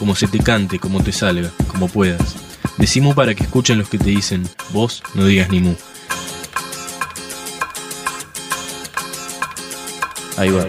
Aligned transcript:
como 0.00 0.16
se 0.16 0.26
te 0.26 0.38
cante, 0.38 0.78
como 0.78 1.02
te 1.02 1.12
salga, 1.12 1.52
como 1.68 1.86
puedas. 1.86 2.34
Decimu 2.78 3.14
para 3.14 3.34
que 3.34 3.44
escuchen 3.44 3.78
los 3.78 3.90
que 3.90 3.98
te 3.98 4.08
dicen, 4.08 4.48
vos 4.72 5.02
no 5.14 5.26
digas 5.26 5.50
ni 5.50 5.60
mu. 5.60 5.74
Ahí 10.38 10.48
va. 10.50 10.64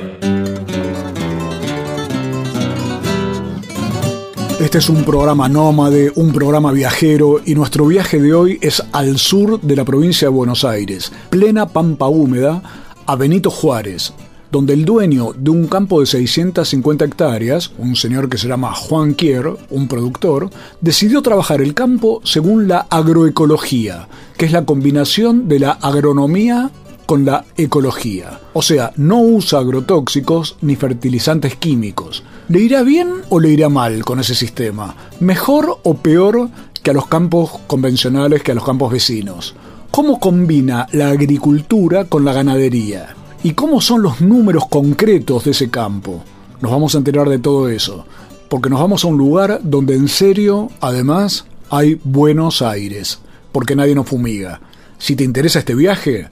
Este 4.59 4.77
es 4.77 4.90
un 4.90 5.05
programa 5.05 5.48
nómade, 5.48 6.12
un 6.16 6.34
programa 6.34 6.73
viajero 6.73 7.41
y 7.43 7.55
nuestro 7.55 7.88
viaje 7.88 8.21
de 8.21 8.34
hoy 8.34 8.59
es 8.62 8.84
al 8.91 9.18
sur 9.18 9.62
de 9.62 9.76
la 9.77 9.85
provincia 9.85 10.27
de 10.27 10.34
Buenos 10.34 10.66
Aires, 10.66 11.12
plena 11.29 11.70
pampa 11.70 12.07
húmeda, 12.07 12.62
a 13.05 13.16
Benito 13.16 13.49
Juárez, 13.49 14.13
donde 14.52 14.73
el 14.73 14.86
dueño 14.86 15.34
de 15.38 15.50
un 15.50 15.68
campo 15.68 16.00
de 16.00 16.05
650 16.05 17.05
hectáreas, 17.05 17.72
un 17.78 17.96
señor 17.96 18.30
que 18.30 18.38
se 18.38 18.48
llama 18.48 18.74
Juan 18.74 19.14
Kier, 19.14 19.50
un 19.70 19.88
productor, 19.88 20.50
decidió 20.82 21.22
trabajar 21.22 21.62
el 21.62 21.74
campo 21.74 22.22
según 22.24 22.68
la 22.68 22.88
agroecología, 22.90 24.08
que 24.38 24.46
es 24.46 24.52
la 24.52 24.66
combinación 24.66 25.48
de 25.48 25.60
la 25.60 25.71
agronomía 25.71 26.71
con 27.05 27.26
la 27.26 27.46
ecología. 27.58 28.40
O 28.54 28.62
sea, 28.62 28.93
no 28.96 29.20
usa 29.21 29.60
agrotóxicos 29.60 30.58
ni 30.62 30.76
fertilizantes 30.76 31.55
químicos. 31.55 32.24
¿Le 32.48 32.60
irá 32.60 32.84
bien 32.84 33.10
o 33.30 33.40
le 33.40 33.49
irá 33.49 33.70
mal 33.70 34.04
con 34.05 34.20
ese 34.20 34.36
sistema? 34.36 34.96
¿Mejor 35.20 35.80
o 35.84 35.96
peor 35.96 36.49
que 36.84 36.91
a 36.91 36.93
los 36.93 37.08
campos 37.08 37.52
convencionales, 37.68 38.43
que 38.43 38.52
a 38.52 38.55
los 38.55 38.65
campos 38.65 38.91
vecinos? 38.91 39.55
¿Cómo 39.91 40.20
combina 40.20 40.88
la 40.93 41.10
agricultura 41.10 42.05
con 42.05 42.24
la 42.24 42.32
ganadería? 42.34 43.15
¿Y 43.43 43.53
cómo 43.53 43.81
son 43.81 44.03
los 44.03 44.21
números 44.21 44.67
concretos 44.67 45.45
de 45.45 45.51
ese 45.51 45.71
campo? 45.71 46.23
Nos 46.61 46.71
vamos 46.71 46.93
a 46.93 46.99
enterar 46.99 47.27
de 47.27 47.39
todo 47.39 47.70
eso, 47.70 48.05
porque 48.49 48.70
nos 48.70 48.79
vamos 48.79 49.03
a 49.03 49.07
un 49.07 49.17
lugar 49.17 49.61
donde 49.63 49.95
en 49.95 50.07
serio, 50.07 50.70
además, 50.79 51.45
hay 51.71 51.99
buenos 52.03 52.62
aires, 52.62 53.19
porque 53.51 53.75
nadie 53.75 53.95
nos 53.95 54.07
fumiga. 54.07 54.62
Si 54.99 55.15
te 55.15 55.23
interesa 55.23 55.57
este 55.57 55.73
viaje, 55.73 56.29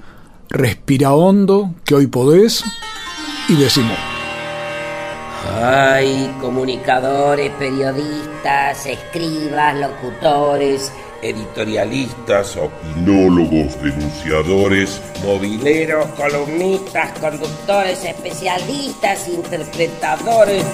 respira 0.50 1.14
hondo, 1.14 1.74
que 1.84 1.96
hoy 1.96 2.06
podés, 2.06 2.64
y 3.48 3.56
decimos. 3.56 3.98
Hay 5.64 6.32
comunicadores, 6.40 7.52
periodistas, 7.58 8.86
escribas, 8.86 9.76
locutores, 9.80 10.92
editorialistas, 11.22 12.58
opinólogos, 12.58 13.82
denunciadores, 13.82 15.02
mobileros, 15.24 16.06
columnistas, 16.18 17.18
conductores, 17.20 18.04
especialistas, 18.06 19.28
interpretadores. 19.28 20.66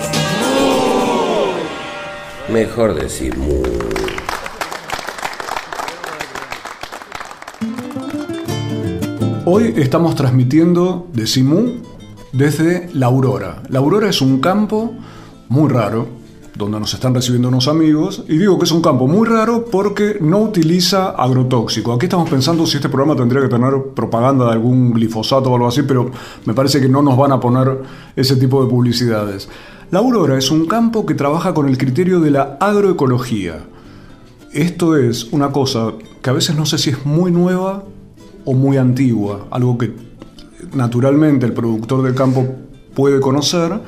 Mejor 2.50 2.94
decir 2.96 3.38
mu. 3.38 3.64
Hoy 9.48 9.74
estamos 9.78 10.16
transmitiendo 10.16 11.08
de 11.14 11.28
Simú 11.28 11.81
desde 12.31 12.90
La 12.94 13.06
Aurora. 13.06 13.62
La 13.69 13.80
Aurora 13.80 14.09
es 14.09 14.22
un 14.22 14.42
campo 14.42 14.94
muy 15.50 15.69
raro, 15.69 16.08
donde 16.56 16.80
nos 16.80 16.94
están 16.94 17.14
recibiendo 17.14 17.50
unos 17.50 17.68
amigos, 17.68 18.24
y 18.28 18.38
digo 18.38 18.58
que 18.58 18.66
es 18.66 18.72
un 18.72 18.82
campo 18.82 19.08
muy 19.08 19.28
raro 19.28 19.66
porque 19.66 20.18
no 20.22 20.40
utiliza 20.40 21.10
agrotóxico. 21.10 21.92
Aquí 21.94 22.06
estamos 22.06 22.30
pensando 22.30 22.66
si 22.66 22.78
este 22.78 22.88
programa 22.88 23.16
tendría 23.16 23.42
que 23.42 23.50
tener 23.50 23.74
propaganda 23.94 24.46
de 24.46 24.52
algún 24.54 24.94
glifosato 24.94 25.52
o 25.52 25.56
algo 25.56 25.68
así, 25.68 25.84
pero 25.84 26.10
me 26.46 26.54
parece 26.54 26.80
que 26.80 26.88
no 26.88 27.02
nos 27.02 27.18
van 27.18 27.34
a 27.34 27.40
poner 27.40 27.82
ese 28.16 28.38
tipo 28.38 28.64
de 28.64 28.70
publicidades. 28.70 29.50
La 29.92 30.00
Aurora 30.00 30.38
es 30.38 30.50
un 30.50 30.66
campo 30.66 31.06
que 31.06 31.14
trabaja 31.14 31.54
con 31.54 31.68
el 31.68 31.78
criterio 31.78 32.20
de 32.20 32.32
la 32.32 32.58
agroecología. 32.60 33.66
Esto 34.54 34.96
es 34.96 35.26
una 35.34 35.52
cosa 35.52 35.94
que 36.22 36.30
a 36.30 36.34
veces 36.34 36.56
no 36.56 36.66
sé 36.66 36.78
si 36.78 36.90
es 36.90 37.06
muy 37.06 37.32
nueva 37.32 37.84
o 38.46 38.54
muy 38.54 38.78
antigua, 38.78 39.48
algo 39.52 39.78
que 39.78 39.94
naturalmente 40.74 41.46
el 41.46 41.54
productor 41.54 42.02
del 42.02 42.16
campo 42.16 42.48
puede 42.94 43.20
conocer, 43.20 43.82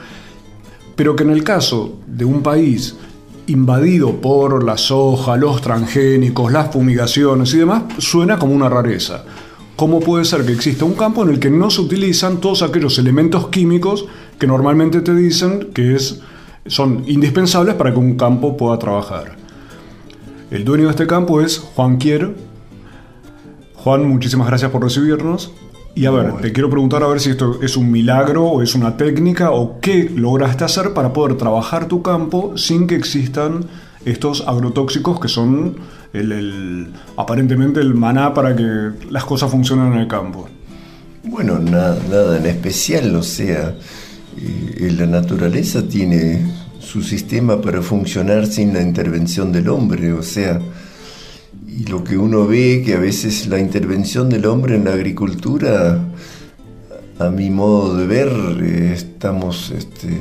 pero 0.97 1.16
que 1.16 1.24
en 1.24 1.30
el 1.30 1.44
caso 1.44 2.00
de 2.08 2.25
un 2.25 2.41
país 2.41 2.97
invadido 3.46 4.19
por 4.19 4.63
la 4.63 4.78
soja, 4.78 5.38
los 5.38 5.62
transgénicos, 5.62 6.52
las 6.52 6.74
fumigaciones 6.74 7.53
y 7.53 7.59
demás, 7.59 7.84
suena 8.00 8.38
como 8.38 8.53
una 8.53 8.68
rareza. 8.68 9.24
¿Cómo 9.78 10.00
puede 10.00 10.25
ser 10.25 10.44
que 10.44 10.53
exista 10.53 10.86
un 10.86 10.96
campo 10.96 11.22
en 11.24 11.30
el 11.30 11.40
que 11.40 11.52
no 11.52 11.69
se 11.69 11.81
utilizan 11.81 12.41
todos 12.41 12.63
aquellos 12.63 12.97
elementos 12.97 13.50
químicos 13.50 14.07
que 14.40 14.47
normalmente 14.47 15.02
te 15.02 15.13
dicen 15.13 15.69
que 15.72 15.96
es, 15.96 16.19
son 16.66 17.03
indispensables 17.06 17.75
para 17.75 17.94
que 17.94 18.00
un 18.00 18.18
campo 18.18 18.57
pueda 18.57 18.80
trabajar? 18.80 19.38
El 20.50 20.66
dueño 20.66 20.86
de 20.86 20.91
este 20.91 21.06
campo 21.06 21.41
es 21.41 21.59
Juan 21.59 21.97
Quier. 21.97 22.34
Juan, 23.75 24.03
muchísimas 24.09 24.47
gracias 24.47 24.72
por 24.72 24.81
recibirnos. 24.81 25.53
Y 25.97 26.06
a 26.06 26.12
ver, 26.12 26.31
te 26.41 26.53
quiero 26.53 26.69
preguntar 26.69 27.02
a 27.02 27.08
ver 27.08 27.19
si 27.19 27.31
esto 27.31 27.59
es 27.63 27.75
un 27.75 27.90
milagro 27.90 28.46
o 28.46 28.62
es 28.62 28.75
una 28.75 28.96
técnica 28.97 29.50
o 29.50 29.80
qué 29.80 30.08
lograste 30.16 30.63
hacer 30.63 30.94
para 30.94 31.12
poder 31.12 31.38
trabajar 31.38 31.88
tu 31.88 32.03
campo 32.03 32.56
sin 32.56 32.85
que 32.85 32.94
existan 32.94 33.66
estos 34.06 34.44
agrotóxicos 34.47 35.19
que 35.19 35.28
son 35.28 35.75
el, 36.13 36.94
aparentemente 37.16 37.80
el 37.80 37.96
maná 37.96 38.31
para 38.31 38.56
que 38.56 38.91
las 39.09 39.25
cosas 39.25 39.50
funcionen 39.50 39.94
en 39.94 40.00
el 40.02 40.07
campo. 40.07 40.47
Bueno, 41.24 41.57
nada, 41.57 41.97
nada 42.07 42.38
en 42.38 42.46
especial, 42.46 43.16
o 43.16 43.24
sea, 43.24 43.75
eh, 44.38 44.94
la 44.96 45.07
naturaleza 45.07 45.81
tiene 45.81 46.46
su 46.80 47.02
sistema 47.02 47.59
para 47.59 47.81
funcionar 47.81 48.46
sin 48.46 48.72
la 48.72 48.84
intervención 48.84 49.52
del 49.52 49.68
hombre, 49.68 50.13
o 50.13 50.22
sea, 50.22 50.59
y 51.78 51.86
lo 51.86 52.04
que 52.04 52.18
uno 52.18 52.48
ve 52.48 52.82
que 52.84 52.96
a 52.96 53.00
veces 53.00 53.46
la 53.48 53.60
intervención 53.60 54.30
del 54.30 54.48
hombre 54.48 54.76
en 54.76 54.86
la 54.86 54.94
agricultura, 54.94 56.00
a 57.20 57.30
mi 57.30 57.52
modo 57.52 57.96
de 57.96 58.08
ver, 58.08 58.30
eh, 58.64 58.94
estamos 58.96 59.70
este, 59.70 60.18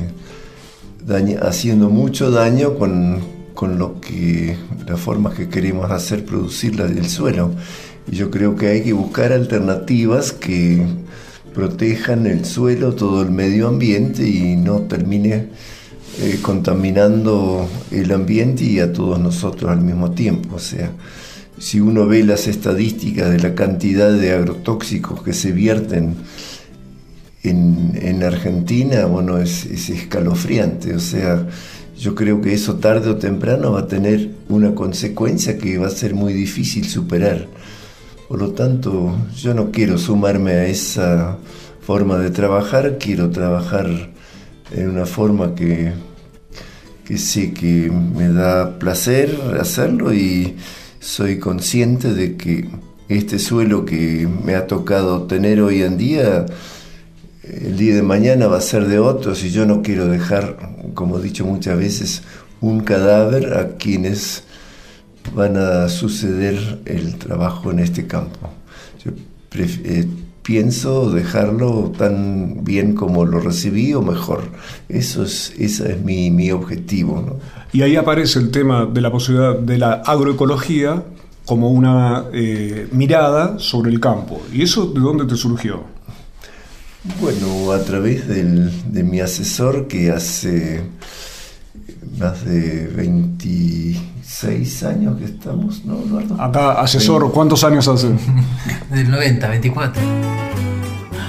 haciendo 1.41 1.89
mucho 1.89 2.31
daño 2.31 2.75
con, 2.75 3.21
con, 3.55 3.79
lo 3.79 4.03
que, 4.03 4.55
las 4.87 5.01
formas 5.01 5.35
que 5.35 5.49
queremos 5.49 5.91
hacer 5.91 6.27
producir 6.27 6.79
el 6.79 7.09
suelo. 7.09 7.53
Y 8.07 8.17
yo 8.17 8.31
creo 8.31 8.55
que 8.55 8.69
hay 8.69 8.83
que 8.83 8.93
buscar 8.93 9.33
alternativas 9.33 10.33
que 10.33 10.85
protejan 11.55 12.27
el 12.27 12.45
suelo, 12.45 12.95
todo 12.95 13.23
el 13.23 13.31
medio 13.31 13.69
ambiente 13.69 14.29
y 14.29 14.57
no 14.57 14.81
termine 14.83 15.49
eh, 16.21 16.39
contaminando 16.43 17.67
el 17.91 18.13
ambiente 18.13 18.63
y 18.63 18.79
a 18.79 18.93
todos 18.93 19.19
nosotros 19.19 19.71
al 19.71 19.81
mismo 19.81 20.11
tiempo. 20.11 20.57
O 20.57 20.59
sea, 20.59 20.91
si 21.59 21.81
uno 21.81 22.07
ve 22.07 22.23
las 22.25 22.47
estadísticas 22.47 23.31
de 23.31 23.39
la 23.39 23.55
cantidad 23.55 24.13
de 24.13 24.33
agrotóxicos 24.33 25.23
que 25.23 25.33
se 25.33 25.53
vierten 25.53 26.17
en, 27.43 28.23
Argentina, 28.23 29.07
bueno, 29.07 29.39
es, 29.39 29.67
es, 29.67 29.89
escalofriante. 29.89 30.95
O 30.95 31.01
sea, 31.01 31.47
yo 31.99 32.15
creo 32.15 32.41
que 32.41 32.53
eso 32.53 32.77
tarde 32.77 33.11
o 33.11 33.17
temprano 33.17 33.73
va 33.73 33.81
a 33.81 33.87
tener 33.87 34.31
una 34.49 34.75
consecuencia 34.75 35.57
que 35.57 35.79
va 35.79 35.87
a 35.87 35.91
ser 35.91 36.15
muy 36.15 36.33
difícil 36.33 36.89
superar. 36.89 37.47
Por 38.29 38.41
lo 38.41 38.51
tanto, 38.51 39.17
yo 39.37 39.55
no 39.55 39.71
quiero 39.71 39.97
sumarme 39.99 40.53
a 40.53 40.67
esa 40.67 41.39
forma 41.81 42.19
de 42.19 42.31
trabajar, 42.31 42.99
quiero 42.99 43.31
trabajar 43.31 44.11
en 44.73 44.91
una 44.91 45.07
forma 45.07 45.55
que, 45.55 45.93
que 47.05 47.19
sé 47.19 47.53
que 47.53 47.91
me 47.91 48.29
da 48.29 48.79
placer 48.81 49.39
hacerlo 49.61 50.13
y 50.13 50.57
soy 51.07 51.39
consciente 51.39 52.13
de 52.13 52.37
que 52.37 52.69
este 53.09 53.39
suelo 53.39 53.85
que 53.85 54.29
me 54.45 54.57
ha 54.57 54.67
tocado 54.67 55.23
tener 55.23 55.61
hoy 55.61 55.83
en 55.83 55.97
día, 55.97 56.47
el 57.45 57.77
día 57.77 57.95
de 57.95 58.03
mañana 58.03 58.49
va 58.49 58.59
a 58.59 58.61
ser 58.61 58.89
de 58.89 58.99
otros 58.99 59.45
y 59.45 59.51
yo 59.51 59.67
no 59.67 59.83
quiero 59.83 60.07
dejar, 60.07 60.57
como 60.95 61.19
he 61.19 61.23
dicho 61.23 61.47
muchas 61.47 61.79
veces, 61.79 62.23
un 62.61 62.81
cadáver 62.81 63.55
a 63.55 63.77
quienes 63.77 64.43
van 65.33 65.57
a 65.57 65.89
suceder 65.89 66.81
el 66.87 67.17
trabajo 67.19 67.71
en 67.71 67.79
este 67.79 68.09
campo. 68.09 68.51
Eh, 69.55 70.07
pienso 70.47 71.11
dejarlo 71.11 71.93
tan 71.99 72.63
bien 72.63 72.95
como 72.95 73.25
lo 73.25 73.41
recibí 73.41 73.93
o 73.95 74.01
mejor. 74.01 74.45
Eso 74.89 75.25
es, 75.25 75.53
ese 75.59 75.93
es 75.93 76.03
mi, 76.03 76.31
mi 76.31 76.53
objetivo. 76.53 77.21
¿no? 77.27 77.37
Y 77.73 77.83
ahí 77.83 77.97
aparece 77.97 78.39
el 78.39 78.53
tema 78.53 78.87
de 78.87 79.01
la 79.01 79.11
posibilidad 79.11 79.59
de 79.59 79.77
la 79.77 79.95
agroecología 79.95 81.03
como 81.45 81.71
una 81.71 82.27
eh, 82.33 82.87
mirada 82.93 83.59
sobre 83.59 83.91
el 83.91 83.99
campo. 83.99 84.41
¿Y 84.53 84.63
eso 84.63 84.87
de 84.87 85.01
dónde 85.01 85.25
te 85.25 85.37
surgió? 85.37 85.83
Bueno, 87.21 87.73
a 87.73 87.83
través 87.83 88.29
del, 88.29 88.93
de 88.93 89.03
mi 89.03 89.21
asesor 89.21 89.89
que 89.89 90.13
hace 90.13 90.83
más 92.19 92.45
de 92.45 92.87
26 94.27 94.83
años 94.83 95.19
que 95.19 95.25
estamos, 95.25 95.85
¿no, 95.85 96.01
Eduardo? 96.01 96.43
Acá, 96.43 96.73
asesor, 96.81 97.31
¿cuántos 97.31 97.63
años 97.63 97.87
hace? 97.87 98.09
Del 98.91 99.09
90, 99.09 99.49
24. 99.49 100.03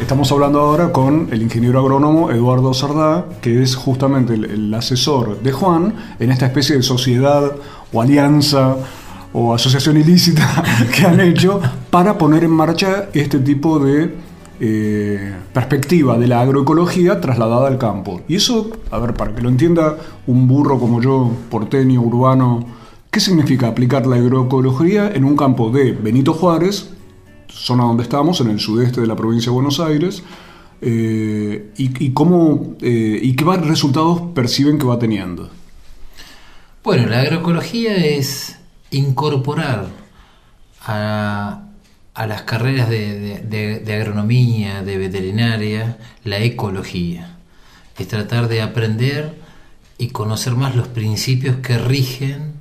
Estamos 0.02 0.32
hablando 0.32 0.60
ahora 0.62 0.92
con 0.92 1.28
el 1.32 1.44
ingeniero 1.44 1.80
agrónomo 1.80 2.32
Eduardo 2.32 2.74
Sardá, 2.74 3.26
que 3.40 3.62
es 3.62 3.76
justamente 3.76 4.34
el, 4.34 4.46
el 4.46 4.74
asesor 4.74 5.40
de 5.42 5.52
Juan 5.52 5.94
en 6.20 6.32
esta 6.32 6.48
especie 6.48 6.76
de 6.76 6.82
sociedad 6.82 7.52
o 7.94 8.02
alianza 8.02 8.76
o 9.32 9.54
asociación 9.54 9.98
ilícita 9.98 10.64
que 10.96 11.06
han 11.06 11.20
hecho 11.20 11.62
para 11.92 12.18
poner 12.18 12.46
en 12.46 12.52
marcha 12.52 13.10
este 13.14 13.38
tipo 13.40 13.78
de 13.78 14.16
eh, 14.60 15.36
perspectiva 15.54 16.18
de 16.18 16.26
la 16.26 16.42
agroecología 16.42 17.22
trasladada 17.22 17.68
al 17.68 17.78
campo. 17.78 18.22
Y 18.28 18.38
eso, 18.38 18.72
a 18.90 18.98
ver, 18.98 19.14
para 19.14 19.36
que 19.36 19.42
lo 19.44 19.50
entienda 19.50 19.98
un 20.26 20.48
burro 20.48 20.80
como 20.80 21.00
yo, 21.00 21.32
porteño, 21.52 22.02
urbano, 22.02 22.77
¿qué 23.12 23.20
significa 23.20 23.68
aplicar 23.68 24.06
la 24.08 24.18
agroecología 24.18 25.12
en 25.12 25.26
un 25.26 25.36
campo 25.36 25.70
de 25.70 25.92
Benito 25.92 26.34
Juárez, 26.34 26.90
zona 27.48 27.84
donde 27.84 28.04
estamos, 28.04 28.42
en 28.42 28.50
el 28.50 28.60
sudeste 28.60 29.02
de 29.02 29.08
la 29.08 29.16
provincia 29.16 29.52
de 29.52 29.56
Buenos 29.56 29.80
Aires, 29.80 30.24
eh, 30.82 31.72
y, 31.78 32.12
cómo, 32.12 32.76
eh, 32.82 33.20
y 33.22 33.36
qué 33.36 33.46
resultados 33.58 34.22
perciben 34.34 34.78
que 34.78 34.86
va 34.86 35.00
teniendo? 35.00 35.50
Bueno, 36.84 37.08
la 37.08 37.22
agroecología 37.22 37.96
es 37.96 38.58
incorporar 38.92 39.88
a, 40.86 41.64
las 42.16 42.42
carreras 42.44 42.90
de, 42.90 43.84
agronomía, 44.00 44.84
de 44.84 44.98
veterinaria, 44.98 45.98
la 46.24 46.40
ecología. 46.40 47.36
Es 47.98 48.08
tratar 48.08 48.48
de 48.48 48.62
aprender 48.62 49.38
y 49.98 50.10
conocer 50.10 50.56
más 50.56 50.76
los 50.76 50.88
principios 50.88 51.58
que 51.58 51.78
rigen 51.78 52.54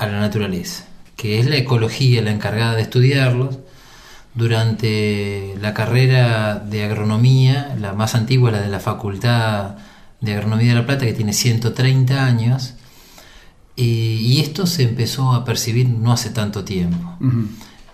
a 0.00 0.06
la 0.06 0.18
naturaleza, 0.18 0.86
que 1.14 1.38
es 1.38 1.46
la 1.46 1.56
ecología 1.56 2.22
la 2.22 2.32
encargada 2.32 2.74
de 2.74 2.82
estudiarlos. 2.82 3.58
Durante 4.34 5.56
la 5.60 5.74
carrera 5.74 6.54
de 6.54 6.84
agronomía, 6.84 7.76
la 7.78 7.92
más 7.92 8.14
antigua, 8.14 8.50
la 8.50 8.60
de 8.62 8.68
la 8.68 8.80
Facultad 8.80 9.76
de 10.20 10.32
Agronomía 10.34 10.68
de 10.68 10.74
La 10.76 10.86
Plata, 10.86 11.04
que 11.04 11.12
tiene 11.12 11.32
130 11.32 12.24
años, 12.24 12.74
y, 13.76 14.18
y, 14.20 14.40
esto 14.40 14.66
se 14.66 14.84
empezó 14.84 15.32
a 15.32 15.44
percibir 15.44 15.88
no 15.88 16.12
hace 16.12 16.30
tanto 16.30 16.64
tiempo. 16.64 17.16
Uh 17.20 17.24
-huh. 17.24 17.46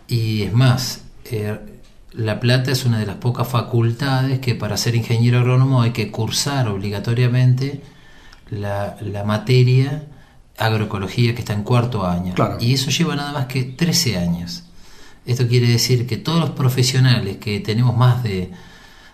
Y 0.09 0.43
es 0.43 0.52
más, 0.52 1.02
eh, 1.25 1.59
La 2.12 2.38
Plata 2.41 2.70
es 2.70 2.85
una 2.85 2.99
de 2.99 3.06
las 3.06 3.17
pocas 3.17 3.49
facultades 3.49 4.38
que 4.41 4.55
para 4.55 4.76
ser 4.76 4.94
ingeniero 4.94 5.38
agrónomo 5.38 5.82
hay 5.82 5.93
que 5.93 6.11
cursar 6.11 6.69
obligatoriamente 6.69 7.82
la, 8.50 8.97
la 9.00 9.25
materia 9.25 10.05
agroecología 10.58 11.35
que 11.35 11.41
está 11.41 11.53
en 11.53 11.62
cuarto 11.62 12.06
año. 12.06 12.35
Claro. 12.35 12.58
Y 12.61 12.75
eso 12.75 12.91
lleva 12.91 13.17
nada 13.17 13.32
más 13.32 13.47
que 13.47 13.64
13 13.64 14.19
años. 14.19 14.64
Esto 15.26 15.49
quiere 15.49 15.69
decir 15.69 16.06
que 16.06 16.17
todos 16.17 16.41
los 16.41 16.50
profesionales 16.50 17.38
que 17.38 17.61
tenemos 17.61 17.97
más 17.97 18.23
de, 18.23 18.53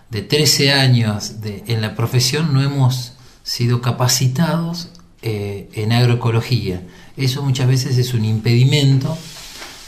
de 0.09 0.21
13 0.21 0.71
años 0.71 1.41
de, 1.41 1.63
en 1.67 1.81
la 1.81 1.95
profesión 1.95 2.53
no 2.53 2.61
hemos 2.61 3.13
sido 3.41 3.81
capacitados 3.81 4.89
eh, 5.21 5.69
en 5.73 5.91
agroecología. 5.91 6.81
Eso 7.17 7.43
muchas 7.43 7.67
veces 7.67 7.97
es 7.97 8.13
un 8.13 8.25
impedimento 8.25 9.17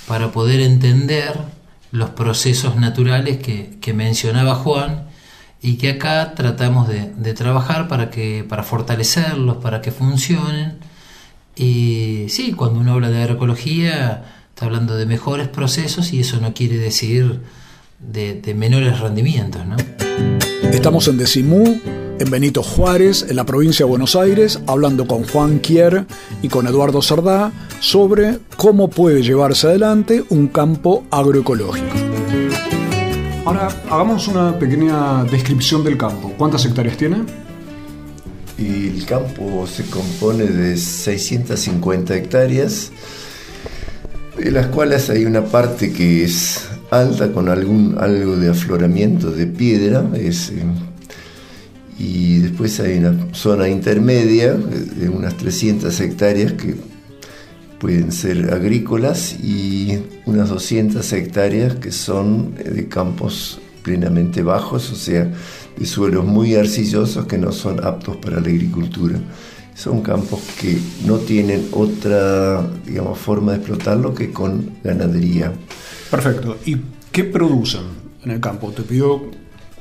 para 0.07 0.31
poder 0.31 0.61
entender 0.61 1.39
los 1.91 2.09
procesos 2.11 2.75
naturales 2.75 3.37
que, 3.37 3.77
que 3.81 3.93
mencionaba 3.93 4.55
Juan 4.55 5.07
y 5.61 5.75
que 5.75 5.91
acá 5.91 6.33
tratamos 6.35 6.87
de, 6.87 7.11
de, 7.15 7.33
trabajar 7.33 7.87
para, 7.87 8.09
que, 8.09 8.45
para 8.47 8.63
fortalecerlos, 8.63 9.57
para 9.57 9.81
que 9.81 9.91
funcionen. 9.91 10.79
Y 11.55 12.25
sí, 12.29 12.53
cuando 12.53 12.79
uno 12.79 12.93
habla 12.93 13.09
de 13.09 13.21
agroecología, 13.21 14.25
está 14.49 14.65
hablando 14.65 14.95
de 14.95 15.05
mejores 15.05 15.47
procesos 15.47 16.11
y 16.13 16.19
eso 16.19 16.39
no 16.39 16.53
quiere 16.53 16.77
decir 16.77 17.39
de, 17.99 18.39
de 18.41 18.53
menores 18.53 18.99
rendimientos. 18.99 19.65
¿no? 19.65 19.77
Estamos 20.71 21.07
en 21.07 21.17
Decimú 21.17 21.79
en 22.19 22.31
Benito 22.31 22.63
Juárez, 22.63 23.25
en 23.29 23.35
la 23.35 23.45
provincia 23.45 23.85
de 23.85 23.89
Buenos 23.89 24.15
Aires, 24.15 24.59
hablando 24.67 25.05
con 25.07 25.27
Juan 25.27 25.59
Kier 25.59 26.05
y 26.41 26.47
con 26.47 26.67
Eduardo 26.67 27.01
Sardá 27.01 27.51
sobre 27.79 28.39
cómo 28.57 28.89
puede 28.89 29.21
llevarse 29.21 29.67
adelante 29.67 30.23
un 30.29 30.47
campo 30.47 31.03
agroecológico. 31.11 31.85
Ahora, 33.45 33.67
hagamos 33.89 34.27
una 34.27 34.57
pequeña 34.57 35.23
descripción 35.25 35.83
del 35.83 35.97
campo. 35.97 36.33
¿Cuántas 36.37 36.65
hectáreas 36.65 36.97
tiene? 36.97 37.44
El 38.57 39.05
campo 39.05 39.67
se 39.67 39.83
compone 39.85 40.45
de 40.45 40.77
650 40.77 42.15
hectáreas, 42.15 42.91
de 44.37 44.51
las 44.51 44.67
cuales 44.67 45.09
hay 45.09 45.25
una 45.25 45.43
parte 45.45 45.91
que 45.91 46.23
es 46.23 46.61
alta 46.89 47.31
con 47.31 47.49
algún 47.49 47.97
algo 47.99 48.37
de 48.37 48.49
afloramiento 48.49 49.31
de 49.31 49.47
piedra, 49.47 50.09
es 50.15 50.53
y 51.97 52.39
después 52.39 52.79
hay 52.79 52.97
una 52.97 53.33
zona 53.33 53.69
intermedia 53.69 54.53
de 54.53 55.09
unas 55.09 55.37
300 55.37 55.97
hectáreas 56.01 56.53
que 56.53 56.75
pueden 57.79 58.11
ser 58.11 58.53
agrícolas 58.53 59.33
y 59.41 59.99
unas 60.25 60.49
200 60.49 61.11
hectáreas 61.13 61.75
que 61.75 61.91
son 61.91 62.55
de 62.55 62.87
campos 62.87 63.59
plenamente 63.83 64.41
bajos, 64.41 64.91
o 64.91 64.95
sea, 64.95 65.31
de 65.77 65.85
suelos 65.85 66.25
muy 66.25 66.55
arcillosos 66.55 67.25
que 67.25 67.37
no 67.37 67.51
son 67.51 67.83
aptos 67.85 68.17
para 68.17 68.39
la 68.39 68.47
agricultura. 68.47 69.19
Son 69.75 70.01
campos 70.01 70.41
que 70.59 70.77
no 71.05 71.17
tienen 71.17 71.67
otra, 71.71 72.65
digamos, 72.85 73.19
forma 73.19 73.51
de 73.51 73.57
explotarlo 73.57 74.13
que 74.13 74.31
con 74.31 74.77
ganadería. 74.83 75.51
Perfecto. 76.09 76.57
¿Y 76.65 76.77
qué 77.11 77.25
producen 77.25 77.81
en 78.23 78.31
el 78.31 78.39
campo? 78.39 78.71
Te 78.71 78.83
pido 78.83 79.31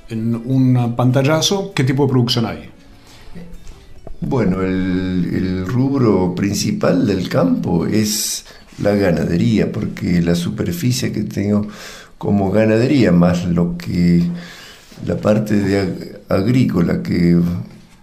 en 0.08 0.35
un 0.35 0.94
pantallazo, 0.96 1.73
¿qué 1.75 1.85
tipo 1.85 2.05
de 2.05 2.11
producción 2.11 2.46
hay? 2.46 2.70
Bueno, 4.20 4.62
el, 4.62 5.31
el, 5.32 5.67
rubro 5.67 6.35
principal 6.35 7.06
del 7.06 7.29
campo 7.29 7.87
es 7.87 8.46
la 8.82 8.94
ganadería, 8.94 9.70
porque 9.70 10.22
la 10.22 10.34
superficie 10.34 11.13
que 11.13 11.22
tengo 11.22 11.69
como 12.19 12.51
ganadería, 12.51 13.13
más 13.13 13.44
lo 13.44 13.77
que 13.77 14.22
la 15.06 15.17
parte 15.17 15.55
de 15.55 16.20
agrícola 16.29 17.03
que 17.03 17.39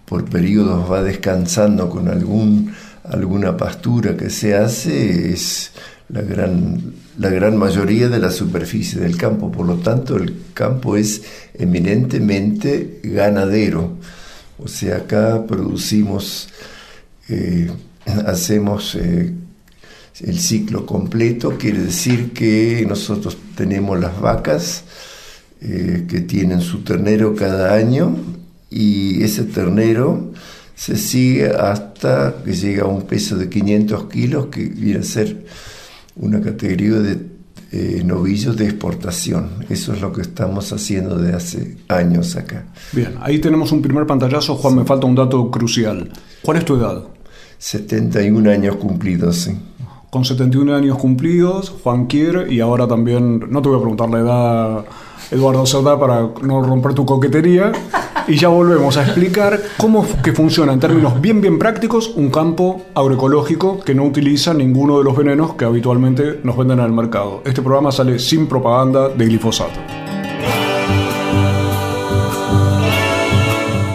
por 0.06 0.24
periodos 0.24 0.90
va 0.90 1.02
descansando 1.02 1.88
con 1.88 2.08
algún, 2.08 2.72
alguna 3.04 3.56
pastura 3.56 4.16
que 4.16 4.30
se 4.30 4.54
hace, 4.54 5.32
es 5.32 5.72
la 6.08 6.20
gran, 6.20 6.94
la 7.18 7.30
gran 7.30 7.56
mayoría 7.56 8.08
de 8.08 8.18
la 8.18 8.30
superficie 8.30 9.00
del 9.00 9.16
campo. 9.16 9.50
Por 9.50 9.66
lo 9.66 9.76
tanto, 9.76 10.16
el 10.16 10.34
campo 10.54 10.96
es 10.96 11.22
eminentemente 11.54 13.00
ganadero. 13.02 13.96
O 14.58 14.68
sea, 14.68 14.98
acá 14.98 15.44
producimos, 15.46 16.48
eh, 17.28 17.70
hacemos 18.26 18.94
eh, 18.96 19.32
el 20.20 20.38
ciclo 20.38 20.84
completo, 20.84 21.56
quiere 21.58 21.80
decir 21.80 22.32
que 22.32 22.84
nosotros 22.86 23.38
tenemos 23.56 23.98
las 23.98 24.20
vacas 24.20 24.84
eh, 25.64 26.06
que 26.08 26.22
tienen 26.22 26.60
su 26.60 26.82
ternero 26.82 27.36
cada 27.36 27.74
año 27.74 28.16
y 28.68 29.22
ese 29.22 29.44
ternero 29.44 30.32
se 30.74 30.96
sigue 30.96 31.50
hasta 31.50 32.34
que 32.44 32.52
llega 32.52 32.82
a 32.82 32.86
un 32.86 33.02
peso 33.02 33.36
de 33.36 33.48
500 33.48 34.08
kilos, 34.08 34.46
que 34.46 34.64
viene 34.64 34.98
a 34.98 35.02
ser 35.04 35.46
una 36.16 36.40
categoría 36.40 36.98
de 36.98 37.18
eh, 37.70 38.02
novillos 38.04 38.56
de 38.56 38.64
exportación. 38.64 39.50
Eso 39.68 39.92
es 39.92 40.00
lo 40.00 40.12
que 40.12 40.22
estamos 40.22 40.72
haciendo 40.72 41.16
de 41.16 41.32
hace 41.32 41.76
años 41.86 42.34
acá. 42.34 42.66
Bien, 42.90 43.14
ahí 43.20 43.38
tenemos 43.38 43.70
un 43.70 43.82
primer 43.82 44.04
pantallazo. 44.04 44.56
Juan, 44.56 44.74
sí. 44.74 44.80
me 44.80 44.84
falta 44.84 45.06
un 45.06 45.14
dato 45.14 45.48
crucial. 45.48 46.10
¿Cuál 46.42 46.56
es 46.56 46.64
tu 46.64 46.74
edad? 46.74 47.04
71 47.58 48.50
años 48.50 48.76
cumplidos, 48.76 49.36
sí. 49.36 49.56
Con 50.10 50.24
71 50.24 50.74
años 50.74 50.98
cumplidos, 50.98 51.70
Juan 51.70 52.08
Kier, 52.08 52.52
y 52.52 52.58
ahora 52.58 52.88
también, 52.88 53.38
no 53.48 53.62
te 53.62 53.68
voy 53.68 53.78
a 53.78 53.80
preguntar 53.80 54.10
la 54.10 54.18
edad, 54.18 54.84
Eduardo 55.32 55.66
Cerdá, 55.66 55.98
para 55.98 56.28
no 56.42 56.62
romper 56.62 56.94
tu 56.94 57.04
coquetería, 57.04 57.72
y 58.28 58.36
ya 58.36 58.48
volvemos 58.48 58.96
a 58.96 59.02
explicar 59.02 59.60
cómo 59.78 60.06
que 60.22 60.32
funciona 60.32 60.72
en 60.72 60.80
términos 60.80 61.20
bien 61.20 61.40
bien 61.40 61.58
prácticos 61.58 62.12
un 62.14 62.30
campo 62.30 62.82
agroecológico 62.94 63.80
que 63.80 63.94
no 63.94 64.04
utiliza 64.04 64.54
ninguno 64.54 64.98
de 64.98 65.04
los 65.04 65.16
venenos 65.16 65.54
que 65.54 65.64
habitualmente 65.64 66.38
nos 66.44 66.56
venden 66.56 66.78
en 66.78 66.84
el 66.84 66.92
mercado. 66.92 67.42
Este 67.44 67.62
programa 67.62 67.90
sale 67.90 68.18
sin 68.18 68.46
propaganda 68.46 69.08
de 69.08 69.24
glifosato. 69.26 69.80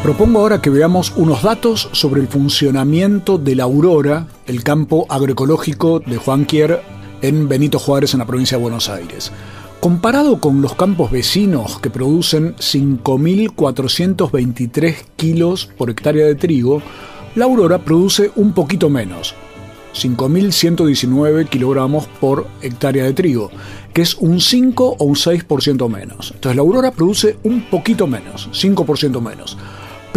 propongo 0.08 0.39
ahora 0.39 0.62
que 0.62 0.70
veamos 0.70 1.12
unos 1.17 1.44
datos 1.44 1.89
sobre 1.91 2.22
el 2.22 2.29
funcionamiento 2.29 3.38
de 3.38 3.56
la 3.56 3.63
Aurora, 3.63 4.27
el 4.46 4.63
campo 4.63 5.06
agroecológico 5.10 6.00
de 6.00 6.15
Juan 6.15 6.46
Quier 6.46 6.82
en 7.22 7.50
Benito 7.50 7.77
Juárez, 7.77 8.13
en 8.13 8.20
la 8.20 8.25
provincia 8.25 8.58
de 8.58 8.62
Buenos 8.62 8.88
Aires. 8.88 9.34
Comparado 9.80 10.40
con 10.40 10.62
los 10.62 10.74
campos 10.74 11.12
vecinos 11.12 11.78
que 11.80 11.92
producen 11.92 12.56
5.423 12.56 14.96
kilos 15.16 15.70
por 15.78 15.92
hectárea 15.92 16.26
de 16.26 16.34
trigo, 16.34 16.82
la 17.36 17.46
Aurora 17.46 17.78
produce 17.78 18.32
un 18.36 18.54
poquito 18.54 18.90
menos, 18.90 19.36
5.119 19.94 21.48
kilogramos 21.48 22.08
por 22.20 22.48
hectárea 22.64 23.04
de 23.04 23.14
trigo, 23.14 23.52
que 23.94 24.02
es 24.02 24.16
un 24.16 24.42
5 24.42 24.96
o 24.98 25.06
un 25.06 25.16
6% 25.16 25.88
menos. 25.90 26.32
Entonces 26.34 26.56
la 26.56 26.64
Aurora 26.64 26.90
produce 26.92 27.38
un 27.44 27.62
poquito 27.70 28.08
menos, 28.08 28.50
5% 28.54 29.22
menos. 29.22 29.60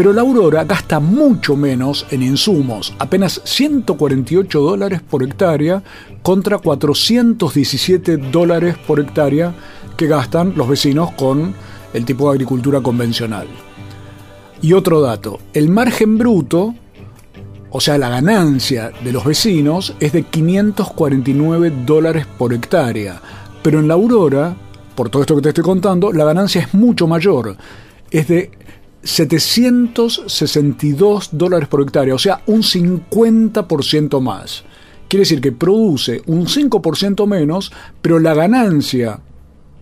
Pero 0.01 0.15
la 0.15 0.23
Aurora 0.23 0.65
gasta 0.65 0.99
mucho 0.99 1.57
menos 1.57 2.07
en 2.11 2.23
insumos, 2.23 2.95
apenas 2.99 3.43
148 3.45 4.59
dólares 4.59 5.03
por 5.03 5.23
hectárea 5.23 5.83
contra 6.23 6.57
417 6.57 8.17
dólares 8.17 8.77
por 8.87 8.99
hectárea 8.99 9.55
que 9.99 10.07
gastan 10.07 10.55
los 10.57 10.71
vecinos 10.71 11.11
con 11.13 11.53
el 11.93 12.07
tipo 12.07 12.25
de 12.25 12.31
agricultura 12.31 12.81
convencional. 12.81 13.47
Y 14.63 14.73
otro 14.73 15.03
dato, 15.03 15.39
el 15.53 15.69
margen 15.69 16.17
bruto 16.17 16.75
o 17.69 17.79
sea, 17.79 17.99
la 17.99 18.09
ganancia 18.09 18.93
de 19.05 19.13
los 19.13 19.27
vecinos 19.27 19.95
es 20.01 20.15
de 20.15 20.23
549 20.23 21.75
dólares 21.85 22.25
por 22.39 22.55
hectárea. 22.55 23.21
Pero 23.63 23.81
en 23.81 23.89
la 23.89 23.95
Aurora, 23.95 24.57
por 24.95 25.11
todo 25.11 25.21
esto 25.21 25.37
que 25.37 25.43
te 25.43 25.49
estoy 25.51 25.65
contando, 25.65 26.11
la 26.11 26.25
ganancia 26.25 26.63
es 26.63 26.73
mucho 26.73 27.07
mayor. 27.07 27.55
Es 28.11 28.29
de 28.29 28.51
762 29.03 31.31
dólares 31.33 31.69
por 31.69 31.83
hectárea, 31.83 32.15
o 32.15 32.19
sea, 32.19 32.43
un 32.47 32.63
50% 32.63 34.21
más. 34.21 34.65
Quiere 35.09 35.23
decir 35.23 35.41
que 35.41 35.53
produce 35.53 36.23
un 36.27 36.47
5% 36.47 37.27
menos, 37.27 37.73
pero 38.01 38.19
la 38.19 38.35
ganancia 38.35 39.21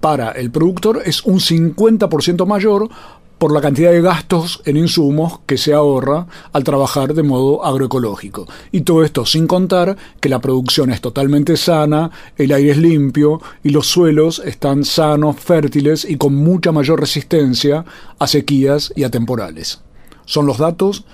para 0.00 0.30
el 0.32 0.50
productor 0.50 1.02
es 1.04 1.24
un 1.24 1.38
50% 1.40 2.46
mayor 2.46 2.88
por 3.38 3.52
la 3.52 3.60
cantidad 3.60 3.92
de 3.92 4.02
gastos 4.02 4.60
en 4.64 4.76
insumos 4.76 5.38
que 5.46 5.56
se 5.56 5.72
ahorra 5.72 6.26
al 6.52 6.64
trabajar 6.64 7.14
de 7.14 7.22
modo 7.22 7.64
agroecológico. 7.64 8.48
Y 8.72 8.80
todo 8.82 9.04
esto 9.04 9.24
sin 9.24 9.46
contar 9.46 9.96
que 10.20 10.28
la 10.28 10.40
producción 10.40 10.90
es 10.90 11.00
totalmente 11.00 11.56
sana, 11.56 12.10
el 12.36 12.52
aire 12.52 12.72
es 12.72 12.78
limpio 12.78 13.40
y 13.62 13.70
los 13.70 13.86
suelos 13.86 14.42
están 14.44 14.84
sanos, 14.84 15.36
fértiles 15.36 16.04
y 16.04 16.16
con 16.16 16.34
mucha 16.34 16.72
mayor 16.72 17.00
resistencia 17.00 17.84
a 18.18 18.26
sequías 18.26 18.92
y 18.96 19.04
a 19.04 19.10
temporales. 19.10 19.80
Son 20.24 20.46
los 20.46 20.58
datos 20.58 21.04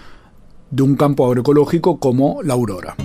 de 0.70 0.82
un 0.82 0.96
campo 0.96 1.26
agroecológico 1.26 1.98
como 1.98 2.42
la 2.42 2.54
Aurora. 2.54 2.96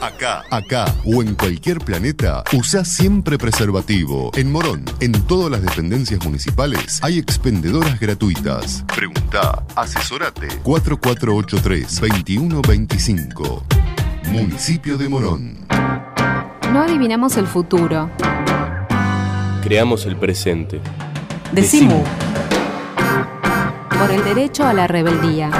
Acá, 0.00 0.44
acá 0.50 0.86
o 1.04 1.22
en 1.22 1.34
cualquier 1.34 1.78
planeta, 1.78 2.42
usa 2.52 2.84
siempre 2.84 3.38
preservativo. 3.38 4.30
En 4.34 4.52
Morón, 4.52 4.84
en 5.00 5.12
todas 5.12 5.50
las 5.50 5.62
dependencias 5.62 6.22
municipales, 6.24 7.00
hay 7.02 7.18
expendedoras 7.18 7.98
gratuitas. 7.98 8.84
Pregunta, 8.94 9.64
asesorate 9.74 10.48
4483-2125. 10.62 13.62
Municipio 14.30 14.98
de 14.98 15.08
Morón. 15.08 15.66
No 16.72 16.82
adivinamos 16.82 17.36
el 17.36 17.46
futuro. 17.46 18.10
Creamos 19.62 20.04
el 20.06 20.16
presente. 20.16 20.80
Decimu. 21.52 22.02
Por 23.98 24.10
el 24.10 24.24
derecho 24.24 24.64
a 24.64 24.72
la 24.72 24.86
rebeldía. 24.86 25.50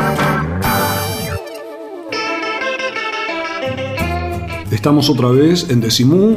Estamos 4.76 5.08
otra 5.08 5.30
vez 5.30 5.70
en 5.70 5.80
Decimú, 5.80 6.36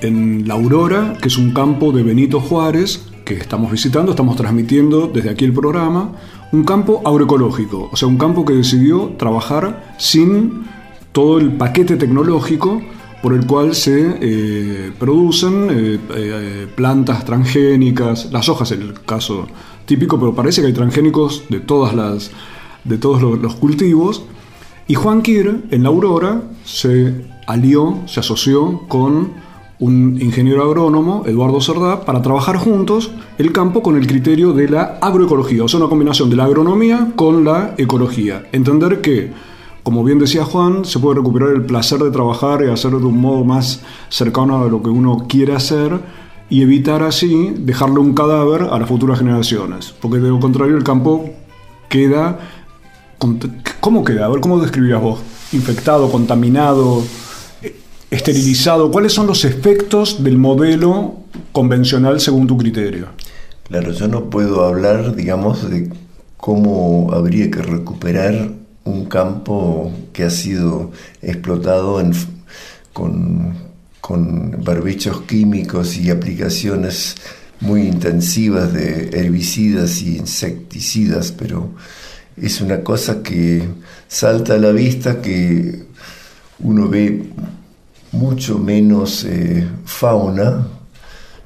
en 0.00 0.48
La 0.48 0.54
Aurora, 0.54 1.12
que 1.20 1.28
es 1.28 1.36
un 1.36 1.52
campo 1.52 1.92
de 1.92 2.02
Benito 2.02 2.40
Juárez 2.40 3.02
que 3.22 3.34
estamos 3.34 3.70
visitando, 3.70 4.12
estamos 4.12 4.34
transmitiendo 4.34 5.08
desde 5.08 5.28
aquí 5.28 5.44
el 5.44 5.52
programa, 5.52 6.12
un 6.52 6.64
campo 6.64 7.02
agroecológico, 7.04 7.90
o 7.92 7.94
sea, 7.94 8.08
un 8.08 8.16
campo 8.16 8.46
que 8.46 8.54
decidió 8.54 9.12
trabajar 9.18 9.94
sin 9.98 10.64
todo 11.12 11.38
el 11.38 11.52
paquete 11.52 11.96
tecnológico 11.96 12.80
por 13.22 13.34
el 13.34 13.46
cual 13.46 13.74
se 13.74 14.16
eh, 14.22 14.92
producen 14.98 15.68
eh, 15.70 15.98
eh, 16.16 16.66
plantas 16.74 17.26
transgénicas, 17.26 18.32
las 18.32 18.48
hojas 18.48 18.70
es 18.70 18.80
el 18.80 18.94
caso 19.02 19.48
típico, 19.84 20.18
pero 20.18 20.34
parece 20.34 20.62
que 20.62 20.68
hay 20.68 20.72
transgénicos 20.72 21.44
de, 21.50 21.60
todas 21.60 21.94
las, 21.94 22.30
de 22.84 22.96
todos 22.96 23.20
los, 23.20 23.54
cultivos. 23.56 24.22
Y 24.88 24.94
Juan 24.94 25.22
en 25.26 25.82
La 25.82 25.88
Aurora, 25.90 26.42
se 26.64 27.35
alió, 27.46 27.98
se 28.06 28.20
asoció 28.20 28.82
con 28.88 29.46
un 29.78 30.18
ingeniero 30.20 30.64
agrónomo, 30.64 31.24
Eduardo 31.26 31.60
Cerdá, 31.60 32.04
para 32.04 32.22
trabajar 32.22 32.56
juntos 32.56 33.10
el 33.38 33.52
campo 33.52 33.82
con 33.82 33.96
el 33.96 34.06
criterio 34.06 34.52
de 34.52 34.68
la 34.68 34.98
agroecología, 35.02 35.64
o 35.64 35.68
sea, 35.68 35.80
una 35.80 35.88
combinación 35.88 36.30
de 36.30 36.36
la 36.36 36.44
agronomía 36.44 37.12
con 37.14 37.44
la 37.44 37.74
ecología. 37.76 38.44
Entender 38.52 39.00
que, 39.02 39.32
como 39.82 40.02
bien 40.02 40.18
decía 40.18 40.44
Juan, 40.44 40.84
se 40.84 40.98
puede 40.98 41.16
recuperar 41.16 41.50
el 41.50 41.66
placer 41.66 41.98
de 41.98 42.10
trabajar 42.10 42.62
y 42.64 42.70
hacerlo 42.70 43.00
de 43.00 43.06
un 43.06 43.20
modo 43.20 43.44
más 43.44 43.82
cercano 44.08 44.62
a 44.62 44.68
lo 44.68 44.82
que 44.82 44.88
uno 44.88 45.26
quiere 45.28 45.54
hacer 45.54 46.00
y 46.48 46.62
evitar 46.62 47.02
así 47.02 47.54
dejarle 47.58 47.98
un 47.98 48.14
cadáver 48.14 48.62
a 48.62 48.78
las 48.78 48.88
futuras 48.88 49.18
generaciones, 49.18 49.94
porque 50.00 50.18
de 50.18 50.28
lo 50.28 50.40
contrario 50.40 50.76
el 50.76 50.84
campo 50.84 51.30
queda... 51.88 52.38
¿Cómo 53.80 54.04
queda? 54.04 54.26
A 54.26 54.28
ver, 54.28 54.40
¿cómo 54.40 54.58
describías 54.58 55.00
vos? 55.00 55.20
Infectado, 55.52 56.10
contaminado, 56.10 57.02
esterilizado, 58.10 58.90
¿cuáles 58.90 59.12
son 59.12 59.26
los 59.26 59.44
efectos 59.44 60.22
del 60.22 60.38
modelo 60.38 61.16
convencional 61.52 62.20
según 62.20 62.46
tu 62.46 62.56
criterio? 62.56 63.08
Claro, 63.68 63.92
yo 63.92 64.06
no 64.08 64.30
puedo 64.30 64.64
hablar, 64.64 65.16
digamos, 65.16 65.68
de 65.68 65.90
cómo 66.36 67.10
habría 67.12 67.50
que 67.50 67.62
recuperar 67.62 68.50
un 68.84 69.06
campo 69.06 69.92
que 70.12 70.22
ha 70.22 70.30
sido 70.30 70.92
explotado 71.20 72.00
con, 72.92 73.54
con 74.00 74.64
barbichos 74.64 75.22
químicos 75.22 75.96
y 75.96 76.10
aplicaciones 76.10 77.16
muy 77.60 77.82
intensivas 77.82 78.72
de 78.72 79.10
herbicidas 79.12 80.02
y 80.02 80.18
insecticidas, 80.18 81.32
pero 81.32 81.70
es 82.36 82.60
una 82.60 82.82
cosa 82.84 83.22
que 83.22 83.66
salta 84.06 84.54
a 84.54 84.58
la 84.58 84.70
vista 84.70 85.20
que 85.20 85.86
uno 86.60 86.88
ve 86.88 87.30
mucho 88.16 88.58
menos 88.58 89.24
eh, 89.24 89.68
fauna 89.84 90.66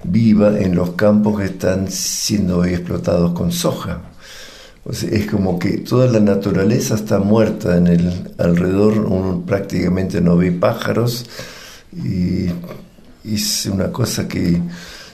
viva 0.05 0.59
en 0.59 0.75
los 0.75 0.91
campos 0.91 1.41
que 1.41 1.47
están 1.47 1.91
siendo 1.91 2.65
explotados 2.65 3.33
con 3.33 3.53
soja. 3.53 4.01
es 4.89 5.27
como 5.27 5.59
que 5.59 5.79
toda 5.79 6.07
la 6.07 6.21
naturaleza 6.21 6.95
está 6.95 7.19
muerta 7.19 7.77
en 7.77 7.87
el 7.87 8.35
alrededor, 8.39 8.99
uno 8.99 9.43
prácticamente 9.47 10.21
no 10.21 10.37
ve 10.37 10.53
pájaros 10.53 11.27
y, 11.93 12.51
es 13.23 13.67
una 13.67 13.93
cosa 13.93 14.27
que 14.27 14.59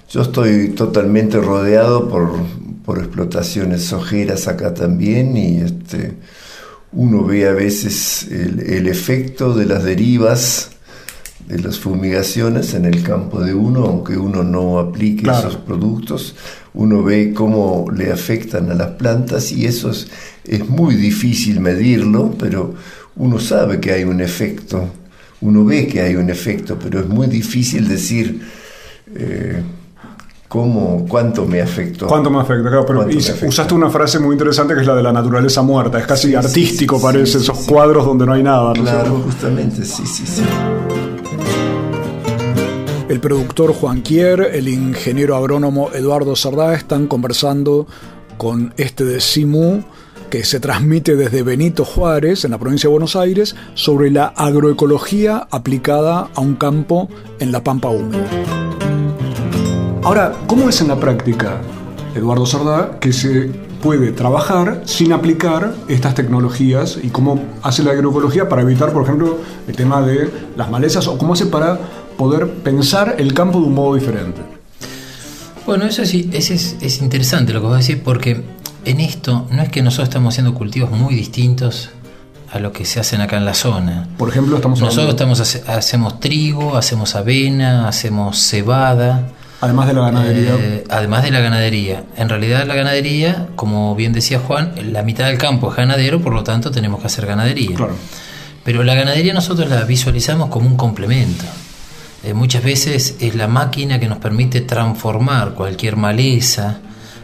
yo 0.08 0.22
estoy 0.22 0.68
totalmente 0.68 1.40
rodeado 1.40 2.08
por, 2.08 2.30
por 2.84 2.98
explotaciones 2.98 3.82
sojeras 3.84 4.46
acá 4.46 4.72
también 4.72 5.36
y 5.36 5.56
este 5.56 6.14
uno 6.92 7.24
ve 7.24 7.48
a 7.48 7.52
veces 7.52 8.28
el 8.30 8.86
efecto 8.86 9.54
de 9.54 9.66
las 9.66 9.82
derivas 9.82 10.75
de 11.48 11.58
las 11.60 11.78
fumigaciones 11.78 12.74
en 12.74 12.84
el 12.86 13.02
campo 13.02 13.40
de 13.40 13.54
uno, 13.54 13.84
aunque 13.84 14.16
uno 14.16 14.42
no 14.42 14.78
aplique 14.80 15.22
Claro. 15.22 15.38
esos 15.48 15.56
productos, 15.56 16.34
uno 16.74 17.02
ve 17.04 17.32
cómo 17.32 17.86
le 17.94 18.12
afectan 18.12 18.70
a 18.70 18.74
las 18.74 18.88
plantas 18.92 19.52
y 19.52 19.64
eso 19.64 19.90
es, 19.90 20.08
es 20.44 20.68
muy 20.68 20.94
difícil 20.96 21.60
medirlo, 21.60 22.34
pero 22.38 22.74
uno 23.16 23.38
sabe 23.38 23.78
que 23.80 23.92
hay 23.92 24.04
un 24.04 24.20
efecto, 24.20 24.88
uno 25.40 25.64
ve 25.64 25.86
que 25.86 26.00
hay 26.00 26.16
un 26.16 26.30
efecto, 26.30 26.76
pero 26.82 26.98
es 27.00 27.08
muy 27.08 27.28
difícil 27.28 27.86
decir 27.86 28.40
eh, 29.14 29.62
cómo, 30.48 31.06
cuánto 31.08 31.46
me 31.46 31.60
afectó. 31.60 32.08
¿Cuánto 32.08 32.28
me 32.30 32.40
afecta? 32.40 32.68
Claro, 32.68 32.84
pero 32.86 33.06
usaste 33.48 33.72
una 33.74 33.88
frase 33.88 34.18
muy 34.18 34.32
interesante 34.34 34.74
que 34.74 34.80
es 34.80 34.86
la 34.86 34.96
de 34.96 35.02
la 35.04 35.12
naturaleza 35.12 35.62
muerta. 35.62 35.98
Es 36.00 36.06
casi 36.06 36.28
Sí, 36.28 36.34
artístico, 36.34 36.96
sí, 36.96 37.02
parece, 37.02 37.38
sí, 37.38 37.44
esos 37.44 37.60
cuadros 37.66 38.04
donde 38.04 38.26
no 38.26 38.32
hay 38.32 38.42
nada. 38.42 38.74
¿no 38.74 38.82
Claro, 38.82 39.20
justamente, 39.24 39.84
sí, 39.84 40.02
sí, 40.06 40.24
sí. 40.26 40.42
El 43.08 43.20
productor 43.20 43.72
Juan 43.72 44.00
Quier, 44.02 44.40
el 44.52 44.66
ingeniero 44.66 45.36
agrónomo 45.36 45.90
Eduardo 45.92 46.34
Sardá 46.34 46.74
están 46.74 47.06
conversando 47.06 47.86
con 48.36 48.74
este 48.78 49.04
de 49.04 49.20
Simú 49.20 49.84
que 50.28 50.44
se 50.44 50.58
transmite 50.58 51.14
desde 51.14 51.44
Benito 51.44 51.84
Juárez, 51.84 52.44
en 52.44 52.50
la 52.50 52.58
provincia 52.58 52.88
de 52.88 52.92
Buenos 52.92 53.14
Aires, 53.14 53.54
sobre 53.74 54.10
la 54.10 54.26
agroecología 54.26 55.46
aplicada 55.52 56.30
a 56.34 56.40
un 56.40 56.56
campo 56.56 57.08
en 57.38 57.52
la 57.52 57.62
pampa 57.62 57.90
húmeda. 57.90 58.26
Ahora, 60.02 60.34
¿cómo 60.48 60.68
es 60.68 60.80
en 60.80 60.88
la 60.88 60.98
práctica, 60.98 61.60
Eduardo 62.16 62.44
Sardá, 62.44 62.98
que 62.98 63.12
se 63.12 63.52
puede 63.84 64.10
trabajar 64.10 64.82
sin 64.84 65.12
aplicar 65.12 65.76
estas 65.86 66.16
tecnologías 66.16 66.98
y 67.00 67.10
cómo 67.10 67.40
hace 67.62 67.84
la 67.84 67.92
agroecología 67.92 68.48
para 68.48 68.62
evitar, 68.62 68.92
por 68.92 69.04
ejemplo, 69.04 69.38
el 69.68 69.76
tema 69.76 70.02
de 70.02 70.28
las 70.56 70.68
malezas 70.72 71.06
o 71.06 71.16
cómo 71.16 71.34
hace 71.34 71.46
para 71.46 71.78
poder 72.16 72.48
pensar 72.50 73.16
el 73.18 73.34
campo 73.34 73.60
de 73.60 73.66
un 73.66 73.74
modo 73.74 73.94
diferente? 73.94 74.40
Bueno, 75.66 75.84
eso 75.84 76.04
sí, 76.04 76.30
ese 76.32 76.54
es, 76.54 76.76
es 76.80 77.00
interesante 77.02 77.52
lo 77.52 77.60
que 77.60 77.66
vos 77.66 77.78
decís, 77.86 78.00
porque 78.02 78.42
en 78.84 79.00
esto 79.00 79.46
no 79.50 79.62
es 79.62 79.68
que 79.68 79.82
nosotros 79.82 80.08
estamos 80.08 80.34
haciendo 80.34 80.54
cultivos 80.54 80.90
muy 80.90 81.14
distintos 81.14 81.90
a 82.52 82.60
lo 82.60 82.72
que 82.72 82.84
se 82.84 83.00
hacen 83.00 83.20
acá 83.20 83.36
en 83.36 83.44
la 83.44 83.54
zona. 83.54 84.06
Por 84.16 84.28
ejemplo, 84.28 84.56
estamos 84.56 84.78
Nosotros 84.80 84.98
hablando- 85.16 85.34
estamos 85.34 85.40
hace- 85.40 85.64
hacemos 85.70 86.20
trigo, 86.20 86.76
hacemos 86.76 87.16
avena, 87.16 87.88
hacemos 87.88 88.38
cebada. 88.38 89.28
Además 89.60 89.88
de 89.88 89.94
la 89.94 90.00
ganadería. 90.02 90.54
eh, 90.56 90.84
además 90.88 91.24
de 91.24 91.30
la 91.32 91.40
ganadería. 91.40 92.04
En 92.16 92.28
realidad 92.28 92.64
la 92.66 92.74
ganadería, 92.74 93.48
como 93.56 93.96
bien 93.96 94.12
decía 94.12 94.38
Juan, 94.38 94.72
la 94.92 95.02
mitad 95.02 95.26
del 95.26 95.38
campo 95.38 95.70
es 95.70 95.76
ganadero, 95.76 96.20
por 96.22 96.32
lo 96.34 96.44
tanto 96.44 96.70
tenemos 96.70 97.00
que 97.00 97.06
hacer 97.08 97.26
ganadería. 97.26 97.74
Claro. 97.74 97.96
Pero 98.62 98.84
la 98.84 98.94
ganadería 98.94 99.32
nosotros 99.34 99.68
la 99.68 99.82
visualizamos 99.84 100.48
como 100.50 100.66
un 100.68 100.76
complemento. 100.76 101.44
Eh, 102.26 102.34
muchas 102.34 102.64
veces 102.64 103.14
es 103.20 103.36
la 103.36 103.46
máquina 103.46 104.00
que 104.00 104.08
nos 104.08 104.18
permite 104.18 104.60
transformar 104.60 105.54
cualquier 105.54 105.94
maleza, 105.94 106.80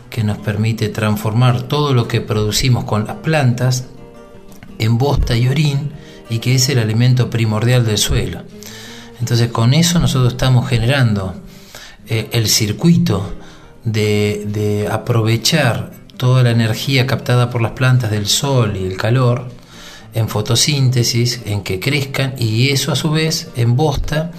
que 0.08 0.22
nos 0.22 0.38
permite 0.38 0.90
transformar 0.90 1.62
todo 1.62 1.92
lo 1.92 2.06
que 2.06 2.20
producimos 2.20 2.84
con 2.84 3.08
las 3.08 3.16
plantas 3.16 3.86
en 4.78 4.98
bosta 4.98 5.36
y 5.36 5.48
orín 5.48 5.90
y 6.30 6.38
que 6.38 6.54
es 6.54 6.68
el 6.68 6.78
alimento 6.78 7.30
primordial 7.30 7.84
del 7.84 7.98
suelo. 7.98 8.42
Entonces 9.18 9.48
con 9.48 9.74
eso 9.74 9.98
nosotros 9.98 10.34
estamos 10.34 10.68
generando 10.68 11.34
eh, 12.08 12.28
el 12.30 12.46
circuito 12.46 13.34
de, 13.82 14.44
de 14.46 14.86
aprovechar 14.88 15.90
toda 16.16 16.44
la 16.44 16.52
energía 16.52 17.08
captada 17.08 17.50
por 17.50 17.60
las 17.60 17.72
plantas 17.72 18.12
del 18.12 18.28
sol 18.28 18.76
y 18.76 18.84
el 18.84 18.96
calor 18.96 19.50
en 20.14 20.28
fotosíntesis, 20.28 21.40
en 21.44 21.64
que 21.64 21.80
crezcan 21.80 22.34
y 22.38 22.68
eso 22.68 22.92
a 22.92 22.94
su 22.94 23.10
vez 23.10 23.48
en 23.56 23.74
bosta, 23.74 24.30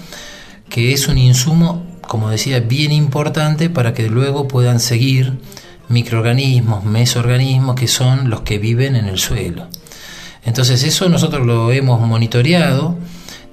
que 0.68 0.92
es 0.92 1.08
un 1.08 1.18
insumo, 1.18 1.84
como 2.08 2.30
decía, 2.30 2.60
bien 2.60 2.92
importante 2.92 3.70
para 3.70 3.94
que 3.94 4.08
luego 4.08 4.48
puedan 4.48 4.80
seguir 4.80 5.38
microorganismos, 5.88 6.84
mesoorganismos 6.84 7.76
que 7.76 7.88
son 7.88 8.30
los 8.30 8.40
que 8.40 8.58
viven 8.58 8.96
en 8.96 9.06
el 9.06 9.18
suelo. 9.18 9.68
Entonces 10.44 10.82
eso 10.82 11.08
nosotros 11.08 11.46
lo 11.46 11.72
hemos 11.72 12.00
monitoreado 12.00 12.96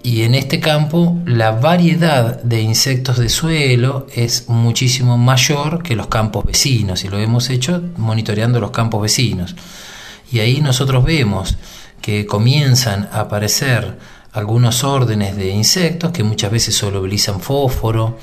y 0.04 0.24
en 0.24 0.36
este 0.36 0.60
campo 0.60 1.20
la 1.26 1.52
variedad 1.52 2.42
de 2.42 2.62
insectos 2.62 3.18
de 3.18 3.30
suelo 3.30 4.08
es 4.14 4.50
muchísimo 4.50 5.18
mayor 5.18 5.84
que 5.84 5.96
los 5.96 6.08
campos 6.08 6.46
vecinos 6.46 7.04
y 7.04 7.10
lo 7.10 7.20
hemos 7.20 7.50
hecho 7.50 7.82
monitoreando 7.98 8.60
los 8.60 8.72
campos 8.72 9.02
vecinos. 9.02 9.56
Y 10.32 10.40
ahí 10.40 10.62
nosotros 10.62 11.04
vemos 11.04 11.58
que 12.02 12.26
comienzan 12.26 13.10
a 13.12 13.22
aparecer 13.22 13.98
algunos 14.34 14.84
órdenes 14.84 15.36
de 15.36 15.50
insectos 15.50 16.12
que 16.12 16.24
muchas 16.24 16.52
veces 16.52 16.76
solubilizan 16.76 17.42
fósforo, 17.42 18.18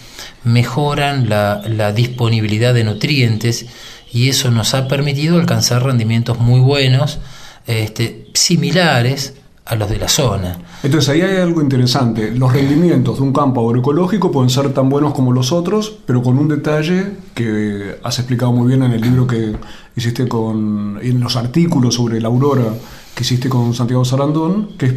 mejoran 0.44 1.28
la, 1.28 1.92
disponibilidad 1.92 2.72
de 2.72 2.84
nutrientes 2.84 3.66
y 4.12 4.28
eso 4.28 4.50
nos 4.50 4.74
ha 4.74 4.88
permitido 4.88 5.38
alcanzar 5.38 5.82
rendimientos 5.84 6.38
muy 6.38 6.60
buenos, 6.60 7.18
este, 7.66 8.28
similares 8.32 9.34
a 9.66 9.76
los 9.76 9.90
de 9.90 9.98
la 9.98 10.08
zona. 10.08 10.58
Entonces 10.82 11.10
ahí 11.10 11.20
hay 11.20 11.36
algo 11.36 11.60
interesante. 11.60 12.30
Los 12.30 12.54
rendimientos 12.54 13.18
de 13.18 13.22
un 13.22 13.34
campo 13.34 13.66
agroecológico 13.68 14.32
pueden 14.32 14.48
ser 14.48 14.72
tan 14.72 14.88
buenos 14.88 15.12
como 15.12 15.30
los 15.30 15.52
otros, 15.52 15.98
pero 16.06 16.22
con 16.22 16.38
un 16.38 16.48
detalle 16.48 17.12
que 17.34 17.98
has 18.02 18.18
explicado 18.18 18.50
muy 18.52 18.68
bien 18.68 18.82
en 18.82 18.92
el 18.92 19.02
libro 19.02 19.26
que 19.26 19.56
hiciste 19.94 20.26
con. 20.26 20.98
en 21.02 21.20
los 21.20 21.36
artículos 21.36 21.96
sobre 21.96 22.18
la 22.18 22.28
aurora 22.28 22.72
que 23.14 23.24
hiciste 23.24 23.50
con 23.50 23.74
Santiago 23.74 24.04
Sarandón, 24.04 24.70
que 24.78 24.86
es 24.86 24.94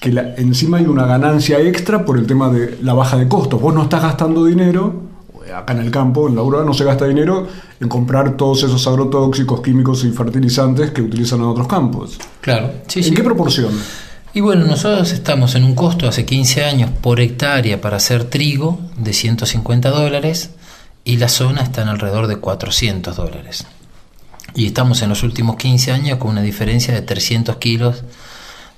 que 0.00 0.12
la- 0.12 0.34
encima 0.36 0.78
hay 0.78 0.86
una 0.86 1.06
ganancia 1.06 1.58
extra 1.60 2.04
por 2.04 2.18
el 2.18 2.26
tema 2.26 2.50
de 2.50 2.78
la 2.82 2.94
baja 2.94 3.16
de 3.16 3.26
costos. 3.28 3.60
Vos 3.60 3.74
no 3.74 3.82
estás 3.84 4.02
gastando 4.02 4.44
dinero, 4.44 5.02
acá 5.54 5.72
en 5.72 5.80
el 5.80 5.90
campo, 5.90 6.28
en 6.28 6.34
la 6.34 6.40
aurora, 6.40 6.64
no 6.64 6.74
se 6.74 6.84
gasta 6.84 7.06
dinero 7.06 7.46
en 7.80 7.88
comprar 7.88 8.36
todos 8.36 8.62
esos 8.64 8.86
agrotóxicos, 8.86 9.60
químicos 9.62 10.04
y 10.04 10.10
fertilizantes 10.10 10.90
que 10.90 11.02
utilizan 11.02 11.40
en 11.40 11.46
otros 11.46 11.66
campos. 11.68 12.18
Claro, 12.40 12.72
sí, 12.88 13.00
¿En 13.00 13.04
sí. 13.06 13.14
qué 13.14 13.22
proporción? 13.22 13.70
Y 14.34 14.40
bueno, 14.40 14.64
nosotros 14.66 15.12
estamos 15.12 15.54
en 15.54 15.62
un 15.64 15.74
costo 15.76 16.08
hace 16.08 16.24
15 16.24 16.64
años 16.64 16.90
por 17.00 17.20
hectárea 17.20 17.80
para 17.80 17.98
hacer 17.98 18.24
trigo 18.24 18.80
de 18.96 19.12
150 19.12 19.90
dólares 19.90 20.50
y 21.04 21.18
la 21.18 21.28
zona 21.28 21.62
está 21.62 21.82
en 21.82 21.88
alrededor 21.88 22.26
de 22.26 22.36
400 22.38 23.14
dólares. 23.14 23.64
Y 24.56 24.66
estamos 24.66 25.02
en 25.02 25.08
los 25.10 25.22
últimos 25.22 25.56
15 25.56 25.92
años 25.92 26.18
con 26.18 26.30
una 26.32 26.42
diferencia 26.42 26.92
de 26.94 27.02
300 27.02 27.56
kilos 27.56 28.02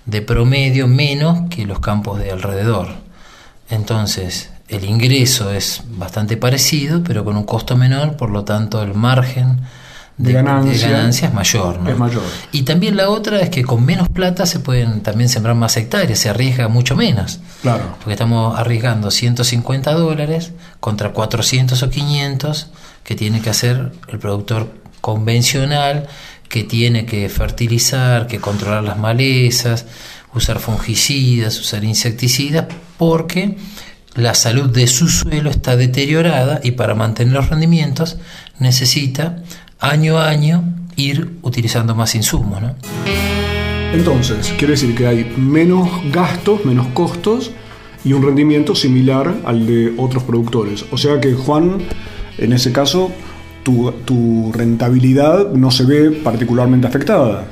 de 0.07 0.23
promedio 0.23 0.87
menos 0.87 1.49
que 1.51 1.67
los 1.67 1.81
campos 1.81 2.19
de 2.19 2.31
alrededor. 2.31 2.89
Entonces, 3.69 4.51
el 4.69 4.85
ingreso 4.85 5.53
es 5.53 5.83
bastante 5.91 6.37
parecido, 6.37 7.03
pero 7.03 7.25
con 7.25 7.37
un 7.37 7.45
costo 7.45 7.77
menor, 7.77 8.17
por 8.17 8.31
lo 8.31 8.45
tanto 8.45 8.83
el 8.83 8.95
margen 8.95 9.61
De 10.17 10.33
ganancia. 10.33 10.89
ganancia 10.89 11.29
es 11.29 11.35
mayor. 11.35 11.81
¿no? 11.81 11.91
Es 11.91 11.99
mayor. 11.99 12.23
Y 12.53 12.63
también 12.63 12.97
la 12.97 13.11
otra 13.11 13.41
es 13.41 13.51
que 13.51 13.65
con 13.65 13.85
menos 13.85 14.09
plata 14.09 14.47
se 14.47 14.61
pueden 14.61 15.03
también 15.03 15.29
sembrar 15.29 15.55
más 15.57 15.77
hectáreas, 15.77 16.19
se 16.19 16.29
arriesga 16.31 16.69
mucho 16.69 16.97
menos. 16.97 17.41
Claro. 17.63 17.97
Porque 17.99 18.13
estamos 18.13 18.59
arriesgando 18.59 19.11
150 19.11 19.93
dólares 19.93 20.53
contra 20.81 21.11
400 21.13 21.83
o 21.83 21.91
500 21.91 22.69
que 23.05 23.15
tiene 23.15 23.41
que 23.41 23.51
hacer 23.51 23.93
el 24.09 24.19
productor 24.19 24.73
convencional, 25.01 26.09
que 26.49 26.65
tiene 26.65 27.07
que 27.07 27.29
fertilizar, 27.29 28.27
que 28.27 28.39
controlar 28.39 28.85
las 28.85 28.99
malezas, 28.99 29.87
usar 30.35 30.59
fungicidas, 30.59 31.59
usar 31.59 31.85
insecticidas, 31.85 32.67
porque 32.99 33.57
la 34.15 34.35
salud 34.35 34.71
de 34.71 34.87
su 34.87 35.09
suelo 35.09 35.51
está 35.51 35.77
deteriorada 35.77 36.61
y 36.63 36.73
para 36.73 36.95
mantener 36.95 37.35
los 37.35 37.51
rendimientos 37.51 38.17
necesita 38.59 39.43
año 39.79 40.19
a 40.19 40.29
año 40.29 40.65
ir 40.97 41.39
utilizando 41.43 41.95
más 41.95 42.15
insumos. 42.15 42.63
¿no? 42.63 42.75
Entonces, 43.93 44.53
quiere 44.59 44.73
decir 44.73 44.95
que 44.95 45.07
hay 45.07 45.35
menos 45.37 45.89
gastos, 46.13 46.65
menos 46.65 46.87
costos 46.89 47.51
y 48.05 48.13
un 48.13 48.23
rendimiento 48.23 48.75
similar 48.75 49.35
al 49.45 49.67
de 49.67 49.95
otros 49.97 50.23
productores. 50.23 50.85
O 50.91 50.99
sea 50.99 51.21
que, 51.21 51.35
Juan, 51.35 51.79
en 52.39 52.53
ese 52.53 52.73
caso, 52.73 53.11
tu, 53.67 53.91
tu 54.05 54.53
rentabilidad 54.53 55.51
no 55.51 55.73
se 55.73 55.83
ve 55.85 56.11
particularmente 56.23 56.87
afectada. 56.87 57.47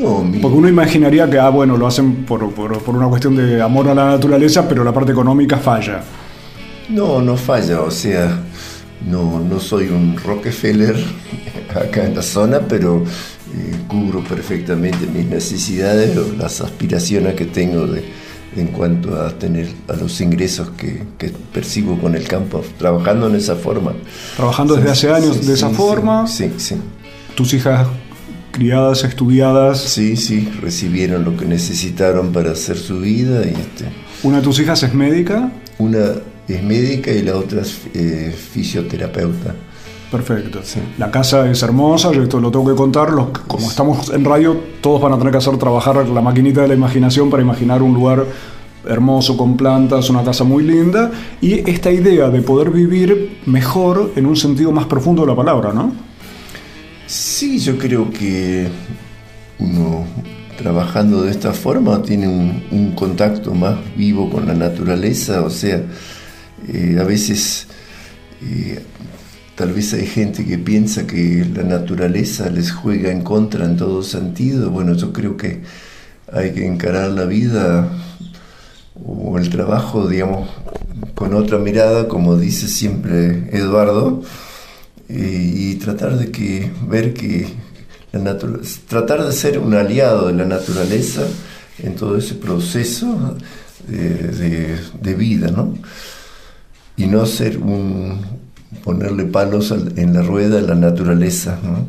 No, 0.00 0.22
mi- 0.22 0.38
Porque 0.38 0.56
uno 0.56 0.68
imaginaría 0.68 1.28
que, 1.28 1.40
ah, 1.40 1.48
bueno, 1.50 1.76
lo 1.76 1.88
hacen 1.88 2.24
por, 2.24 2.52
por- 2.54 2.78
por 2.78 2.94
una 2.96 3.08
cuestión 3.08 3.34
de 3.34 3.60
amor 3.60 3.88
a 3.88 3.94
la 3.96 4.04
naturaleza, 4.10 4.68
pero 4.68 4.84
la 4.84 4.92
parte 4.92 5.10
económica 5.10 5.58
falla. 5.58 6.02
No, 6.88 7.20
no 7.20 7.36
falla, 7.36 7.80
o 7.80 7.90
sea, 7.90 8.38
no, 9.10 9.40
no 9.40 9.58
soy 9.58 9.88
un 9.88 10.16
Rockefeller 10.24 10.94
acá 11.74 12.06
en 12.06 12.14
la 12.14 12.22
zona, 12.22 12.60
pero 12.60 13.02
eh, 13.02 13.74
cubro 13.88 14.22
perfectamente 14.22 15.06
mis 15.12 15.26
necesidades 15.26 16.16
o 16.16 16.32
las 16.38 16.60
aspiraciones 16.60 17.34
que 17.34 17.46
tengo 17.46 17.88
de, 17.88 18.04
en 18.56 18.68
cuanto 18.68 19.20
a 19.20 19.30
tener 19.38 19.68
a 19.88 19.94
los 19.96 20.20
ingresos 20.20 20.70
que, 20.76 21.02
que 21.18 21.30
percibo 21.52 21.98
con 21.98 22.14
el 22.14 22.26
campo, 22.28 22.62
trabajando 22.78 23.28
en 23.28 23.34
esa 23.36 23.56
forma. 23.56 23.92
Trabajando 24.36 24.76
desde 24.76 24.90
hace 24.90 25.10
años 25.12 25.36
Sí, 25.40 25.46
de 25.46 25.54
esa 25.54 25.68
sí, 25.70 25.74
forma, 25.74 26.26
Sí, 26.26 26.50
sí. 26.56 26.76
tus 27.34 27.52
hijas 27.54 27.86
criadas, 28.52 29.02
estudiadas. 29.04 29.80
Sí, 29.80 30.16
sí, 30.16 30.48
recibieron 30.60 31.24
lo 31.24 31.36
que 31.36 31.44
necesitaron 31.44 32.32
para 32.32 32.52
hacer 32.52 32.76
su 32.76 33.00
vida. 33.00 33.42
Y 33.44 33.48
este, 33.50 33.86
¿Una 34.22 34.36
de 34.38 34.42
tus 34.44 34.58
hijas 34.60 34.82
es 34.82 34.94
médica? 34.94 35.50
una 35.78 36.12
es 36.46 36.62
médica 36.62 37.10
y 37.10 37.22
la 37.22 37.36
otra 37.36 37.62
es 37.62 37.78
eh, 37.94 38.32
fisioterapeuta. 38.52 39.54
Perfecto. 40.10 40.60
La 40.98 41.10
casa 41.10 41.50
es 41.50 41.62
hermosa, 41.62 42.12
yo 42.12 42.22
esto 42.22 42.40
lo 42.40 42.50
tengo 42.50 42.70
que 42.70 42.76
contar. 42.76 43.10
Los, 43.10 43.30
como 43.46 43.68
estamos 43.68 44.10
en 44.10 44.24
radio, 44.24 44.56
todos 44.80 45.00
van 45.00 45.12
a 45.12 45.18
tener 45.18 45.32
que 45.32 45.38
hacer 45.38 45.56
trabajar 45.58 46.08
la 46.08 46.20
maquinita 46.20 46.62
de 46.62 46.68
la 46.68 46.74
imaginación 46.74 47.30
para 47.30 47.42
imaginar 47.42 47.82
un 47.82 47.94
lugar 47.94 48.24
hermoso 48.86 49.36
con 49.36 49.56
plantas, 49.56 50.10
una 50.10 50.22
casa 50.22 50.44
muy 50.44 50.62
linda. 50.62 51.10
Y 51.40 51.68
esta 51.68 51.90
idea 51.90 52.28
de 52.28 52.42
poder 52.42 52.70
vivir 52.70 53.38
mejor 53.46 54.12
en 54.16 54.26
un 54.26 54.36
sentido 54.36 54.70
más 54.72 54.86
profundo 54.86 55.22
de 55.22 55.28
la 55.28 55.36
palabra, 55.36 55.72
¿no? 55.72 55.92
Sí, 57.06 57.58
yo 57.58 57.76
creo 57.76 58.10
que 58.10 58.68
uno 59.58 60.04
trabajando 60.56 61.22
de 61.22 61.30
esta 61.30 61.52
forma 61.52 62.00
tiene 62.02 62.28
un, 62.28 62.62
un 62.70 62.92
contacto 62.92 63.52
más 63.54 63.76
vivo 63.96 64.30
con 64.30 64.46
la 64.46 64.54
naturaleza, 64.54 65.42
o 65.42 65.50
sea, 65.50 65.82
eh, 66.68 66.96
a 66.98 67.04
veces 67.04 67.66
eh, 68.42 68.82
tal 69.56 69.72
vez 69.72 69.92
hay 69.94 70.06
gente 70.06 70.44
que 70.44 70.58
piensa 70.58 71.06
que 71.06 71.46
la 71.54 71.62
naturaleza 71.62 72.50
les 72.50 72.72
juega 72.72 73.10
en 73.10 73.22
contra 73.22 73.64
en 73.64 73.76
todo 73.76 74.02
sentido, 74.02 74.70
bueno, 74.70 74.94
yo 74.94 75.12
creo 75.12 75.36
que 75.36 75.62
hay 76.32 76.52
que 76.52 76.66
encarar 76.66 77.10
la 77.10 77.24
vida 77.24 77.88
o 79.04 79.38
el 79.38 79.50
trabajo, 79.50 80.08
digamos, 80.08 80.48
con 81.14 81.34
otra 81.34 81.58
mirada, 81.58 82.08
como 82.08 82.36
dice 82.36 82.68
siempre 82.68 83.48
Eduardo, 83.52 84.22
y 85.08 85.74
tratar 85.76 86.18
de 86.18 86.30
que 86.30 86.70
ver 86.88 87.12
que 87.14 87.46
la 88.12 88.38
tratar 88.88 89.24
de 89.24 89.32
ser 89.32 89.58
un 89.58 89.74
aliado 89.74 90.28
de 90.28 90.34
la 90.34 90.44
naturaleza 90.44 91.22
en 91.82 91.94
todo 91.96 92.16
ese 92.16 92.34
proceso 92.34 93.36
de- 93.88 94.76
de 95.02 95.14
vida, 95.14 95.48
¿no? 95.50 95.74
Y 96.96 97.06
no 97.06 97.26
ser 97.26 97.58
un 97.58 98.20
ponerle 98.82 99.24
palos 99.24 99.70
al- 99.72 99.92
en 99.98 100.12
la 100.14 100.22
rueda 100.22 100.56
de 100.56 100.62
la 100.62 100.74
naturaleza, 100.74 101.58
¿no? 101.62 101.86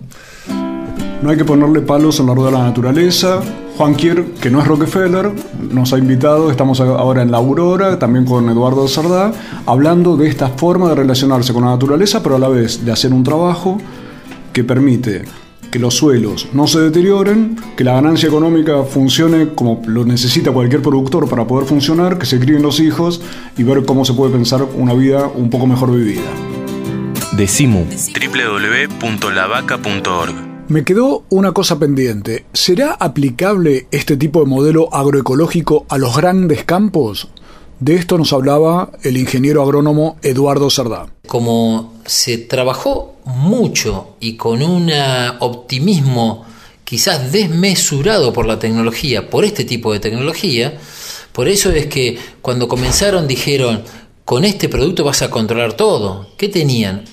No 1.23 1.29
hay 1.31 1.37
que 1.37 1.45
ponerle 1.45 1.81
palos 1.81 2.19
en 2.19 2.27
la 2.27 2.35
rueda 2.35 2.51
de 2.51 2.57
la 2.57 2.63
naturaleza. 2.65 3.39
Juan 3.77 3.95
Kier, 3.95 4.25
que 4.41 4.49
no 4.51 4.59
es 4.61 4.67
Rockefeller, 4.67 5.31
nos 5.71 5.91
ha 5.93 5.97
invitado, 5.97 6.51
estamos 6.51 6.79
ahora 6.81 7.23
en 7.23 7.31
La 7.31 7.37
Aurora, 7.37 7.97
también 7.97 8.25
con 8.25 8.47
Eduardo 8.49 8.87
Sardá, 8.87 9.31
hablando 9.65 10.17
de 10.17 10.27
esta 10.27 10.49
forma 10.49 10.89
de 10.89 10.95
relacionarse 10.95 11.51
con 11.53 11.63
la 11.63 11.71
naturaleza, 11.71 12.21
pero 12.21 12.35
a 12.35 12.39
la 12.39 12.47
vez 12.49 12.85
de 12.85 12.91
hacer 12.91 13.11
un 13.13 13.23
trabajo 13.23 13.77
que 14.53 14.63
permite 14.63 15.23
que 15.71 15.79
los 15.79 15.95
suelos 15.95 16.47
no 16.53 16.67
se 16.67 16.79
deterioren, 16.79 17.57
que 17.75 17.83
la 17.83 17.93
ganancia 17.93 18.29
económica 18.29 18.83
funcione 18.83 19.49
como 19.55 19.81
lo 19.87 20.05
necesita 20.05 20.51
cualquier 20.51 20.81
productor 20.81 21.27
para 21.27 21.45
poder 21.47 21.65
funcionar, 21.67 22.17
que 22.17 22.25
se 22.25 22.39
críen 22.39 22.61
los 22.61 22.79
hijos 22.79 23.19
y 23.57 23.63
ver 23.63 23.83
cómo 23.83 24.05
se 24.05 24.13
puede 24.13 24.31
pensar 24.31 24.63
una 24.77 24.93
vida 24.93 25.27
un 25.35 25.49
poco 25.49 25.65
mejor 25.65 25.91
vivida. 25.91 26.21
Decimu. 27.35 27.85
www.lavaca.org. 27.85 30.35
Me 30.67 30.83
quedó 30.83 31.25
una 31.29 31.51
cosa 31.51 31.77
pendiente. 31.77 32.45
¿Será 32.53 32.93
aplicable 32.93 33.87
este 33.91 34.17
tipo 34.17 34.39
de 34.39 34.45
modelo 34.45 34.93
agroecológico 34.93 35.85
a 35.89 35.97
los 35.97 36.17
grandes 36.17 36.63
campos? 36.63 37.27
De 37.79 37.95
esto 37.95 38.17
nos 38.17 38.33
hablaba 38.33 38.91
el 39.03 39.17
ingeniero 39.17 39.61
agrónomo 39.61 40.17
Eduardo 40.23 40.69
Sardá. 40.69 41.07
Como 41.27 41.93
se 42.05 42.37
trabajó 42.37 43.15
mucho 43.25 44.15
y 44.19 44.37
con 44.37 44.61
un 44.61 44.91
optimismo 45.39 46.45
quizás 46.83 47.31
desmesurado 47.31 48.31
por 48.31 48.45
la 48.45 48.59
tecnología, 48.59 49.29
por 49.29 49.43
este 49.43 49.65
tipo 49.65 49.91
de 49.91 49.99
tecnología, 49.99 50.79
por 51.31 51.49
eso 51.49 51.71
es 51.71 51.87
que 51.87 52.17
cuando 52.41 52.67
comenzaron 52.67 53.27
dijeron, 53.27 53.83
con 54.23 54.45
este 54.45 54.69
producto 54.69 55.03
vas 55.03 55.21
a 55.21 55.29
controlar 55.29 55.73
todo. 55.73 56.29
¿Qué 56.37 56.47
tenían? 56.47 57.03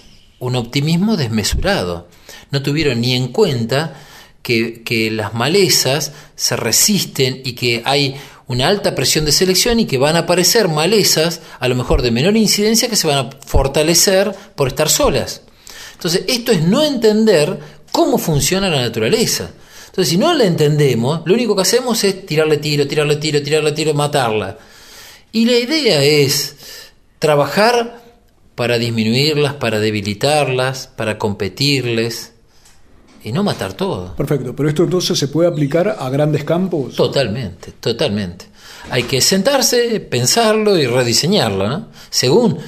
Un 0.43 0.57
optimismo 0.57 1.17
desmesurado. 1.17 2.09
No 2.51 2.63
tuvieron 2.63 3.01
ni 3.01 3.15
en 3.15 3.29
cuenta 3.29 3.95
que, 4.43 4.83
que 4.83 5.13
las 5.13 5.35
malezas 5.35 6.11
se 6.35 6.57
resisten 6.57 7.43
y 7.45 7.53
que 7.53 7.83
hay 7.85 8.17
una 8.49 8.67
alta 8.67 8.97
presión 8.97 9.25
de 9.25 9.31
selección 9.31 9.79
y 9.79 9.87
que 9.87 9.99
van 9.99 10.17
a 10.17 10.21
aparecer 10.21 10.67
malezas, 10.67 11.43
a 11.61 11.69
lo 11.69 11.77
mejor 11.77 12.03
de 12.03 12.11
menor 12.11 12.37
incidencia, 12.37 12.89
que 12.89 12.97
se 12.97 13.07
van 13.07 13.27
a 13.27 13.31
fortalecer 13.47 14.35
por 14.57 14.67
estar 14.67 14.89
solas. 14.89 15.43
Entonces, 15.93 16.25
esto 16.27 16.51
es 16.51 16.63
no 16.63 16.83
entender 16.83 17.61
cómo 17.93 18.19
funciona 18.19 18.69
la 18.69 18.81
naturaleza. 18.81 19.49
Entonces, 19.87 20.11
si 20.11 20.19
no 20.19 20.35
la 20.35 20.43
entendemos, 20.43 21.23
lo 21.25 21.35
único 21.35 21.55
que 21.55 21.63
hacemos 21.63 22.03
es 22.03 22.27
tirarle 22.27 22.57
tiro, 22.57 22.89
tirarle 22.89 23.15
tiro, 23.15 23.41
tirarle 23.41 23.71
tiro, 23.71 23.95
matarla. 23.95 24.59
Y 25.31 25.45
la 25.45 25.57
idea 25.57 26.03
es 26.03 26.57
trabajar 27.21 28.02
para 28.55 28.79
disminuirlas, 28.79 29.55
para 29.55 29.81
debilitarlas, 29.81 30.87
para 30.87 31.19
competirles 31.19 32.33
y 33.25 33.33
no 33.33 33.43
matar 33.43 33.73
todo. 33.73 34.15
Perfecto, 34.17 34.55
pero 34.55 34.69
esto 34.69 34.85
entonces 34.85 35.19
se 35.19 35.29
puede 35.29 35.49
aplicar 35.49 35.97
a 35.99 36.09
grandes 36.11 36.45
campos. 36.45 36.95
Totalmente, 36.97 37.73
totalmente. 37.73 38.47
Hay 38.91 39.05
que 39.05 39.21
sentarse, 39.21 40.01
pensarlo 40.01 40.77
y 40.77 40.87
rediseñarlo, 40.87 41.69
¿no? 41.69 41.89
Según 42.11 42.59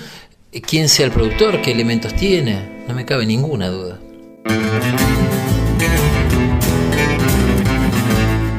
quién 0.67 0.89
sea 0.89 1.07
el 1.07 1.13
productor, 1.13 1.61
qué 1.61 1.73
elementos 1.73 2.15
tiene, 2.15 2.85
no 2.87 2.95
me 2.95 3.05
cabe 3.05 3.27
ninguna 3.27 3.69
duda. 3.69 4.01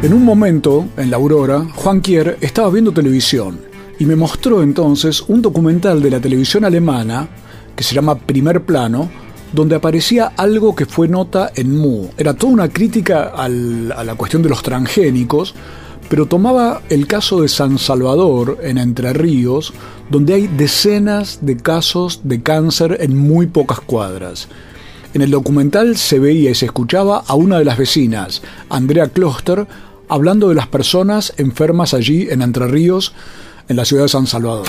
En 0.02 0.14
un 0.14 0.24
momento, 0.24 0.88
en 0.98 1.10
la 1.10 1.18
Aurora, 1.18 1.66
Juan 1.74 2.02
Kier 2.02 2.38
estaba 2.42 2.70
viendo 2.70 2.92
televisión 2.92 3.75
y 4.00 4.06
me 4.06 4.16
mostró 4.16 4.62
entonces 4.62 5.24
un 5.28 5.42
documental 5.42 6.02
de 6.02 6.10
la 6.10 6.20
televisión 6.20 6.66
alemana 6.66 7.28
que 7.76 7.84
se 7.84 7.96
llama 7.96 8.16
Primer 8.16 8.64
Plano, 8.64 9.10
donde 9.54 9.76
aparecía 9.76 10.34
algo 10.38 10.76
que 10.76 10.86
fue 10.86 11.08
nota 11.08 11.52
en 11.56 11.78
Mu. 11.78 12.10
Era 12.18 12.34
toda 12.34 12.54
una 12.54 12.70
crítica 12.70 13.32
a 13.36 13.48
la 13.48 14.16
cuestión 14.16 14.42
de 14.42 14.50
los 14.50 14.64
transgénicos, 14.64 15.56
pero 16.10 16.26
tomaba 16.28 16.82
el 16.90 17.08
caso 17.08 17.42
de 17.42 17.48
San 17.48 17.78
Salvador, 17.78 18.60
en 18.62 18.78
Entre 18.78 19.14
Ríos, 19.14 19.74
donde 20.10 20.34
hay 20.34 20.48
decenas 20.48 21.40
de 21.42 21.58
casos 21.58 22.22
de 22.24 22.44
cáncer 22.44 22.98
en 23.02 23.18
muy 23.18 23.48
pocas 23.48 23.80
cuadras. 23.80 24.48
En 25.14 25.22
el 25.22 25.32
documental 25.32 25.96
se 25.96 26.20
veía 26.20 26.52
y 26.52 26.56
se 26.56 26.66
escuchaba 26.66 27.24
a 27.26 27.36
una 27.36 27.58
de 27.58 27.66
las 27.66 27.78
vecinas, 27.78 28.42
Andrea 28.70 29.08
Kloster, 29.08 29.66
hablando 30.10 30.50
de 30.50 30.56
las 30.56 30.68
personas 30.68 31.34
enfermas 31.38 31.94
allí 31.94 32.28
en 32.30 32.42
Entre 32.42 32.68
Ríos, 32.68 33.14
en 33.68 33.76
la 33.76 33.86
ciudad 33.86 34.04
de 34.04 34.10
San 34.10 34.28
Salvador. 34.28 34.68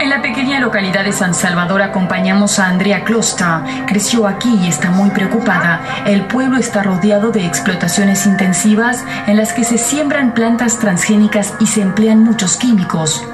En 0.00 0.10
la 0.10 0.22
pequeña 0.22 0.60
localidad 0.60 1.04
de 1.04 1.12
San 1.12 1.34
Salvador 1.34 1.82
acompañamos 1.82 2.58
a 2.58 2.66
Andrea 2.66 3.04
Closta. 3.04 3.64
Creció 3.86 4.26
aquí 4.26 4.58
y 4.62 4.68
está 4.68 4.90
muy 4.90 5.10
preocupada. 5.10 6.04
El 6.06 6.22
pueblo 6.22 6.58
está 6.58 6.82
rodeado 6.82 7.30
de 7.30 7.44
explotaciones 7.44 8.24
intensivas 8.26 9.04
en 9.26 9.36
las 9.36 9.52
que 9.52 9.64
se 9.64 9.78
siembran 9.78 10.34
plantas 10.34 10.78
transgénicas 10.78 11.54
y 11.60 11.66
se 11.66 11.82
emplean 11.82 12.22
muchos 12.22 12.56
químicos. 12.56 13.24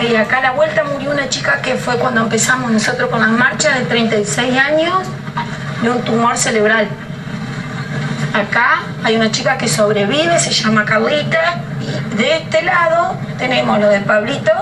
Y 0.00 0.14
acá 0.14 0.38
a 0.38 0.42
la 0.42 0.52
vuelta 0.52 0.84
murió 0.84 1.10
una 1.10 1.28
chica 1.28 1.62
que 1.62 1.76
fue 1.76 1.96
cuando 1.98 2.20
empezamos 2.22 2.70
nosotros 2.70 3.08
con 3.08 3.20
las 3.20 3.30
marchas 3.30 3.78
de 3.78 3.86
36 3.86 4.58
años 4.58 4.92
de 5.82 5.90
un 5.90 6.02
tumor 6.02 6.36
cerebral. 6.36 6.88
Acá 8.34 8.82
hay 9.02 9.16
una 9.16 9.30
chica 9.30 9.56
que 9.56 9.68
sobrevive, 9.68 10.38
se 10.38 10.50
llama 10.50 10.84
Carlita. 10.84 11.62
Y 12.12 12.16
de 12.16 12.36
este 12.36 12.62
lado 12.62 13.16
tenemos 13.38 13.78
lo 13.78 13.88
de 13.88 14.00
Pablito 14.00 14.52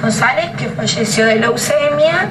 González, 0.00 0.50
que 0.56 0.68
falleció 0.68 1.26
de 1.26 1.36
leucemia. 1.36 2.28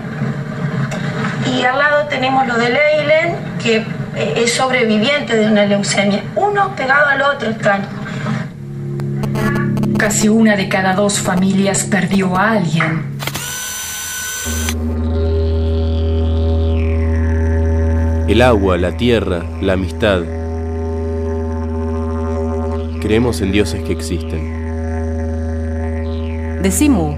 Y 1.46 1.64
al 1.64 1.78
lado 1.78 2.08
tenemos 2.08 2.48
lo 2.48 2.58
de 2.58 2.70
Leilen, 2.70 3.36
que 3.62 3.78
eh, 4.16 4.34
es 4.38 4.54
sobreviviente 4.54 5.36
de 5.36 5.48
una 5.48 5.66
leucemia. 5.66 6.24
Uno 6.36 6.76
pegado 6.76 7.08
al 7.08 7.22
otro 7.22 7.50
están. 7.50 7.82
Casi 9.98 10.30
una 10.30 10.56
de 10.56 10.70
cada 10.70 10.94
dos 10.94 11.20
familias 11.20 11.84
perdió 11.84 12.38
a 12.38 12.52
alguien. 12.52 13.18
El 18.28 18.42
agua, 18.42 18.78
la 18.78 18.92
tierra, 18.98 19.44
la 19.62 19.74
amistad. 19.74 20.22
Creemos 23.08 23.40
en 23.40 23.54
dioses 23.54 23.82
que 23.84 23.94
existen. 23.94 24.42
Decimu. 26.62 27.16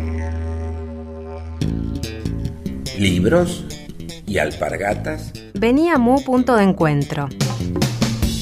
Libros 3.00 3.66
y 4.28 4.38
alpargatas, 4.38 5.34
Venía 5.56 5.98
Mu 5.98 6.24
punto 6.24 6.56
de 6.58 6.66
encuentro. 6.66 7.28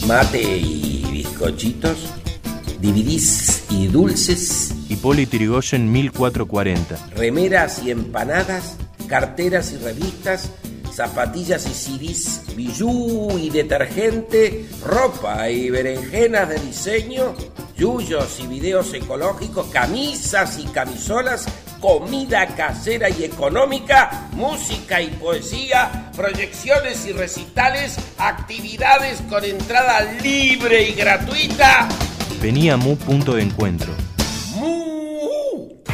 mate 0.05 0.57
y 0.57 1.05
bizcochitos, 1.09 2.09
DVDs 2.81 3.63
y 3.69 3.87
dulces, 3.87 4.75
Hipólito 4.89 5.37
Yrigoyen 5.37 5.89
1440. 5.89 6.97
remeras 7.15 7.81
y 7.81 7.91
empanadas, 7.91 8.75
carteras 9.07 9.71
y 9.71 9.77
revistas, 9.77 10.51
zapatillas 10.97 11.67
y 11.67 11.75
CDs, 11.75 12.41
bijú 12.55 13.37
y 13.37 13.51
detergente, 13.51 14.67
ropa 14.83 15.47
y 15.47 15.69
berenjenas 15.69 16.49
de 16.49 16.57
diseño, 16.57 17.35
yuyos 17.77 18.39
y 18.39 18.47
videos 18.47 18.91
ecológicos, 18.95 19.67
camisas 19.67 20.57
y 20.57 20.63
camisolas, 20.65 21.45
comida 21.79 22.47
casera 22.47 23.11
y 23.11 23.25
económica, 23.25 24.27
música 24.31 24.99
y 24.99 25.09
poesía, 25.11 26.09
proyecciones 26.15 27.05
y 27.05 27.11
recitales, 27.11 27.97
actividades 28.17 29.21
con 29.29 29.43
entrada 29.43 30.01
libre 30.23 30.81
y 30.89 30.93
gratuita. 30.93 31.87
Venía 32.41 32.73
a 32.73 32.77
Mu 32.77 32.95
Punto 32.95 33.35
de 33.35 33.43
Encuentro. 33.43 34.06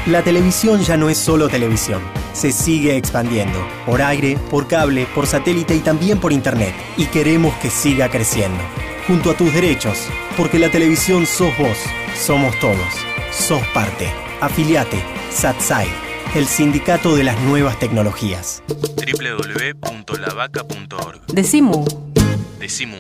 La 0.06 0.22
televisión 0.22 0.82
ya 0.82 0.98
no 0.98 1.10
es 1.10 1.18
solo 1.18 1.48
televisión. 1.48 2.02
Se 2.34 2.52
sigue 2.52 2.98
expandiendo. 2.98 3.58
Por 3.86 4.02
aire, 4.02 4.38
por 4.52 4.68
cable, 4.68 5.08
por 5.16 5.28
satélite 5.28 5.76
y 5.76 5.80
también 5.80 6.20
por 6.20 6.34
internet. 6.34 6.74
Y 6.98 7.06
queremos 7.06 7.56
que 7.56 7.70
siga 7.70 8.10
creciendo. 8.10 8.62
Junto 9.08 9.32
a 9.32 9.34
tus 9.34 9.54
derechos. 9.54 9.98
Porque 10.36 10.60
la 10.60 10.70
televisión 10.70 11.26
sos 11.26 11.58
vos. 11.58 11.78
Somos 12.18 12.60
todos. 12.60 12.78
Sos 13.32 13.66
parte. 13.74 14.12
Afiliate. 14.42 15.02
SATSAI. 15.32 15.88
El 16.36 16.48
sindicato 16.48 17.16
de 17.16 17.24
las 17.24 17.40
nuevas 17.40 17.80
tecnologías. 17.80 18.62
www.lavaca.org 18.68 21.26
Decimu. 21.28 21.86
Decimu. 22.60 22.98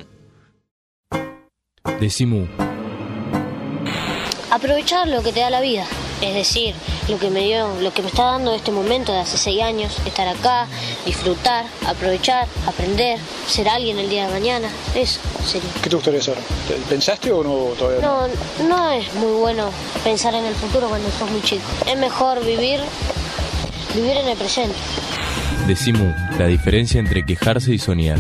Decimu. 1.99 2.47
Aprovechar 4.53 5.07
lo 5.07 5.23
que 5.23 5.33
te 5.33 5.39
da 5.39 5.49
la 5.49 5.61
vida, 5.61 5.83
es 6.23 6.33
decir, 6.33 6.73
lo 7.09 7.19
que 7.19 7.29
me 7.29 7.41
dio, 7.41 7.79
lo 7.81 7.93
que 7.93 8.01
me 8.01 8.07
está 8.07 8.23
dando 8.23 8.55
este 8.55 8.71
momento 8.71 9.11
de 9.11 9.19
hace 9.19 9.37
seis 9.37 9.61
años, 9.61 9.97
estar 10.05 10.25
acá, 10.25 10.67
disfrutar, 11.05 11.65
aprovechar, 11.85 12.47
aprender, 12.65 13.19
ser 13.45 13.67
alguien 13.67 13.99
el 13.99 14.09
día 14.09 14.27
de 14.27 14.33
mañana, 14.33 14.69
eso 14.95 15.19
sería. 15.45 15.69
¿Qué 15.81 15.89
te 15.89 15.95
gustaría 15.97 16.21
ser? 16.21 16.37
¿Pensaste 16.87 17.29
o 17.31 17.43
no 17.43 17.75
todavía? 17.77 18.01
No, 18.01 18.27
no 18.67 18.91
es 18.91 19.13
muy 19.15 19.33
bueno 19.33 19.69
pensar 20.03 20.33
en 20.33 20.45
el 20.45 20.55
futuro 20.55 20.87
cuando 20.87 21.09
sos 21.11 21.29
muy 21.29 21.41
chico. 21.41 21.63
Es 21.85 21.97
mejor 21.97 22.43
vivir, 22.45 22.79
vivir 23.93 24.15
en 24.15 24.29
el 24.29 24.37
presente. 24.37 24.75
Decimu. 25.67 26.13
La 26.39 26.47
diferencia 26.47 26.99
entre 26.99 27.25
quejarse 27.25 27.73
y 27.73 27.79
soñar. 27.79 28.19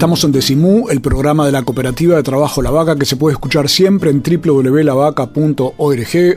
Estamos 0.00 0.24
en 0.24 0.32
Decimú, 0.32 0.88
el 0.88 1.02
programa 1.02 1.44
de 1.44 1.52
la 1.52 1.62
Cooperativa 1.62 2.16
de 2.16 2.22
Trabajo 2.22 2.62
La 2.62 2.70
Vaca 2.70 2.96
que 2.96 3.04
se 3.04 3.16
puede 3.16 3.34
escuchar 3.34 3.68
siempre 3.68 4.08
en 4.08 4.22
www.lavaca.org. 4.22 5.74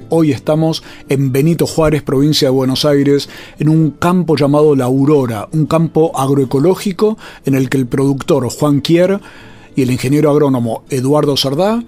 Hoy 0.10 0.32
estamos 0.34 0.84
en 1.08 1.32
Benito 1.32 1.66
Juárez, 1.66 2.02
provincia 2.02 2.50
de 2.50 2.54
Buenos 2.54 2.84
Aires, 2.84 3.30
en 3.60 3.70
un 3.70 3.92
campo 3.92 4.36
llamado 4.36 4.76
La 4.76 4.84
Aurora, 4.84 5.48
un 5.54 5.66
campo 5.66 6.12
agroecológico 6.14 7.18
en 7.46 7.56
el 7.56 7.70
que 7.70 7.78
el 7.78 7.88
productor 7.88 8.50
Juan 8.50 8.82
Kier 8.82 9.22
y 9.78 9.84
el 9.84 9.92
ingeniero 9.92 10.30
agrónomo 10.30 10.84
Eduardo 10.90 11.38
Sardá 11.38 11.82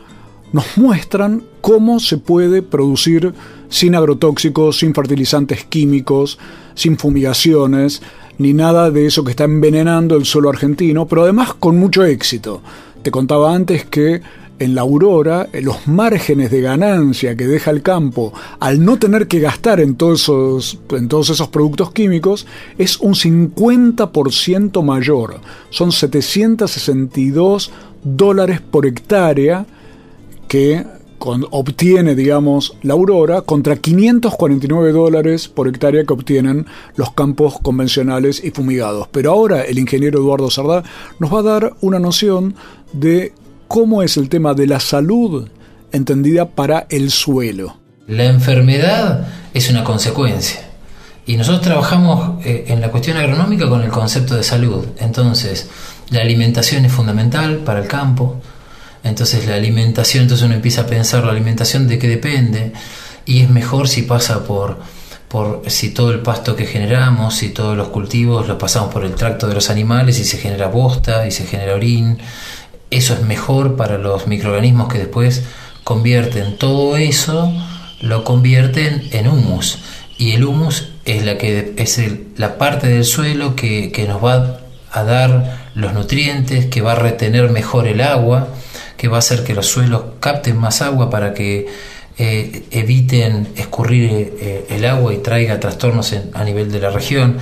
nos 0.53 0.77
muestran 0.77 1.43
cómo 1.59 1.99
se 1.99 2.17
puede 2.17 2.61
producir 2.61 3.33
sin 3.69 3.95
agrotóxicos, 3.95 4.79
sin 4.79 4.93
fertilizantes 4.93 5.65
químicos, 5.65 6.37
sin 6.73 6.97
fumigaciones, 6.97 8.01
ni 8.37 8.53
nada 8.53 8.91
de 8.91 9.05
eso 9.05 9.23
que 9.23 9.31
está 9.31 9.45
envenenando 9.45 10.15
el 10.15 10.25
suelo 10.25 10.49
argentino, 10.49 11.07
pero 11.07 11.23
además 11.23 11.53
con 11.53 11.77
mucho 11.77 12.03
éxito. 12.03 12.61
Te 13.01 13.11
contaba 13.11 13.53
antes 13.53 13.85
que 13.85 14.21
en 14.57 14.75
la 14.75 14.81
aurora 14.81 15.49
los 15.61 15.87
márgenes 15.87 16.49
de 16.49 16.61
ganancia 16.61 17.35
que 17.35 17.45
deja 17.45 17.71
el 17.71 17.81
campo 17.81 18.33
al 18.59 18.83
no 18.83 18.97
tener 18.97 19.27
que 19.27 19.39
gastar 19.39 19.79
en 19.79 19.95
todos 19.95 20.23
esos, 20.23 20.79
en 20.91 21.07
todos 21.07 21.29
esos 21.29 21.49
productos 21.49 21.91
químicos 21.91 22.47
es 22.77 22.97
un 22.99 23.13
50% 23.13 24.81
mayor. 24.83 25.41
Son 25.69 25.91
762 25.91 27.71
dólares 28.03 28.61
por 28.61 28.85
hectárea 28.85 29.65
que 30.47 30.85
obtiene, 31.25 32.15
digamos, 32.15 32.77
la 32.81 32.93
Aurora 32.93 33.41
contra 33.41 33.75
549 33.75 34.91
dólares 34.91 35.47
por 35.47 35.67
hectárea 35.67 36.03
que 36.03 36.13
obtienen 36.13 36.65
los 36.95 37.11
campos 37.11 37.55
convencionales 37.61 38.43
y 38.43 38.51
fumigados. 38.51 39.07
Pero 39.11 39.31
ahora 39.31 39.63
el 39.63 39.79
ingeniero 39.79 40.19
Eduardo 40.19 40.49
Sardá 40.49 40.83
nos 41.19 41.33
va 41.33 41.39
a 41.39 41.43
dar 41.43 41.73
una 41.81 41.99
noción 41.99 42.55
de 42.93 43.33
cómo 43.67 44.03
es 44.03 44.17
el 44.17 44.29
tema 44.29 44.53
de 44.53 44.67
la 44.67 44.79
salud 44.79 45.47
entendida 45.91 46.49
para 46.49 46.87
el 46.89 47.11
suelo. 47.11 47.77
La 48.07 48.25
enfermedad 48.25 49.27
es 49.53 49.69
una 49.69 49.83
consecuencia. 49.83 50.61
Y 51.25 51.37
nosotros 51.37 51.63
trabajamos 51.63 52.45
eh, 52.45 52.65
en 52.67 52.81
la 52.81 52.91
cuestión 52.91 53.17
agronómica 53.17 53.67
con 53.67 53.81
el 53.81 53.89
concepto 53.89 54.35
de 54.35 54.43
salud. 54.43 54.85
Entonces, 54.99 55.69
la 56.11 56.21
alimentación 56.21 56.85
es 56.85 56.91
fundamental 56.91 57.57
para 57.59 57.79
el 57.79 57.87
campo, 57.87 58.39
entonces 59.05 59.45
la 59.45 59.55
alimentación, 59.55 60.23
entonces 60.23 60.45
uno 60.45 60.55
empieza 60.55 60.81
a 60.81 60.87
pensar 60.87 61.23
la 61.23 61.31
alimentación 61.31 61.87
de 61.87 61.99
qué 61.99 62.07
depende 62.07 62.73
y 63.25 63.41
es 63.41 63.49
mejor 63.49 63.87
si 63.87 64.01
pasa 64.01 64.43
por, 64.43 64.79
por 65.29 65.61
si 65.67 65.91
todo 65.91 66.11
el 66.11 66.21
pasto 66.21 66.55
que 66.55 66.65
generamos, 66.65 67.35
si 67.35 67.49
todos 67.49 67.77
los 67.77 67.89
cultivos 67.89 68.47
los 68.47 68.57
pasamos 68.57 68.91
por 68.91 69.05
el 69.05 69.13
tracto 69.13 69.47
de 69.47 69.53
los 69.53 69.69
animales 69.69 70.19
y 70.19 70.25
se 70.25 70.37
genera 70.37 70.69
bosta 70.69 71.27
y 71.27 71.31
se 71.31 71.45
genera 71.45 71.75
orín. 71.75 72.17
Eso 72.89 73.13
es 73.13 73.21
mejor 73.21 73.75
para 73.75 73.99
los 73.99 74.25
microorganismos 74.25 74.91
que 74.91 74.97
después 74.97 75.43
convierten 75.83 76.57
todo 76.57 76.97
eso, 76.97 77.53
lo 78.01 78.23
convierten 78.23 79.07
en 79.11 79.27
humus. 79.27 79.79
Y 80.17 80.31
el 80.31 80.45
humus 80.45 80.89
es 81.05 81.23
la, 81.25 81.37
que, 81.37 81.75
es 81.77 82.01
la 82.37 82.57
parte 82.57 82.87
del 82.87 83.03
suelo 83.03 83.55
que, 83.55 83.91
que 83.91 84.07
nos 84.07 84.23
va 84.23 84.61
a 84.91 85.03
dar 85.03 85.69
los 85.75 85.93
nutrientes, 85.93 86.65
que 86.65 86.81
va 86.81 86.93
a 86.93 86.95
retener 86.95 87.51
mejor 87.51 87.87
el 87.87 88.01
agua 88.01 88.47
que 88.97 89.07
va 89.07 89.17
a 89.17 89.19
hacer 89.19 89.43
que 89.43 89.53
los 89.53 89.67
suelos 89.67 90.03
capten 90.19 90.57
más 90.57 90.81
agua 90.81 91.09
para 91.09 91.33
que 91.33 91.67
eh, 92.17 92.63
eviten 92.71 93.49
escurrir 93.57 94.09
eh, 94.39 94.65
el 94.69 94.85
agua 94.85 95.13
y 95.13 95.17
traiga 95.17 95.59
trastornos 95.59 96.15
a 96.33 96.43
nivel 96.43 96.71
de 96.71 96.79
la 96.79 96.89
región. 96.89 97.37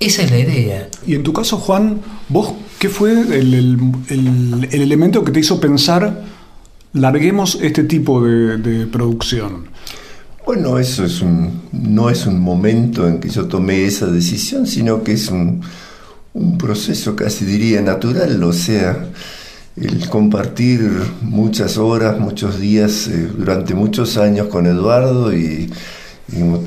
Esa 0.00 0.22
es 0.22 0.30
la 0.30 0.38
idea. 0.38 0.88
Y 1.06 1.14
en 1.14 1.22
tu 1.22 1.32
caso, 1.32 1.58
Juan, 1.58 2.00
vos, 2.28 2.54
¿qué 2.78 2.88
fue 2.88 3.12
el, 3.12 3.78
elemento 4.72 5.22
que 5.22 5.30
te 5.30 5.40
hizo 5.40 5.60
pensar, 5.60 6.24
larguemos 6.94 7.58
este 7.62 7.84
tipo 7.84 8.20
de, 8.20 8.86
producción? 8.86 9.66
Bueno, 10.44 10.78
eso 10.78 11.04
es 11.04 11.20
un, 11.20 11.62
no 11.70 12.10
es 12.10 12.26
un 12.26 12.40
momento 12.40 13.06
en 13.06 13.20
que 13.20 13.28
yo 13.28 13.46
tomé 13.46 13.84
esa 13.84 14.06
decisión, 14.06 14.66
sino 14.66 15.04
que 15.04 15.12
es 15.12 15.28
un, 15.28 15.60
un 16.34 16.58
proceso 16.58 17.14
casi 17.14 17.44
diría 17.44 17.80
natural, 17.80 18.42
o 18.42 18.52
sea, 18.52 19.06
el 19.76 20.08
compartir 20.08 20.80
muchas 21.22 21.78
horas, 21.78 22.18
muchos 22.18 22.60
días, 22.60 23.08
eh, 23.08 23.28
durante 23.36 23.74
muchos 23.74 24.16
años 24.16 24.48
con 24.48 24.66
Eduardo 24.66 25.34
y, 25.34 25.70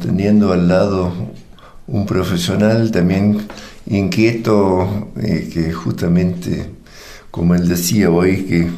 teniendo 0.01 0.53
al 0.53 0.67
lado 0.67 1.11
un 1.87 2.05
profesional 2.05 2.91
también 2.91 3.47
inquieto, 3.87 5.09
eh, 5.17 5.49
que 5.51 5.71
justamente, 5.71 6.69
como 7.31 7.55
él 7.55 7.67
decía 7.67 8.09
hoy, 8.09 8.43
que 8.43 8.69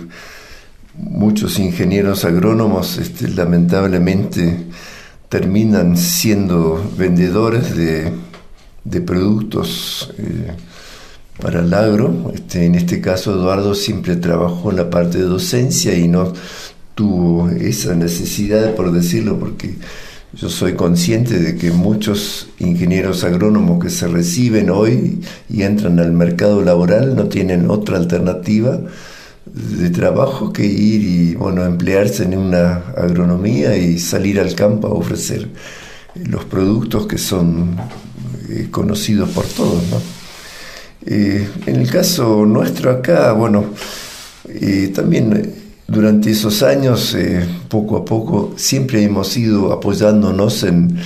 muchos 0.96 1.60
ingenieros 1.60 2.26
agrónomos 2.26 2.98
este, 2.98 3.28
lamentablemente 3.30 4.66
terminan 5.30 5.98
siendo 5.98 6.92
vendedores 6.98 7.76
de, 7.76 8.12
productos. 9.02 10.14
Eh, 10.18 10.52
para 11.42 11.62
el 11.62 11.74
agro. 11.74 12.32
Este, 12.34 12.66
en 12.66 12.76
este 12.76 13.02
caso, 13.02 13.34
Eduardo 13.34 13.76
siempre 13.76 14.16
trabajó 14.16 14.72
en 14.72 14.78
la 14.78 14.90
parte 14.90 15.18
de 15.18 15.26
docencia 15.26 15.94
y 15.98 16.08
no 16.08 16.34
tuvo 16.96 17.50
esa 17.50 17.96
necesidad, 17.96 18.76
por 18.76 18.92
decirlo, 18.92 19.38
porque 19.40 19.76
yo 20.34 20.50
soy 20.50 20.74
consciente 20.74 21.40
de 21.40 21.56
que 21.56 21.72
muchos 21.72 22.50
ingenieros 22.60 23.24
agrónomos 23.24 23.82
que 23.82 23.90
se 23.90 24.08
reciben 24.08 24.70
hoy 24.70 25.22
y 25.50 25.62
entran 25.62 26.00
al 26.00 26.12
mercado 26.12 26.64
laboral 26.64 27.16
no 27.16 27.26
tienen 27.26 27.70
otra 27.70 27.98
alternativa 27.98 28.80
de 29.46 29.90
trabajo 29.90 30.52
que 30.52 30.66
ir 30.66 31.02
y 31.04 31.36
bueno 31.36 31.64
emplearse 31.64 32.24
en 32.24 32.38
una 32.38 32.76
agronomía 32.98 33.78
y 33.78 33.98
salir 34.00 34.40
al 34.40 34.54
campo 34.54 34.88
a 34.88 34.92
ofrecer 34.92 35.48
los 36.16 36.44
productos 36.46 37.08
que 37.08 37.18
son 37.18 37.78
eh, 38.50 38.68
conocidos 38.70 39.30
por 39.30 39.46
todos, 39.46 39.82
¿no? 39.90 40.17
Eh, 41.10 41.48
en 41.66 41.78
el 41.78 41.90
caso 41.90 42.46
nuestro 42.46 42.92
acá, 42.92 43.32
bueno, 43.32 43.64
eh, 44.50 44.92
también 44.94 45.54
durante 45.88 46.32
esos 46.32 46.62
años, 46.64 47.16
eh, 47.16 47.48
poco 47.70 47.96
a 47.96 48.04
poco, 48.04 48.54
siempre 48.58 49.02
hemos 49.02 49.38
ido 49.38 49.72
apoyándonos 49.72 50.64
en, 50.64 51.00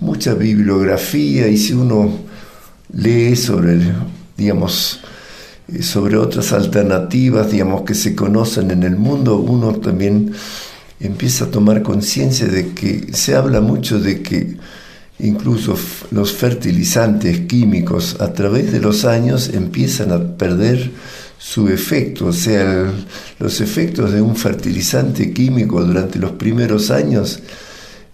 mucha 0.00 0.34
bibliografía 0.34 1.48
y 1.48 1.56
si 1.56 1.72
uno 1.72 2.10
lee 2.92 3.36
sobre, 3.36 3.80
digamos, 4.36 5.00
sobre 5.80 6.16
otras 6.18 6.52
alternativas, 6.52 7.50
digamos, 7.50 7.82
que 7.82 7.94
se 7.94 8.14
conocen 8.14 8.70
en 8.70 8.82
el 8.82 8.96
mundo, 8.96 9.36
uno 9.38 9.72
también 9.74 10.32
empieza 11.00 11.46
a 11.46 11.50
tomar 11.50 11.82
conciencia 11.82 12.46
de 12.46 12.72
que 12.72 13.12
se 13.12 13.34
habla 13.34 13.60
mucho 13.60 13.98
de 13.98 14.22
que 14.22 14.56
incluso 15.18 15.76
los 16.10 16.32
fertilizantes 16.32 17.40
químicos 17.40 18.16
a 18.20 18.32
través 18.32 18.72
de 18.72 18.80
los 18.80 19.04
años 19.04 19.50
empiezan 19.52 20.12
a 20.12 20.36
perder 20.36 20.90
su 21.38 21.68
efecto, 21.68 22.26
o 22.26 22.32
sea, 22.32 22.90
los 23.38 23.60
efectos 23.60 24.12
de 24.12 24.22
un 24.22 24.34
fertilizante 24.34 25.32
químico 25.32 25.84
durante 25.84 26.18
los 26.18 26.32
primeros 26.32 26.90
años 26.90 27.40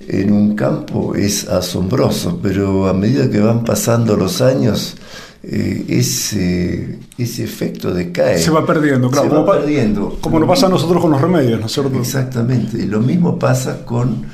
en 0.09 0.33
un 0.33 0.57
campo 0.57 1.15
es 1.15 1.49
asombroso, 1.49 2.41
pero 2.43 2.89
a 2.89 2.93
medida 2.93 3.31
que 3.31 3.39
van 3.39 3.65
pasando 3.65 4.17
los 4.17 4.41
años, 4.41 4.97
eh, 5.43 5.85
ese, 5.89 6.99
ese 7.17 7.45
efecto 7.45 7.95
decae. 7.95 8.39
Se 8.39 8.51
va 8.51 8.67
perdiendo, 8.67 9.11
claro. 9.11 9.29
Se 9.29 9.35
va 9.35 9.53
perdiendo. 9.59 10.19
Como 10.21 10.41
nos 10.41 10.49
pasa 10.49 10.67
a 10.67 10.71
nosotros 10.71 11.01
con 11.01 11.13
los 11.13 11.21
remedios, 11.21 11.61
¿no 11.61 11.67
es 11.67 11.73
cierto? 11.73 11.99
Exactamente. 11.99 12.79
Y 12.79 12.87
lo 12.87 13.01
mismo 13.01 13.39
pasa 13.39 13.85
con 13.85 14.27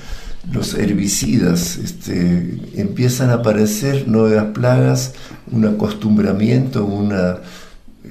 los 0.52 0.74
herbicidas. 0.74 1.76
Este, 1.76 2.58
empiezan 2.74 3.30
a 3.30 3.34
aparecer 3.34 4.08
nuevas 4.08 4.46
plagas, 4.52 5.12
un 5.50 5.66
acostumbramiento, 5.66 6.84
una 6.84 7.38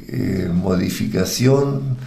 eh, 0.08 0.50
modificación 0.54 1.98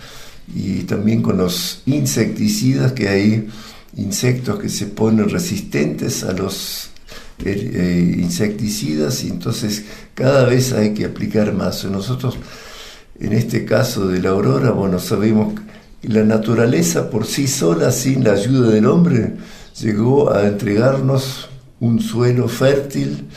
y 0.54 0.84
también 0.84 1.22
con 1.22 1.38
los 1.38 1.82
insecticidas 1.86 2.92
que 2.92 3.08
hay 3.08 3.48
insectos 3.96 4.58
que 4.58 4.68
se 4.68 4.86
ponen 4.86 5.28
resistentes 5.28 6.22
a 6.24 6.32
los 6.32 6.90
eh, 7.44 7.70
eh, 7.74 8.16
insecticidas 8.18 9.24
y 9.24 9.28
entonces 9.28 9.84
cada 10.14 10.44
vez 10.44 10.72
hay 10.72 10.94
que 10.94 11.04
aplicar 11.04 11.52
más. 11.52 11.84
Nosotros, 11.84 12.36
en 13.20 13.32
este 13.32 13.64
caso 13.64 14.08
de 14.08 14.20
la 14.20 14.30
aurora, 14.30 14.70
bueno, 14.70 14.98
sabemos 14.98 15.54
que 15.54 16.08
la 16.08 16.22
naturaleza 16.22 17.10
por 17.10 17.26
sí 17.26 17.48
sola, 17.48 17.90
sin 17.90 18.24
la 18.24 18.32
ayuda 18.32 18.70
del 18.70 18.86
hombre, 18.86 19.34
llegó 19.80 20.32
a 20.32 20.46
entregarnos 20.46 21.48
un 21.80 22.00
suelo 22.00 22.48
fértil 22.48 23.28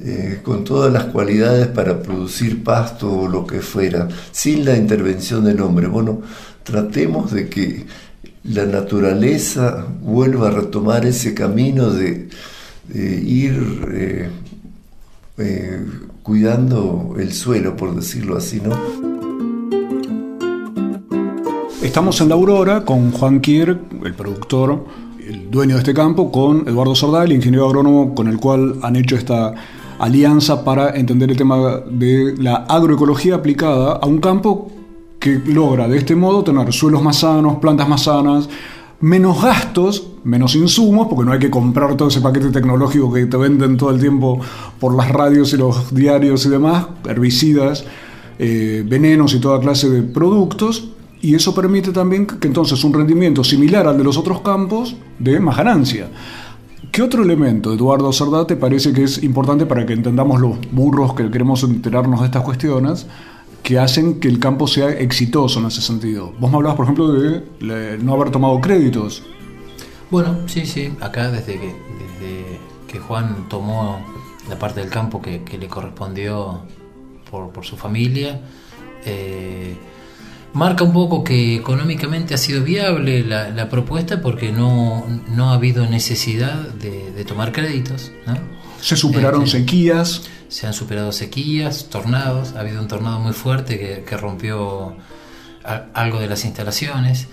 eh, 0.00 0.40
con 0.42 0.64
todas 0.64 0.92
las 0.92 1.04
cualidades 1.04 1.68
para 1.68 2.02
producir 2.02 2.64
pasto 2.64 3.12
o 3.12 3.28
lo 3.28 3.46
que 3.46 3.60
fuera, 3.60 4.08
sin 4.32 4.64
la 4.64 4.76
intervención 4.76 5.44
del 5.44 5.60
hombre. 5.60 5.86
Bueno, 5.86 6.22
tratemos 6.62 7.32
de 7.32 7.48
que 7.48 7.86
la 8.44 8.66
naturaleza 8.66 9.86
vuelva 10.02 10.48
a 10.48 10.50
retomar 10.50 11.06
ese 11.06 11.32
camino 11.32 11.90
de, 11.90 12.28
ir 12.92 13.88
eh, 13.92 14.30
eh, 15.38 15.86
cuidando 16.22 17.14
el 17.18 17.32
suelo, 17.32 17.76
por 17.76 17.94
decirlo 17.94 18.36
así, 18.36 18.60
¿no? 18.60 18.72
Estamos 21.82 22.20
en 22.20 22.28
La 22.30 22.34
Aurora 22.34 22.84
con 22.84 23.12
Juan 23.12 23.40
Kier, 23.40 23.78
el 24.04 24.14
productor, 24.14 24.86
el 25.26 25.50
dueño 25.50 25.74
de 25.74 25.80
este 25.80 25.94
campo, 25.94 26.30
con 26.30 26.68
Eduardo 26.68 26.94
Sardá, 26.94 27.24
el 27.24 27.32
ingeniero 27.32 27.66
agrónomo 27.66 28.14
con 28.14 28.28
el 28.28 28.38
cual 28.38 28.76
han 28.82 28.96
hecho 28.96 29.16
esta 29.16 29.54
alianza 29.98 30.64
para 30.64 30.96
entender 30.96 31.30
el 31.30 31.36
tema 31.36 31.80
de 31.88 32.34
la 32.38 32.56
agroecología 32.68 33.36
aplicada 33.36 33.92
a 33.94 34.06
un 34.06 34.18
campo 34.18 34.70
que 35.18 35.40
logra 35.46 35.88
de 35.88 35.98
este 35.98 36.14
modo 36.14 36.44
tener 36.44 36.72
suelos 36.72 37.02
más 37.02 37.18
sanos, 37.20 37.56
plantas 37.56 37.88
más 37.88 38.02
sanas, 38.02 38.48
menos 39.00 39.42
gastos, 39.42 40.08
menos 40.24 40.54
insumos, 40.54 41.08
porque 41.08 41.24
no 41.24 41.32
hay 41.32 41.38
que 41.38 41.50
comprar 41.50 41.96
todo 41.96 42.08
ese 42.08 42.20
paquete 42.20 42.50
tecnológico 42.50 43.12
que 43.12 43.26
te 43.26 43.36
venden 43.36 43.76
todo 43.76 43.90
el 43.90 44.00
tiempo 44.00 44.40
por 44.78 44.94
las 44.94 45.08
radios 45.10 45.52
y 45.52 45.56
los 45.56 45.94
diarios 45.94 46.44
y 46.46 46.50
demás, 46.50 46.86
herbicidas, 47.08 47.84
eh, 48.38 48.84
venenos 48.86 49.32
y 49.34 49.38
toda 49.40 49.60
clase 49.60 49.88
de 49.88 50.02
productos, 50.02 50.90
y 51.24 51.34
eso 51.34 51.54
permite 51.54 51.90
también 51.90 52.26
que 52.26 52.46
entonces 52.46 52.84
un 52.84 52.92
rendimiento 52.92 53.42
similar 53.42 53.86
al 53.86 53.96
de 53.96 54.04
los 54.04 54.18
otros 54.18 54.42
campos 54.42 54.94
de 55.18 55.40
más 55.40 55.56
ganancia. 55.56 56.10
¿Qué 56.92 57.00
otro 57.00 57.22
elemento, 57.22 57.72
Eduardo 57.72 58.12
Sardá, 58.12 58.46
te 58.46 58.56
parece 58.56 58.92
que 58.92 59.04
es 59.04 59.22
importante 59.22 59.64
para 59.64 59.86
que 59.86 59.94
entendamos 59.94 60.38
los 60.38 60.58
burros 60.70 61.14
que 61.14 61.30
queremos 61.30 61.62
enterarnos 61.62 62.20
de 62.20 62.26
estas 62.26 62.42
cuestiones? 62.42 63.06
que 63.62 63.78
hacen 63.78 64.20
que 64.20 64.28
el 64.28 64.38
campo 64.38 64.66
sea 64.66 64.90
exitoso 64.90 65.58
en 65.58 65.64
ese 65.64 65.80
sentido. 65.80 66.34
Vos 66.38 66.50
me 66.50 66.58
hablabas, 66.58 66.76
por 66.76 66.84
ejemplo, 66.84 67.10
de 67.10 67.98
no 67.98 68.12
haber 68.12 68.30
tomado 68.30 68.60
créditos. 68.60 69.22
Bueno, 70.10 70.36
sí, 70.46 70.66
sí, 70.66 70.92
acá 71.00 71.30
desde 71.30 71.54
que, 71.58 71.68
desde 71.68 72.60
que 72.86 72.98
Juan 72.98 73.48
tomó 73.48 74.04
la 74.50 74.58
parte 74.58 74.80
del 74.80 74.90
campo 74.90 75.22
que, 75.22 75.42
le 75.58 75.66
correspondió 75.66 76.60
por, 77.30 77.64
su 77.64 77.78
familia, 77.78 78.42
eh, 79.06 79.74
marca 80.54 80.84
un 80.84 80.92
poco 80.92 81.22
que 81.22 81.56
económicamente 81.56 82.32
ha 82.34 82.38
sido 82.38 82.64
viable 82.64 83.22
la, 83.24 83.68
propuesta 83.68 84.20
porque 84.22 84.50
no, 84.50 85.06
no, 85.28 85.50
ha 85.50 85.54
habido 85.54 85.86
necesidad 85.86 86.54
de, 86.54 87.24
tomar 87.24 87.52
créditos. 87.52 88.12
Se 88.80 88.96
superaron 88.96 89.44
este, 89.44 89.60
sequías 89.60 90.22
se 90.54 90.68
han 90.68 90.72
superado 90.72 91.10
sequías, 91.10 91.88
tornados, 91.90 92.54
ha 92.54 92.60
habido 92.60 92.80
un 92.80 92.86
tornado 92.86 93.18
muy 93.18 93.32
fuerte 93.32 94.04
que, 94.06 94.16
rompió 94.16 94.96
algo 95.64 96.20
de 96.20 96.28
las 96.28 96.44
instalaciones. 96.44 97.26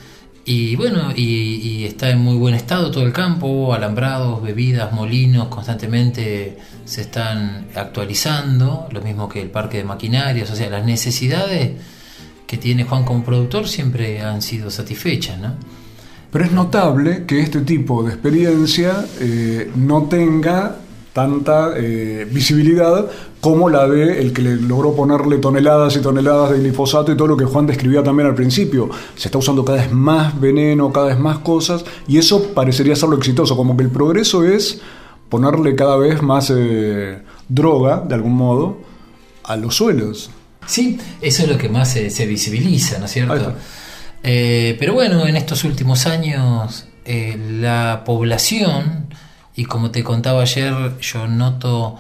Y 0.44 0.76
bueno, 0.76 1.12
y, 1.16 1.86
está 1.86 2.10
en 2.10 2.18
muy 2.18 2.36
buen 2.38 2.56
estado 2.56 2.90
todo 2.90 3.04
el 3.04 3.14
campo, 3.14 3.76
alambrados, 3.76 4.42
bebidas, 4.42 4.92
molinos, 4.92 5.50
constantemente 5.50 6.58
se 6.84 7.02
están 7.02 7.68
actualizando, 7.76 8.88
lo 8.92 9.02
mismo 9.02 9.30
que 9.30 9.44
el 9.44 9.52
parque 9.52 9.78
de 9.78 9.84
maquinarias, 9.84 10.50
o 10.50 10.56
sea, 10.56 10.72
las 10.72 10.84
necesidades 10.84 11.74
que 12.52 12.58
tiene 12.58 12.84
Juan 12.84 13.06
como 13.06 13.24
productor 13.24 13.66
siempre 13.66 14.20
han 14.20 14.42
sido 14.42 14.70
satisfechas, 14.70 15.40
¿no? 15.40 15.54
Pero 16.30 16.44
es 16.44 16.52
notable 16.52 17.24
que 17.26 17.40
este 17.40 17.62
tipo 17.62 18.04
de 18.04 18.12
experiencia 18.12 19.06
eh, 19.22 19.72
no 19.74 20.04
tenga 20.10 20.76
tanta 21.14 21.72
eh, 21.78 22.28
visibilidad 22.30 23.10
como 23.40 23.70
la 23.70 23.88
de 23.88 24.20
el 24.20 24.34
que 24.34 24.42
le 24.42 24.58
logró 24.58 24.94
ponerle 24.94 25.38
toneladas 25.38 25.96
y 25.96 26.02
toneladas 26.02 26.52
de 26.52 26.60
glifosato 26.60 27.14
y 27.14 27.16
todo 27.16 27.30
lo 27.30 27.38
que 27.38 27.46
Juan 27.46 27.68
describía 27.68 28.04
también 28.04 28.28
al 28.28 28.36
principio. 28.36 28.90
Se 29.16 29.30
está 29.30 29.38
usando 29.38 29.64
cada 29.64 29.84
vez 29.84 29.94
más 29.94 30.38
veneno, 30.38 30.92
cada 30.92 31.08
vez 31.08 31.20
más 31.20 31.40
cosas, 31.40 31.86
y 32.06 32.18
eso 32.18 32.54
parecería 32.54 32.98
ser 32.98 33.08
lo 33.08 33.16
exitoso, 33.16 33.56
como 33.56 33.78
que 33.78 33.84
el 33.84 33.92
progreso 33.92 34.44
es 34.44 34.82
ponerle 35.30 35.74
cada 35.74 35.96
vez 35.96 36.22
más 36.22 36.52
eh, 36.54 37.22
droga, 37.48 38.04
de 38.06 38.14
algún 38.14 38.34
modo, 38.34 38.80
a 39.46 39.56
los 39.56 39.78
suelos. 39.78 40.32
Sí, 40.72 40.98
eso 41.20 41.44
es 41.44 41.50
lo 41.50 41.58
que 41.58 41.68
más 41.68 41.90
se, 41.90 42.26
visibiliza, 42.26 42.98
¿no 42.98 43.06
es 43.06 43.12
cierto? 43.12 43.56
Eh, 44.24 44.78
pero 44.80 44.94
bueno, 44.94 45.28
en 45.28 45.36
estos 45.36 45.66
últimos 45.66 46.06
años 46.06 46.86
la 47.06 48.04
población 48.06 49.14
y 49.54 49.66
como 49.66 49.92
te 49.92 50.02
contaba 50.02 50.44
ayer, 50.44 50.98
yo 51.02 51.28
noto, 51.28 51.98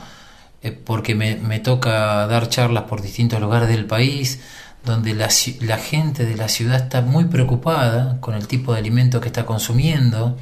eh, 0.63 0.71
porque 0.71 1.15
me, 1.15 1.35
me, 1.35 1.59
toca 1.59 2.25
dar 2.27 2.47
charlas 2.47 2.83
por 2.83 3.01
distintos 3.01 3.41
lugares 3.41 3.67
del 3.67 3.85
país, 3.85 4.39
donde 4.85 5.13
la, 5.13 5.27
la, 5.59 5.77
gente 5.77 6.25
de 6.25 6.35
la 6.37 6.47
ciudad 6.47 6.83
está 6.83 7.01
muy 7.01 7.25
preocupada 7.25 8.21
con 8.21 8.35
el 8.35 8.47
tipo 8.47 8.71
de 8.71 8.79
alimento 8.79 9.19
que 9.19 9.27
está 9.27 9.45
consumiendo, 9.45 10.37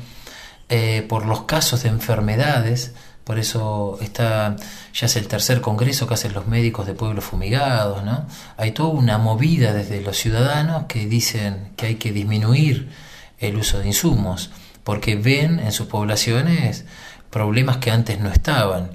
eh, 0.69 1.03
por 1.09 1.25
los 1.25 1.45
casos 1.45 1.81
de 1.81 1.89
enfermedades, 1.89 2.93
por 3.29 3.37
eso 3.37 3.99
está, 4.01 4.55
ya 4.91 5.05
es 5.05 5.15
el 5.15 5.27
tercer 5.27 5.61
congreso 5.61 6.07
que 6.07 6.15
hacen 6.15 6.33
los 6.33 6.47
médicos 6.47 6.87
de 6.87 6.95
pueblos 6.95 7.23
fumigados, 7.23 8.03
¿no? 8.03 8.25
Hay 8.57 8.71
toda 8.71 8.89
una 8.89 9.19
movida 9.19 9.71
desde 9.71 10.01
los 10.01 10.17
ciudadanos 10.17 10.85
que 10.87 11.05
dicen 11.05 11.69
que 11.75 11.85
hay 11.85 11.95
que 11.97 12.11
disminuir 12.11 12.89
el 13.37 13.55
uso 13.57 13.77
de 13.77 13.85
insumos 13.85 14.49
porque 14.83 15.15
ven 15.15 15.59
en 15.59 15.71
sus 15.71 15.85
poblaciones 15.85 16.85
problemas 17.29 17.77
que 17.77 17.91
antes 17.91 18.19
no 18.19 18.31
estaban. 18.31 18.89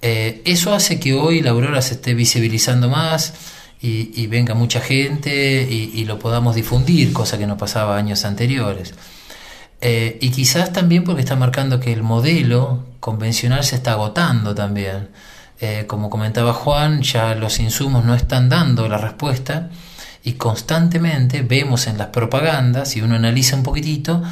Eh, 0.00 0.40
eso 0.46 0.72
hace 0.72 0.98
que 0.98 1.12
hoy 1.12 1.42
la 1.42 1.50
aurora 1.50 1.82
se 1.82 1.96
esté 1.96 2.14
visibilizando 2.14 2.88
más 2.88 3.34
y, 3.82 4.26
venga 4.28 4.54
mucha 4.54 4.80
gente 4.80 5.68
y, 5.70 6.06
lo 6.06 6.18
podamos 6.18 6.54
difundir, 6.54 7.12
cosa 7.12 7.36
que 7.36 7.46
no 7.46 7.58
pasaba 7.58 7.98
años 7.98 8.24
anteriores. 8.24 8.94
Eh, 9.80 10.18
y 10.20 10.30
quizás 10.30 10.72
también 10.72 11.04
porque 11.04 11.20
está 11.20 11.36
marcando 11.36 11.78
que 11.78 11.92
el 11.92 12.02
modelo 12.02 12.84
convencional 13.00 13.64
se 13.64 13.76
está 13.76 13.92
agotando 13.92 14.54
también. 14.54 15.08
Eh, 15.60 15.84
como 15.86 16.10
comentaba 16.10 16.52
Juan, 16.52 17.02
ya 17.02 17.34
los 17.34 17.58
insumos 17.58 18.04
no 18.04 18.14
están 18.14 18.48
dando 18.48 18.88
la 18.88 18.98
respuesta 18.98 19.70
y 20.24 20.34
constantemente 20.34 21.42
vemos 21.42 21.86
en 21.86 21.98
las 21.98 22.08
propagandas, 22.08 22.90
si 22.90 23.00
uno 23.00 23.16
analiza 23.16 23.56
un 23.56 23.62
poquitito, 23.62 24.22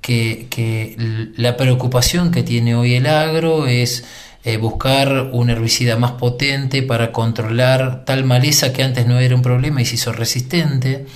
que, 0.00 1.32
la 1.36 1.56
preocupación 1.56 2.30
que 2.30 2.42
tiene 2.42 2.74
hoy 2.76 2.94
el 2.94 3.06
agro 3.06 3.66
es 3.66 4.04
eh, 4.44 4.56
buscar 4.56 5.30
un 5.32 5.50
herbicida 5.50 5.96
más 5.96 6.12
potente 6.12 6.82
para 6.82 7.10
controlar 7.10 8.04
tal 8.04 8.24
maleza 8.24 8.72
que 8.72 8.84
antes 8.84 9.06
no 9.06 9.18
era 9.18 9.34
un 9.34 9.42
problema 9.42 9.82
y 9.82 9.84
se 9.84 9.96
hizo 9.96 10.12
resistente, 10.12 11.06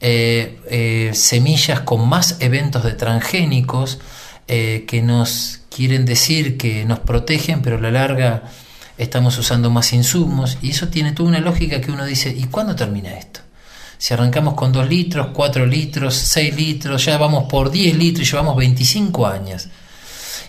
eh, 0.00 0.60
eh, 0.70 1.10
semillas 1.14 1.80
con 1.80 2.08
más 2.08 2.36
eventos 2.40 2.84
de 2.84 2.92
transgénicos 2.92 3.98
que 4.46 5.02
nos 5.02 5.62
quieren 5.74 6.04
decir 6.04 6.56
que 6.56 6.84
nos 6.84 7.00
protegen, 7.00 7.62
pero 7.62 7.78
a 7.78 7.80
la 7.80 7.90
larga 7.90 8.44
estamos 8.96 9.36
usando 9.38 9.70
más 9.70 9.92
insumos 9.92 10.56
y 10.62 10.70
eso 10.70 10.86
tiene 10.86 11.10
toda 11.10 11.28
una 11.28 11.40
lógica 11.40 11.80
que 11.80 11.90
uno 11.90 12.04
dice, 12.04 12.30
¿y 12.30 12.44
cuándo 12.44 12.76
termina 12.76 13.18
esto? 13.18 13.40
Si 13.98 14.14
arrancamos 14.14 14.54
con 14.54 14.70
2 14.70 14.88
litros, 14.88 15.28
4 15.32 15.66
litros, 15.66 16.14
6 16.14 16.54
litros, 16.54 17.04
ya 17.04 17.18
vamos 17.18 17.50
por 17.50 17.72
10 17.72 17.96
litros 17.96 18.28
y 18.28 18.30
llevamos 18.30 18.56
25 18.56 19.26
años. 19.26 19.66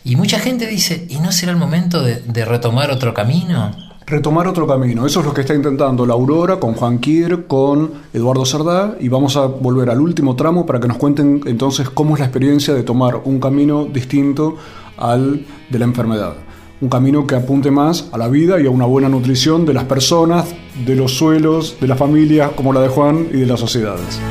Y 0.03 0.15
mucha 0.15 0.39
gente 0.39 0.67
dice, 0.67 1.07
¿y 1.09 1.17
no 1.17 1.31
será 1.31 1.53
el 1.53 1.57
momento 1.57 2.03
de 2.03 2.45
retomar 2.45 2.91
otro 2.91 3.15
camino? 3.15 3.86
Retomar 4.07 4.47
otro 4.47 4.65
camino. 4.65 5.05
Eso 5.05 5.19
es 5.19 5.25
lo 5.25 5.33
que 5.33 5.41
está 5.41 5.53
intentando 5.53 6.05
la 6.05 6.13
Aurora 6.13 6.61
con 6.61 6.73
Juan 6.73 6.99
Kier, 6.99 7.45
con 7.45 7.91
Eduardo 8.13 8.45
Cerdá 8.45 8.95
y 9.01 9.09
vamos 9.09 9.35
a 9.35 9.47
volver 9.47 9.89
al 9.89 9.99
último 9.99 10.37
tramo 10.37 10.65
para 10.65 10.79
que 10.79 10.87
nos 10.87 10.95
cuenten 10.97 11.41
entonces 11.45 11.89
cómo 11.89 12.13
es 12.15 12.21
la 12.21 12.27
experiencia 12.27 12.73
de 12.73 12.83
tomar 12.83 13.17
un 13.25 13.41
camino 13.41 13.83
distinto 13.83 14.55
al 14.97 15.45
de 15.69 15.79
la 15.79 15.85
enfermedad. 15.85 16.35
Un 16.79 16.89
camino 16.89 17.27
que 17.27 17.35
apunte 17.35 17.69
más 17.69 18.07
a 18.13 18.17
la 18.17 18.29
vida 18.29 18.61
y 18.61 18.67
a 18.67 18.69
una 18.69 18.85
buena 18.85 19.09
nutrición 19.09 19.65
de 19.65 19.73
las 19.73 19.83
personas, 19.83 20.55
de 20.85 20.95
los 20.95 21.17
suelos, 21.17 21.75
de 21.81 21.87
las 21.87 21.99
familias 21.99 22.51
como 22.51 22.71
la 22.71 22.79
de 22.81 22.87
Juan 22.87 23.27
y 23.33 23.39
de 23.39 23.45
las 23.45 23.59
sociedades. 23.59 24.21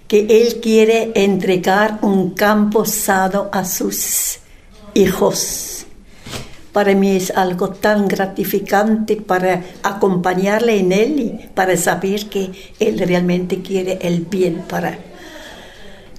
que 0.07 0.25
él 0.29 0.61
quiere 0.61 1.11
entregar 1.15 1.99
un 2.01 2.29
campo 2.29 2.85
sano 2.85 3.49
a 3.51 3.65
sus 3.65 4.37
hijos. 4.93 5.85
Para 6.71 6.95
mí 6.95 7.13
es 7.13 7.31
algo 7.31 7.71
tan 7.71 8.07
gratificante 8.07 9.17
para 9.17 9.65
acompañarle 9.83 10.79
en 10.79 10.93
él 10.93 11.19
y 11.19 11.49
para 11.53 11.75
saber 11.75 12.29
que 12.29 12.51
él 12.79 12.99
realmente 12.99 13.61
quiere 13.61 13.99
el 14.01 14.21
bien 14.21 14.63
para. 14.65 14.97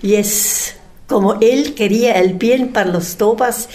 Y 0.02 0.16
es 0.16 0.76
como 1.06 1.34
él 1.40 1.74
quería 1.74 2.12
el 2.14 2.34
bien 2.34 2.68
para 2.68 2.90
los 2.90 3.16
tobas, 3.16 3.68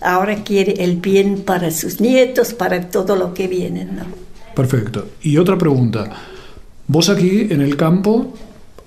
ahora 0.00 0.44
quiere 0.44 0.84
el 0.84 0.96
bien 0.96 1.42
para 1.42 1.70
sus 1.70 2.00
nietos, 2.00 2.54
para 2.54 2.88
todo 2.88 3.16
lo 3.16 3.34
que 3.34 3.48
viene. 3.48 3.84
¿no? 3.84 4.04
Perfecto. 4.54 5.08
Y 5.22 5.36
otra 5.38 5.58
pregunta. 5.58 6.10
Vos 6.86 7.08
aquí 7.08 7.48
en 7.50 7.60
el 7.60 7.76
campo 7.76 8.32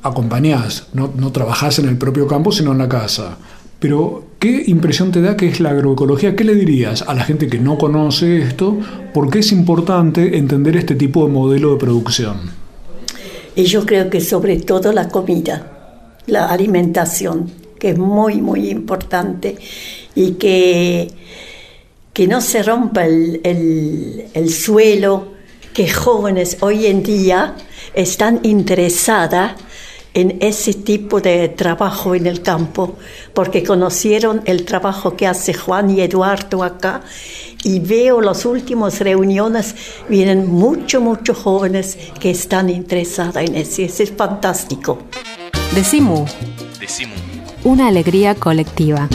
acompañás, 0.02 0.88
no, 0.94 1.12
no 1.16 1.32
trabajás 1.32 1.80
en 1.80 1.90
el 1.90 1.98
propio 1.98 2.28
campo, 2.28 2.52
sino 2.52 2.72
en 2.72 2.78
la 2.78 2.88
casa. 2.88 3.38
Pero, 3.80 4.26
¿qué 4.40 4.64
impresión 4.68 5.12
te 5.12 5.22
da 5.22 5.38
que 5.38 5.48
es 5.48 5.60
la 5.60 5.70
agroecología? 5.70 6.36
¿Qué 6.36 6.44
le 6.44 6.56
dirías 6.56 7.02
a 7.02 7.14
la 7.14 7.24
gente 7.24 7.48
que 7.48 7.60
no 7.60 7.78
conoce 7.78 8.42
esto? 8.42 8.78
¿Por 9.14 9.30
qué 9.30 9.40
es 9.40 9.52
importante 9.54 10.38
entender 10.38 10.76
este 10.76 10.96
tipo 10.96 11.26
de 11.26 11.32
modelo 11.32 11.72
de 11.72 11.78
producción? 11.78 12.38
Y 13.56 13.64
yo 13.64 13.86
creo 13.86 14.10
que 14.10 14.22
sobre 14.22 14.58
todo 14.58 14.92
la 14.92 15.08
comida, 15.08 16.18
la 16.26 16.48
alimentación 16.48 17.59
que 17.80 17.92
es 17.92 17.98
muy, 17.98 18.42
muy 18.42 18.70
importante 18.70 19.58
y 20.14 20.34
que, 20.34 21.08
que 22.14 22.28
no 22.28 22.42
se 22.42 22.62
rompa 22.62 23.06
el, 23.06 24.30
el, 24.34 24.50
suelo, 24.52 25.34
que 25.74 25.90
jóvenes 25.90 26.58
hoy 26.60 26.86
en 26.88 27.02
día 27.02 27.56
están 27.94 28.42
interesadas 28.44 29.54
en 30.14 30.38
ese 30.42 30.74
tipo 30.74 31.22
de 31.22 31.50
trabajo 31.50 32.16
en 32.16 32.26
el 32.28 32.42
campo, 32.42 32.98
porque 33.34 33.64
conocieron 33.64 34.42
el 34.46 34.66
trabajo 34.66 35.16
que 35.16 35.28
hace 35.28 35.54
Juan 35.54 35.92
y 35.92 36.02
Eduardo 36.02 36.64
acá, 36.64 37.02
y 37.64 37.80
veo 37.80 38.20
las 38.20 38.46
últimas 38.46 39.00
reuniones, 39.00 39.76
vienen 40.10 40.48
muchos, 40.50 41.02
muchos 41.02 41.38
jóvenes 41.38 41.98
que 42.20 42.32
están 42.32 42.70
interesados 42.70 43.38
en 43.38 43.56
eso, 43.56 43.84
eso 43.84 44.04
es 44.04 44.12
fantástico. 44.12 44.98
Decimu. 45.74 46.26
Decimu 46.80 47.39
una 47.64 47.88
alegría 47.88 48.36
colectiva. 48.36 49.08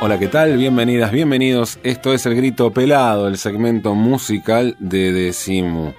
Hola, 0.00 0.18
¿qué 0.18 0.26
tal? 0.28 0.56
Bienvenidas, 0.56 1.10
bienvenidos. 1.10 1.78
Esto 1.82 2.14
es 2.14 2.24
El 2.26 2.36
Grito 2.36 2.70
Pelado, 2.72 3.28
el 3.28 3.38
segmento 3.38 3.94
musical 3.94 4.76
de 4.78 5.12
Decimu. 5.12 5.92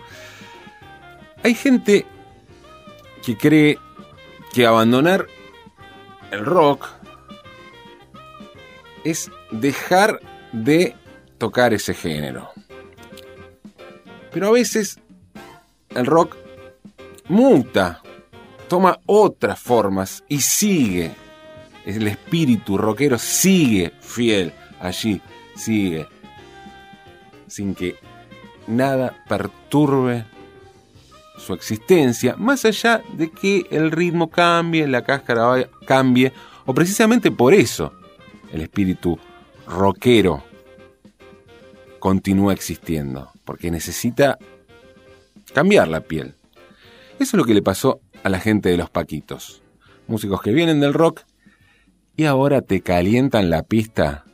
Hay 1.44 1.56
gente 1.56 2.06
que 3.28 3.36
cree 3.36 3.78
que 4.54 4.66
abandonar 4.66 5.28
el 6.32 6.46
rock 6.46 6.88
es 9.04 9.30
dejar 9.52 10.22
de 10.54 10.96
tocar 11.38 11.74
ese 11.74 11.94
género. 11.94 12.52
Pero 14.32 14.48
a 14.48 14.52
veces 14.52 15.02
el 15.90 16.06
rock 16.06 16.38
muta, 17.28 18.02
toma 18.70 18.98
otras 19.06 19.60
formas 19.60 20.24
y 20.30 20.40
sigue. 20.40 21.12
El 21.86 22.08
espíritu 22.08 22.78
rockero 22.78 23.18
sigue 23.18 23.92
fiel 24.00 24.54
allí, 24.80 25.22
sigue 25.54 26.08
sin 27.48 27.76
que 27.76 27.98
nada 28.68 29.22
perturbe 29.28 30.24
su 31.38 31.54
existencia, 31.54 32.36
más 32.38 32.66
allá 32.66 33.02
de 33.14 33.32
que 33.32 33.66
el 33.72 33.92
ritmo 33.92 34.30
cambie, 34.30 34.88
la 34.88 35.04
cáscara 35.04 35.70
cambie, 35.86 36.34
o 36.66 36.74
precisamente 36.74 37.32
por 37.32 37.54
eso 37.54 37.94
el 38.52 38.62
espíritu 38.62 39.18
rockero 39.68 40.44
continúa 42.00 42.54
existiendo, 42.54 43.32
porque 43.46 43.72
necesita 43.72 44.38
cambiar 45.54 45.88
la 45.88 46.02
piel. 46.02 46.36
Eso 47.20 47.24
es 47.32 47.34
lo 47.34 47.46
que 47.46 47.54
le 47.54 47.62
pasó 47.62 48.00
a 48.24 48.30
la 48.30 48.40
gente 48.40 48.70
de 48.70 48.78
los 48.78 48.90
Paquitos, 48.90 49.62
músicos 50.08 50.42
que 50.42 50.52
vienen 50.52 50.80
del 50.80 50.94
rock 50.94 51.22
y 52.16 52.26
ahora 52.26 52.62
te 52.62 52.82
calientan 52.82 53.50
la 53.50 53.64
pista 53.64 54.26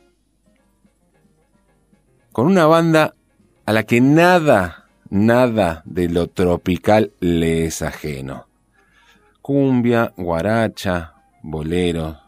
con 2.32 2.46
una 2.46 2.66
banda 2.66 3.14
a 3.66 3.72
la 3.72 3.84
que 3.84 4.00
nada, 4.00 4.83
nada 5.10 5.82
de 5.84 6.08
lo 6.08 6.28
tropical 6.28 7.12
le 7.20 7.66
es 7.66 7.82
ajeno. 7.82 8.46
Cumbia, 9.42 10.12
guaracha, 10.16 11.14
bolero 11.42 12.18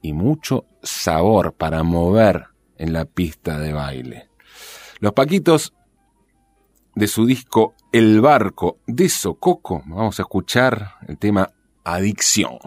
y 0.00 0.12
mucho 0.12 0.64
sabor 0.82 1.52
para 1.52 1.82
mover 1.82 2.46
en 2.76 2.92
la 2.92 3.04
pista 3.04 3.58
de 3.58 3.72
baile. 3.72 4.28
Los 5.00 5.12
Paquitos 5.12 5.74
de 6.94 7.06
su 7.06 7.26
disco 7.26 7.74
El 7.92 8.20
Barco 8.20 8.78
de 8.86 9.08
Sococo, 9.08 9.82
vamos 9.86 10.18
a 10.18 10.22
escuchar 10.22 10.96
el 11.06 11.18
tema 11.18 11.50
Adicción. 11.84 12.58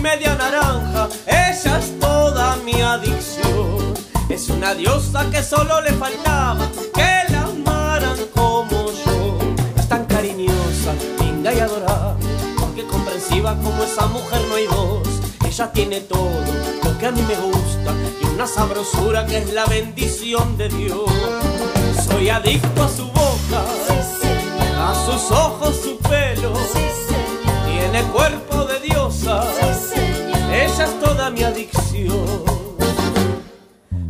Media 0.00 0.34
naranja, 0.34 1.08
ella 1.26 1.78
es 1.78 1.98
toda 1.98 2.56
mi 2.64 2.80
adicción. 2.80 3.94
Es 4.28 4.48
una 4.48 4.74
diosa 4.74 5.28
que 5.30 5.42
solo 5.42 5.80
le 5.80 5.92
faltaba 5.92 6.68
que 6.94 7.32
la 7.32 7.42
amaran 7.42 8.18
como 8.34 8.90
yo. 9.04 9.38
Es 9.76 9.88
tan 9.88 10.04
cariñosa, 10.04 10.94
linda 11.20 11.52
y 11.52 11.60
adorable, 11.60 12.26
porque 12.60 12.86
comprensiva 12.86 13.56
como 13.56 13.82
esa 13.82 14.06
mujer 14.06 14.40
no 14.48 14.54
hay 14.54 14.66
dos. 14.66 15.08
Ella 15.46 15.72
tiene 15.72 16.00
todo 16.02 16.44
lo 16.84 16.98
que 16.98 17.06
a 17.06 17.10
mí 17.10 17.22
me 17.22 17.34
gusta 17.36 17.94
y 18.22 18.26
una 18.26 18.46
sabrosura 18.46 19.26
que 19.26 19.38
es 19.38 19.52
la 19.52 19.64
bendición 19.66 20.56
de 20.56 20.68
Dios. 20.68 21.10
Soy 22.06 22.28
adicto 22.28 22.84
a 22.84 22.88
su 22.88 23.06
boca, 23.06 23.64
a 24.78 24.94
sus 25.06 25.30
ojos, 25.30 25.74
su 25.82 25.98
pelo. 25.98 26.52
Tiene 27.66 28.02
cuerpo 28.12 28.64
de 28.64 28.80
diosa 28.80 29.42
toda 31.00 31.30
mi 31.30 31.42
adicción. 31.42 32.44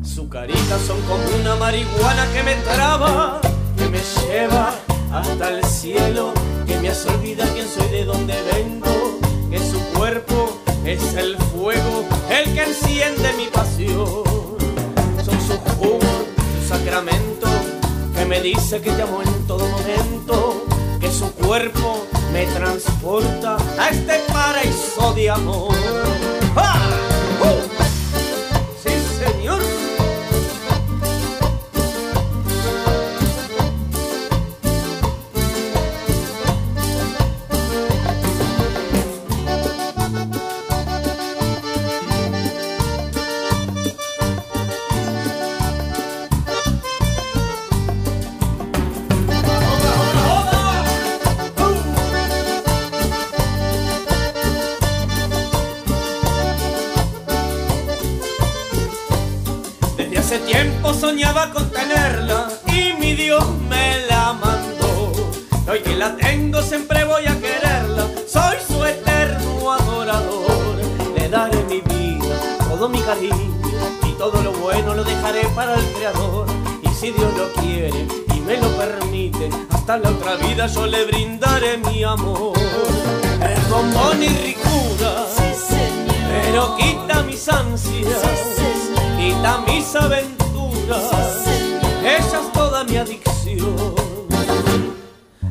Su 0.03 0.29
carita 0.29 0.79
son 0.87 1.01
como 1.03 1.23
una 1.41 1.57
marihuana 1.57 2.27
que 2.33 2.43
me 2.43 2.55
traba, 2.57 3.41
que 3.77 3.89
me 3.89 3.99
lleva 3.99 4.75
hasta 5.13 5.49
el 5.51 5.65
cielo, 5.65 6.33
que 6.67 6.77
me 6.79 6.91
hace 6.91 7.09
olvidar 7.09 7.49
quién 7.55 7.69
soy, 7.69 7.89
de 7.89 8.05
dónde 8.05 8.35
vengo, 8.53 9.19
que 9.51 9.59
su 9.59 9.79
cuerpo 9.97 10.59
es 10.85 11.15
el 11.15 11.37
fuego, 11.37 12.05
el 12.31 12.53
que 12.55 12.63
enciende 12.63 13.33
mi 13.37 13.47
pasión. 13.47 14.25
Son 15.25 15.41
su 15.47 15.57
jugo, 15.77 16.01
su 16.61 16.69
sacramento, 16.69 17.49
que 18.15 18.25
me 18.25 18.41
dice 18.41 18.81
que 18.81 18.91
te 18.91 19.03
amo 19.03 19.23
en 19.23 19.47
todo 19.47 19.67
momento, 19.67 20.65
que 21.01 21.11
su 21.11 21.31
cuerpo 21.33 22.05
me 22.33 22.47
transporta 22.47 23.57
a 23.79 23.89
este 23.89 24.21
paraíso 24.33 25.13
de 25.15 25.31
amor. 25.31 26.28
Soñaba 60.95 61.51
con 61.51 61.69
tenerla 61.71 62.49
y 62.67 62.93
mi 62.99 63.15
Dios 63.15 63.45
me 63.69 64.07
la 64.07 64.33
mandó. 64.33 65.13
Hoy 65.71 65.81
que 65.81 65.95
la 65.97 66.17
tengo 66.17 66.63
siempre 66.63 67.05
voy 67.05 67.27
a 67.27 67.39
quererla, 67.39 68.07
soy 68.27 68.57
su 68.67 68.85
eterno 68.85 69.73
adorador. 69.73 70.77
Le 71.17 71.29
daré 71.29 71.63
mi 71.65 71.81
vida, 71.81 72.37
todo 72.69 72.89
mi 72.89 73.01
cariño 73.01 73.37
y 74.07 74.13
todo 74.13 74.43
lo 74.43 74.53
bueno 74.53 74.95
lo 74.95 75.05
dejaré 75.05 75.45
para 75.55 75.75
el 75.75 75.85
Creador. 75.93 76.47
Y 76.83 76.89
si 76.89 77.11
Dios 77.11 77.37
lo 77.37 77.53
quiere 77.61 78.07
y 78.35 78.41
me 78.41 78.57
lo 78.57 78.69
permite, 78.77 79.51
hasta 79.71 79.99
la 79.99 80.11
otra 80.11 80.37
vida 80.37 80.67
yo 80.69 80.87
le 80.87 81.05
brindaré 81.05 81.79
mi 81.79 82.03
amor. 82.03 82.57
Es 82.59 83.69
bombón 83.69 84.23
y 84.23 84.29
ricura, 84.29 85.27
pero 86.31 86.77
quita 86.77 87.23
mis 87.23 87.49
ansias, 87.49 88.23
quita 89.19 89.59
mis 89.67 89.95
aventuras 89.95 90.38
ella 90.91 92.41
es 92.41 92.53
toda 92.53 92.85
mi 92.85 92.97
adicción. 92.97 93.77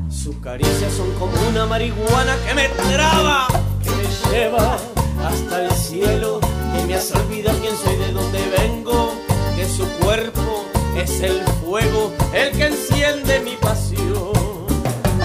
Sus 0.09 0.35
caricias 0.37 0.93
son 0.93 1.11
como 1.13 1.33
una 1.49 1.65
marihuana 1.65 2.35
que 2.45 2.53
me 2.55 2.69
traba, 2.69 3.47
que 3.83 3.91
me 3.91 4.31
lleva 4.31 4.77
hasta 5.23 5.63
el 5.63 5.71
cielo, 5.71 6.39
que 6.41 6.85
me 6.85 6.95
hace 6.95 7.17
olvidar 7.17 7.55
quién 7.57 7.75
soy, 7.77 7.95
de 7.97 8.11
dónde 8.11 8.39
vengo, 8.57 9.13
que 9.55 9.67
su 9.67 9.87
cuerpo 10.03 10.65
es 10.97 11.21
el 11.21 11.41
fuego, 11.63 12.11
el 12.33 12.51
que 12.57 12.67
enciende 12.67 13.39
mi 13.41 13.55
pasión. 13.57 14.31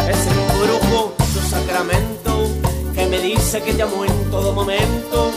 Es 0.09 0.27
el 0.27 0.59
brujo, 0.61 1.15
su 1.33 1.41
sacramento, 1.49 2.49
que 2.95 3.07
me 3.07 3.19
dice 3.19 3.63
que 3.63 3.73
te 3.73 3.83
amo 3.83 4.05
en 4.05 4.31
todo 4.31 4.53
momento, 4.53 5.33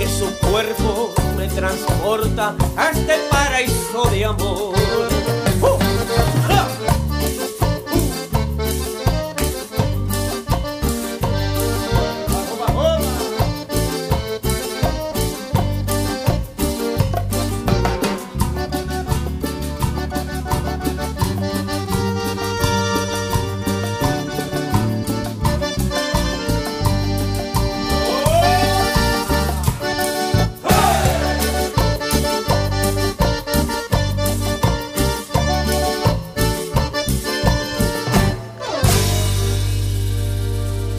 que 0.00 0.08
su 0.08 0.34
cuerpo 0.38 1.12
me 1.36 1.46
transporta 1.48 2.56
a 2.74 2.88
este 2.88 3.18
paraíso 3.30 4.08
de 4.10 4.24
amor. 4.24 5.19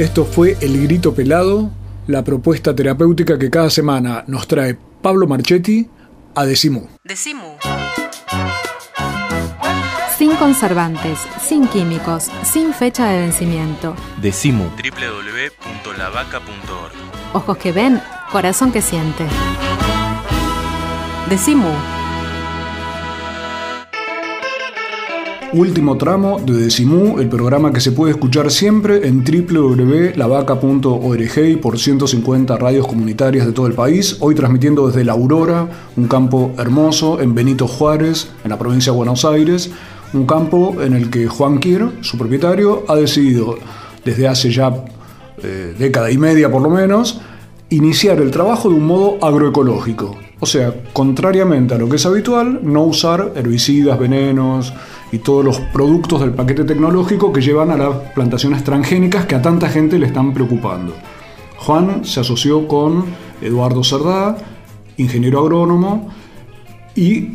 Esto 0.01 0.25
fue 0.25 0.57
El 0.61 0.81
Grito 0.81 1.13
Pelado, 1.13 1.69
la 2.07 2.23
propuesta 2.23 2.75
terapéutica 2.75 3.37
que 3.37 3.51
cada 3.51 3.69
semana 3.69 4.23
nos 4.25 4.47
trae 4.47 4.75
Pablo 4.99 5.27
Marchetti 5.27 5.87
a 6.33 6.43
Decimu. 6.43 6.87
Decimu. 7.03 7.57
Sin 10.17 10.35
conservantes, 10.37 11.19
sin 11.39 11.67
químicos, 11.67 12.31
sin 12.41 12.73
fecha 12.73 13.09
de 13.09 13.19
vencimiento. 13.19 13.93
Decimu. 14.19 14.63
www 14.63 15.31
www.lavaca.org. 15.83 16.93
Ojos 17.33 17.57
que 17.57 17.71
ven, 17.71 18.01
corazón 18.31 18.71
que 18.71 18.81
siente. 18.81 19.25
Decimu. 21.29 22.00
Último 25.53 25.97
tramo 25.97 26.39
de 26.39 26.53
Decimú, 26.53 27.19
el 27.19 27.27
programa 27.27 27.73
que 27.73 27.81
se 27.81 27.91
puede 27.91 28.11
escuchar 28.11 28.49
siempre 28.51 29.05
en 29.05 29.21
www.lavaca.org 29.21 31.45
y 31.45 31.57
por 31.57 31.77
150 31.77 32.55
radios 32.55 32.87
comunitarias 32.87 33.45
de 33.45 33.51
todo 33.51 33.67
el 33.67 33.73
país. 33.73 34.15
Hoy 34.21 34.33
transmitiendo 34.33 34.87
desde 34.87 35.03
La 35.03 35.11
Aurora, 35.11 35.67
un 35.97 36.07
campo 36.07 36.53
hermoso 36.57 37.19
en 37.19 37.35
Benito 37.35 37.67
Juárez, 37.67 38.31
en 38.45 38.51
la 38.51 38.57
provincia 38.57 38.93
de 38.93 38.97
Buenos 38.97 39.25
Aires. 39.25 39.69
Un 40.13 40.25
campo 40.25 40.81
en 40.81 40.93
el 40.93 41.09
que 41.09 41.27
Juan 41.27 41.57
Quiero, 41.57 41.91
su 41.99 42.17
propietario, 42.17 42.85
ha 42.87 42.95
decidido 42.95 43.57
desde 44.05 44.29
hace 44.29 44.51
ya 44.51 44.85
eh, 45.43 45.75
década 45.77 46.09
y 46.11 46.17
media 46.17 46.49
por 46.49 46.61
lo 46.61 46.69
menos, 46.69 47.19
iniciar 47.69 48.21
el 48.21 48.31
trabajo 48.31 48.69
de 48.69 48.75
un 48.75 48.85
modo 48.85 49.17
agroecológico. 49.21 50.15
O 50.43 50.47
sea, 50.47 50.73
contrariamente 50.91 51.75
a 51.75 51.77
lo 51.77 51.87
que 51.87 51.97
es 51.97 52.05
habitual, 52.07 52.61
no 52.63 52.81
usar 52.83 53.33
herbicidas, 53.35 53.99
venenos 53.99 54.73
y 55.11 55.19
todos 55.19 55.45
los 55.45 55.59
productos 55.59 56.19
del 56.19 56.31
paquete 56.31 56.63
tecnológico 56.63 57.31
que 57.31 57.41
llevan 57.41 57.69
a 57.69 57.77
las 57.77 57.95
plantaciones 58.15 58.63
transgénicas 58.63 59.27
que 59.27 59.35
a 59.35 59.41
tanta 59.43 59.69
gente 59.69 59.99
le 59.99 60.07
están 60.07 60.33
preocupando. 60.33 60.95
Juan 61.57 62.03
se 62.05 62.21
asoció 62.21 62.67
con 62.67 63.05
Eduardo 63.39 63.83
Cerdá, 63.83 64.35
ingeniero 64.97 65.41
agrónomo, 65.41 66.09
y 66.95 67.33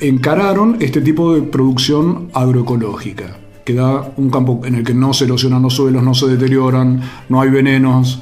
encararon 0.00 0.78
este 0.80 1.00
tipo 1.00 1.34
de 1.34 1.42
producción 1.42 2.28
agroecológica, 2.34 3.36
que 3.64 3.74
da 3.74 4.12
un 4.16 4.30
campo 4.30 4.62
en 4.64 4.74
el 4.74 4.84
que 4.84 4.94
no 4.94 5.14
se 5.14 5.26
erosionan 5.26 5.62
los 5.62 5.74
suelos, 5.74 6.02
no 6.02 6.12
se 6.12 6.26
deterioran, 6.26 7.02
no 7.28 7.40
hay 7.40 7.50
venenos, 7.50 8.20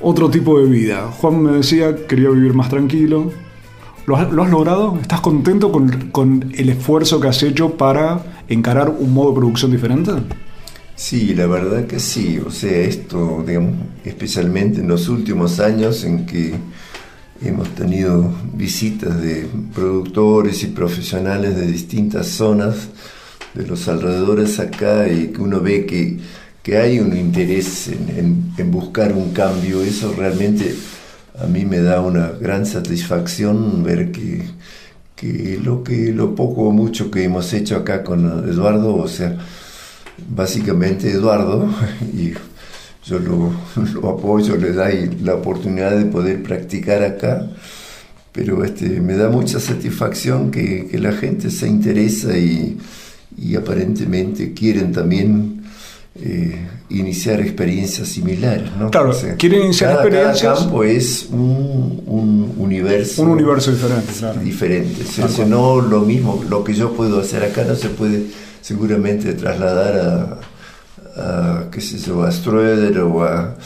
otro 0.00 0.28
tipo 0.28 0.58
de 0.58 0.66
vida. 0.66 1.08
Juan 1.20 1.40
me 1.40 1.52
decía, 1.52 1.94
quería 2.08 2.30
vivir 2.30 2.52
más 2.52 2.68
tranquilo. 2.68 3.30
¿Lo 4.10 4.16
has, 4.16 4.50
logrado? 4.50 4.98
¿Estás 5.00 5.20
contento 5.20 5.70
con, 5.70 6.10
con, 6.10 6.52
el 6.56 6.68
esfuerzo 6.68 7.20
que 7.20 7.28
has 7.28 7.42
hecho 7.42 7.76
para 7.76 8.42
encarar 8.48 8.90
un 8.90 9.14
modo 9.14 9.30
de 9.30 9.36
producción 9.36 9.70
diferente? 9.70 10.12
Sí, 10.96 11.34
la 11.34 11.46
verdad 11.46 11.86
que 11.86 12.00
sí. 12.00 12.40
O 12.44 12.50
sea, 12.50 12.76
esto, 12.78 13.44
digamos, 13.46 13.74
especialmente 14.04 14.80
en 14.80 14.88
los 14.88 15.08
últimos 15.08 15.60
años 15.60 16.04
en 16.04 16.26
que 16.26 16.54
Hemos 17.42 17.74
tenido 17.74 18.34
visitas 18.52 19.18
de 19.22 19.46
productores 19.74 20.62
y 20.62 20.66
profesionales 20.66 21.56
de 21.56 21.66
distintas 21.66 22.26
zonas 22.26 22.88
de 23.54 23.66
los 23.66 23.88
alrededores 23.88 24.60
acá 24.60 25.08
y 25.08 25.28
que 25.28 25.40
uno 25.40 25.58
ve 25.58 25.86
que, 25.86 26.18
que 26.62 26.76
hay 26.76 26.98
un 26.98 27.16
interés 27.16 27.88
en, 27.88 28.52
en, 28.58 28.70
buscar 28.70 29.14
un 29.14 29.32
cambio. 29.32 29.82
Eso 29.82 30.14
realmente 30.14 30.74
a 31.38 31.46
mí 31.46 31.64
me 31.64 31.80
da 31.80 32.00
una 32.00 32.30
gran 32.30 32.66
satisfacción 32.66 33.82
ver 33.82 34.12
que, 34.12 34.42
que 35.16 35.60
lo 35.62 35.84
que 35.84 36.12
lo 36.12 36.34
poco 36.34 36.62
o 36.62 36.72
mucho 36.72 37.10
que 37.10 37.24
hemos 37.24 37.52
hecho 37.52 37.76
acá 37.76 38.02
con 38.02 38.48
Eduardo, 38.48 38.96
o 38.96 39.08
sea, 39.08 39.36
básicamente 40.28 41.10
Eduardo 41.10 41.68
y 42.12 42.32
yo 43.04 43.18
lo, 43.18 44.08
apoyo, 44.08 44.56
le 44.56 44.72
da 44.72 44.90
la 45.22 45.34
oportunidad 45.34 45.96
de 45.96 46.06
poder 46.06 46.42
practicar 46.42 47.02
acá, 47.02 47.48
pero 48.32 48.64
este, 48.64 49.00
me 49.00 49.16
da 49.16 49.28
mucha 49.28 49.58
satisfacción 49.58 50.50
que, 50.50 50.88
la 51.00 51.12
gente 51.12 51.50
se 51.50 51.66
interesa 51.66 52.36
y, 52.36 52.78
aparentemente 53.56 54.52
quieren 54.52 54.92
también 54.92 55.59
eh, 56.16 56.68
iniciar 56.88 57.40
experiencias 57.40 58.08
similares. 58.08 58.70
¿no? 58.78 58.90
Claro, 58.90 59.14
quieren 59.38 59.62
iniciar 59.62 59.92
experiencias. 59.92 60.42
Cada 60.42 60.56
campo 60.56 60.84
es 60.84 61.28
un, 61.30 62.54
universo. 62.58 63.22
Un 63.22 63.30
universo 63.30 63.70
diferente, 63.70 64.12
claro. 64.18 64.40
Diferente. 64.40 65.04
O 65.22 65.46
no 65.46 65.80
lo 65.80 66.00
mismo, 66.00 66.44
lo 66.48 66.64
que 66.64 66.74
yo 66.74 66.92
puedo 66.92 67.20
hacer 67.20 67.42
acá 67.44 67.64
no 67.64 67.74
se 67.74 67.88
puede 67.88 68.24
seguramente 68.60 69.32
trasladar 69.34 69.98
a 69.98 70.40
a, 71.16 71.64
qué 71.70 71.80
sé 71.80 71.98
yo, 71.98 72.22
a 72.22 72.30
Ströder 72.30 72.98
o 72.98 73.24
a, 73.24 73.56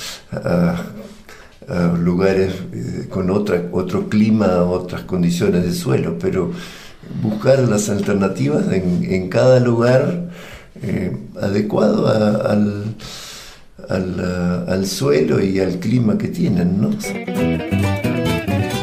lugares 1.98 2.52
eh, 2.74 3.06
con 3.08 3.30
otra, 3.30 3.62
otro 3.72 4.10
clima, 4.10 4.64
otras 4.64 5.02
condiciones 5.04 5.64
de 5.64 5.72
suelo, 5.72 6.18
pero 6.20 6.52
buscar 7.22 7.60
las 7.60 7.88
alternativas 7.88 8.70
en, 8.70 9.28
cada 9.30 9.60
lugar 9.60 10.28
eh, 10.82 11.16
adecuado 11.40 12.08
al, 12.08 12.94
al, 13.88 14.64
al, 14.68 14.86
suelo 14.86 15.42
y 15.42 15.60
al 15.60 15.78
clima 15.78 16.18
que 16.18 16.28
tienen. 16.28 16.80
¿no? 16.80 16.90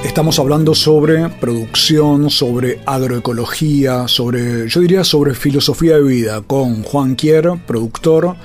Estamos 0.04 0.40
hablando 0.40 0.76
sobre 0.76 1.30
producción, 1.30 2.30
sobre 2.30 2.82
agroecología, 2.86 4.08
sobre, 4.08 4.68
yo 4.68 4.82
diría, 4.82 5.04
sobre 5.04 5.34
filosofía 5.36 5.96
de 5.96 6.04
vida, 6.04 6.42
con 6.42 6.84
Juan 6.84 7.16
Quier, 7.16 7.54
productor, 7.66 8.36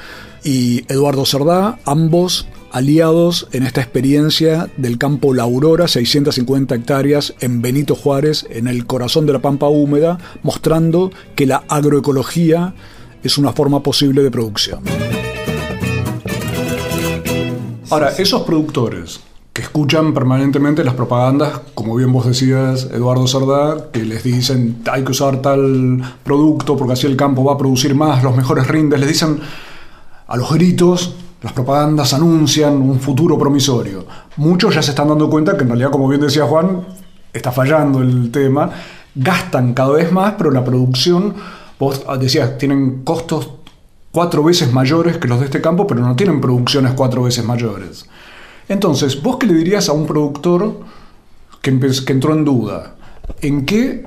y 0.44 0.84
Eduardo 0.92 1.26
Cerdá, 1.26 1.78
ambos 1.84 2.46
aliados 2.70 3.48
en 3.52 3.64
esta 3.64 3.80
experiencia 3.80 4.68
del 4.76 4.98
campo 4.98 5.34
La 5.34 5.42
Aurora, 5.44 5.88
650 5.88 6.74
hectáreas 6.74 7.34
en 7.40 7.62
Benito 7.62 7.94
Juárez, 7.94 8.46
en 8.50 8.68
el 8.68 8.86
corazón 8.86 9.26
de 9.26 9.32
la 9.32 9.40
pampa 9.40 9.66
húmeda, 9.66 10.18
mostrando 10.42 11.10
que 11.34 11.46
la 11.46 11.64
agroecología 11.68 12.74
es 13.22 13.38
una 13.38 13.52
forma 13.52 13.82
posible 13.82 14.22
de 14.22 14.30
producción. 14.30 14.80
Ahora, 17.90 18.10
esos 18.18 18.42
productores 18.42 19.20
que 19.52 19.62
escuchan 19.62 20.12
permanentemente 20.12 20.84
las 20.84 20.94
propagandas, 20.94 21.60
como 21.74 21.94
bien 21.94 22.12
vos 22.12 22.26
decías, 22.26 22.88
Eduardo 22.92 23.26
Sardá, 23.26 23.90
que 23.90 24.04
les 24.04 24.22
dicen 24.22 24.82
hay 24.90 25.02
que 25.02 25.12
usar 25.12 25.40
tal 25.40 26.02
producto 26.22 26.76
porque 26.76 26.92
así 26.92 27.06
el 27.06 27.16
campo 27.16 27.42
va 27.42 27.54
a 27.54 27.56
producir 27.56 27.94
más, 27.94 28.22
los 28.22 28.36
mejores 28.36 28.68
rindes, 28.68 29.00
les 29.00 29.08
dicen 29.08 29.40
a 30.26 30.36
los 30.36 30.52
gritos, 30.52 31.14
las 31.40 31.54
propagandas 31.54 32.12
anuncian 32.12 32.74
un 32.74 33.00
futuro 33.00 33.38
promisorio. 33.38 34.04
Muchos 34.36 34.74
ya 34.74 34.82
se 34.82 34.90
están 34.90 35.08
dando 35.08 35.30
cuenta 35.30 35.56
que 35.56 35.62
en 35.62 35.68
realidad, 35.68 35.90
como 35.90 36.08
bien 36.08 36.20
decía 36.20 36.44
Juan, 36.44 36.84
está 37.32 37.52
fallando 37.52 38.02
el 38.02 38.30
tema, 38.30 38.68
gastan 39.14 39.72
cada 39.72 39.92
vez 39.92 40.12
más, 40.12 40.34
pero 40.36 40.50
la 40.50 40.64
producción, 40.64 41.34
vos 41.78 42.04
decías, 42.18 42.58
tienen 42.58 43.02
costos 43.04 43.50
cuatro 44.16 44.42
veces 44.42 44.72
mayores 44.72 45.18
que 45.18 45.28
los 45.28 45.40
de 45.40 45.44
este 45.44 45.60
campo, 45.60 45.86
pero 45.86 46.00
no 46.00 46.16
tienen 46.16 46.40
producciones 46.40 46.92
cuatro 46.94 47.22
veces 47.22 47.44
mayores. 47.44 48.06
Entonces, 48.68 49.22
¿vos 49.22 49.36
qué 49.36 49.46
le 49.46 49.54
dirías 49.54 49.88
a 49.88 49.92
un 49.92 50.06
productor 50.06 50.80
que, 51.60 51.70
entró 51.70 52.32
en 52.32 52.44
duda? 52.44 52.96
¿En 53.42 53.66
qué 53.66 54.04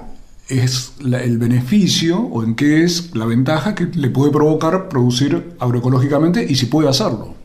es 0.47 0.93
el 0.99 1.37
beneficio 1.37 2.19
o 2.19 2.43
en 2.43 2.55
qué 2.55 2.83
es 2.83 3.15
la 3.15 3.25
ventaja 3.25 3.75
que 3.75 3.85
le 3.85 4.09
puede 4.09 4.31
provocar 4.31 4.89
producir 4.89 5.55
agroecológicamente 5.59 6.43
y 6.43 6.55
si 6.55 6.65
puede 6.65 6.89
hacerlo? 6.89 7.35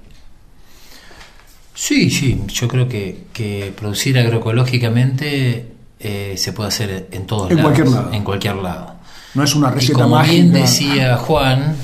Sí, 1.75 2.09
sí, 2.09 2.41
yo 2.49 2.67
creo 2.67 2.89
que, 2.89 3.75
producir 3.77 4.19
agroecológicamente 4.19 5.67
eh, 6.01 6.35
se 6.39 6.53
puede 6.53 6.69
hacer 6.69 7.09
en 7.11 7.27
todos 7.27 7.51
en 7.51 7.59
lados. 7.59 7.73
Cualquier 7.73 7.95
lado. 7.95 8.13
En 8.13 8.25
cualquier 8.25 8.57
lado. 8.57 8.94
No 9.35 9.43
es 9.43 9.55
una 9.55 9.71
receta 9.71 9.93
y 9.93 10.03
como 10.03 10.17
mágica. 10.17 10.33
bien 10.33 10.53
decía 10.53 11.17
Juan, 11.17 11.77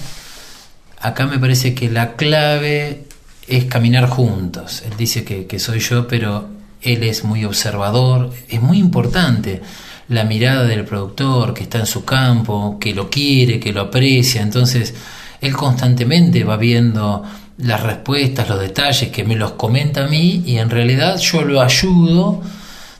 acá 1.01 1.27
me 1.27 1.39
parece 1.39 1.75
que 1.75 1.91
la 1.91 2.15
clave 2.15 3.05
es 3.49 3.65
caminar 3.65 4.09
juntos. 4.09 4.83
Él 4.87 4.93
dice 4.97 5.25
que, 5.25 5.59
soy 5.59 5.81
yo, 5.81 6.07
pero 6.07 6.49
él 6.83 7.03
es 7.03 7.25
muy 7.25 7.45
observador. 7.45 8.31
Es 8.49 8.63
muy 8.63 8.79
importante 8.79 9.61
la 10.09 10.25
mirada 10.25 10.65
del 10.65 10.85
productor 10.85 11.53
que 11.53 11.65
está 11.65 11.79
en 11.79 11.87
su 11.87 12.05
campo, 12.05 12.79
que 12.81 12.95
lo 12.95 13.11
quiere, 13.11 13.59
que 13.59 13.73
lo 13.73 13.83
aprecia. 13.83 14.43
Entonces, 14.43 14.95
él 15.41 15.53
constantemente 15.57 16.45
va 16.45 16.57
viendo 16.57 17.25
las 17.59 17.83
respuestas, 17.83 18.49
los 18.49 18.61
detalles, 18.61 19.11
que 19.11 19.25
me 19.25 19.35
los 19.37 19.53
comenta 19.53 20.05
a 20.05 20.09
mí 20.09 20.43
y 20.47 20.59
en 20.59 20.71
realidad 20.71 21.19
yo 21.19 21.43
lo 21.43 21.61
ayudo 21.61 22.43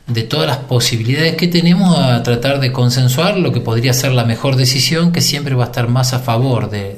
de 0.07 0.23
todas 0.23 0.47
las 0.47 0.57
posibilidades 0.57 1.35
que 1.35 1.47
tenemos 1.47 1.97
a 1.97 2.21
tratar 2.23 2.59
de 2.59 2.71
consensuar 2.71 3.37
lo 3.37 3.51
que 3.51 3.61
podría 3.61 3.93
ser 3.93 4.11
la 4.11 4.25
mejor 4.25 4.55
decisión 4.55 5.11
que 5.11 5.21
siempre 5.21 5.55
va 5.55 5.65
a 5.65 5.67
estar 5.67 5.87
más 5.87 6.13
a 6.13 6.19
favor 6.19 6.69
de, 6.69 6.97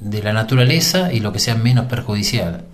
de 0.00 0.22
la 0.22 0.32
naturaleza 0.32 1.12
y 1.12 1.20
lo 1.20 1.32
que 1.32 1.38
sea 1.38 1.54
menos 1.54 1.86
perjudicial 1.86 2.64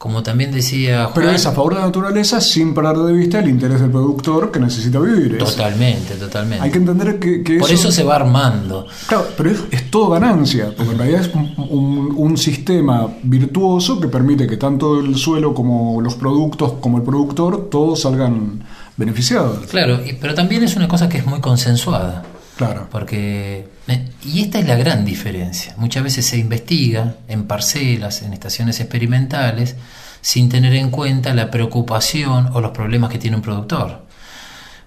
como 0.00 0.22
también 0.22 0.50
decía 0.50 1.04
Juan, 1.04 1.12
Pero 1.14 1.30
es 1.30 1.44
a 1.44 1.52
favor 1.52 1.74
de 1.74 1.80
la 1.80 1.84
naturaleza 1.84 2.40
sin 2.40 2.72
parar 2.72 2.96
de 2.96 3.12
vista 3.12 3.38
el 3.40 3.50
interés 3.50 3.82
del 3.82 3.90
productor 3.90 4.50
que 4.50 4.58
necesita 4.58 4.98
vivir. 4.98 5.36
Totalmente, 5.36 6.14
totalmente. 6.14 6.64
Hay 6.64 6.70
que 6.70 6.78
entender 6.78 7.18
que, 7.18 7.58
Por 7.58 7.70
eso, 7.70 7.92
se 7.92 8.02
va 8.02 8.16
armando. 8.16 8.86
Claro, 9.06 9.26
pero 9.36 9.50
es, 9.50 9.90
todo 9.90 10.08
ganancia, 10.08 10.72
porque 10.74 10.92
en 10.92 10.98
realidad 10.98 11.20
es 11.20 11.30
un, 11.34 12.14
un, 12.16 12.38
sistema 12.38 13.08
virtuoso 13.22 14.00
que 14.00 14.08
permite 14.08 14.46
que 14.46 14.56
tanto 14.56 15.00
el 15.00 15.16
suelo 15.16 15.52
como 15.52 16.00
los 16.00 16.14
productos, 16.14 16.76
como 16.80 16.96
el 16.96 17.02
productor, 17.02 17.68
todos 17.68 18.00
salgan 18.00 18.64
beneficiados. 19.00 19.66
Claro, 19.66 20.00
pero 20.20 20.34
también 20.34 20.62
es 20.62 20.76
una 20.76 20.86
cosa 20.86 21.08
que 21.08 21.18
es 21.18 21.26
muy 21.26 21.40
consensuada. 21.40 22.22
Claro. 22.56 22.88
Porque, 22.90 23.66
eh, 23.88 24.08
y 24.22 24.42
esta 24.42 24.58
es 24.58 24.68
la 24.68 24.76
gran 24.76 25.06
diferencia. 25.06 25.74
Muchas 25.78 26.04
veces 26.04 26.26
se 26.26 26.36
investiga 26.36 27.14
en 27.26 27.46
parcelas, 27.46 28.20
en 28.20 28.34
estaciones 28.34 28.78
experimentales, 28.80 29.76
sin 30.20 30.50
tener 30.50 30.74
en 30.74 30.90
cuenta 30.90 31.32
la 31.32 31.50
preocupación 31.50 32.50
o 32.52 32.60
los 32.60 32.72
problemas 32.72 33.10
que 33.10 33.18
tiene 33.18 33.36
un 33.36 33.42
productor. 33.42 34.04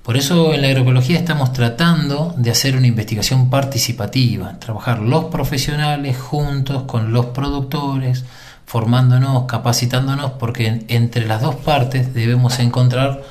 Por 0.04 0.18
eso 0.18 0.54
en 0.54 0.62
la 0.62 0.68
agroecología 0.68 1.18
estamos 1.18 1.52
tratando 1.52 2.36
de 2.38 2.52
hacer 2.52 2.76
una 2.76 2.88
investigación 2.88 3.50
participativa, 3.50 4.60
trabajar 4.60 5.00
los 5.00 5.26
profesionales 5.26 6.20
juntos 6.20 6.84
con 6.84 7.12
los 7.12 7.28
productores, 7.28 8.26
formándonos, 8.68 9.46
capacitándonos, 9.46 10.34
porque 10.34 10.86
entre 10.90 11.26
las 11.26 11.42
dos 11.42 11.56
partes 11.56 12.14
debemos 12.14 12.60
encontrar 12.60 13.24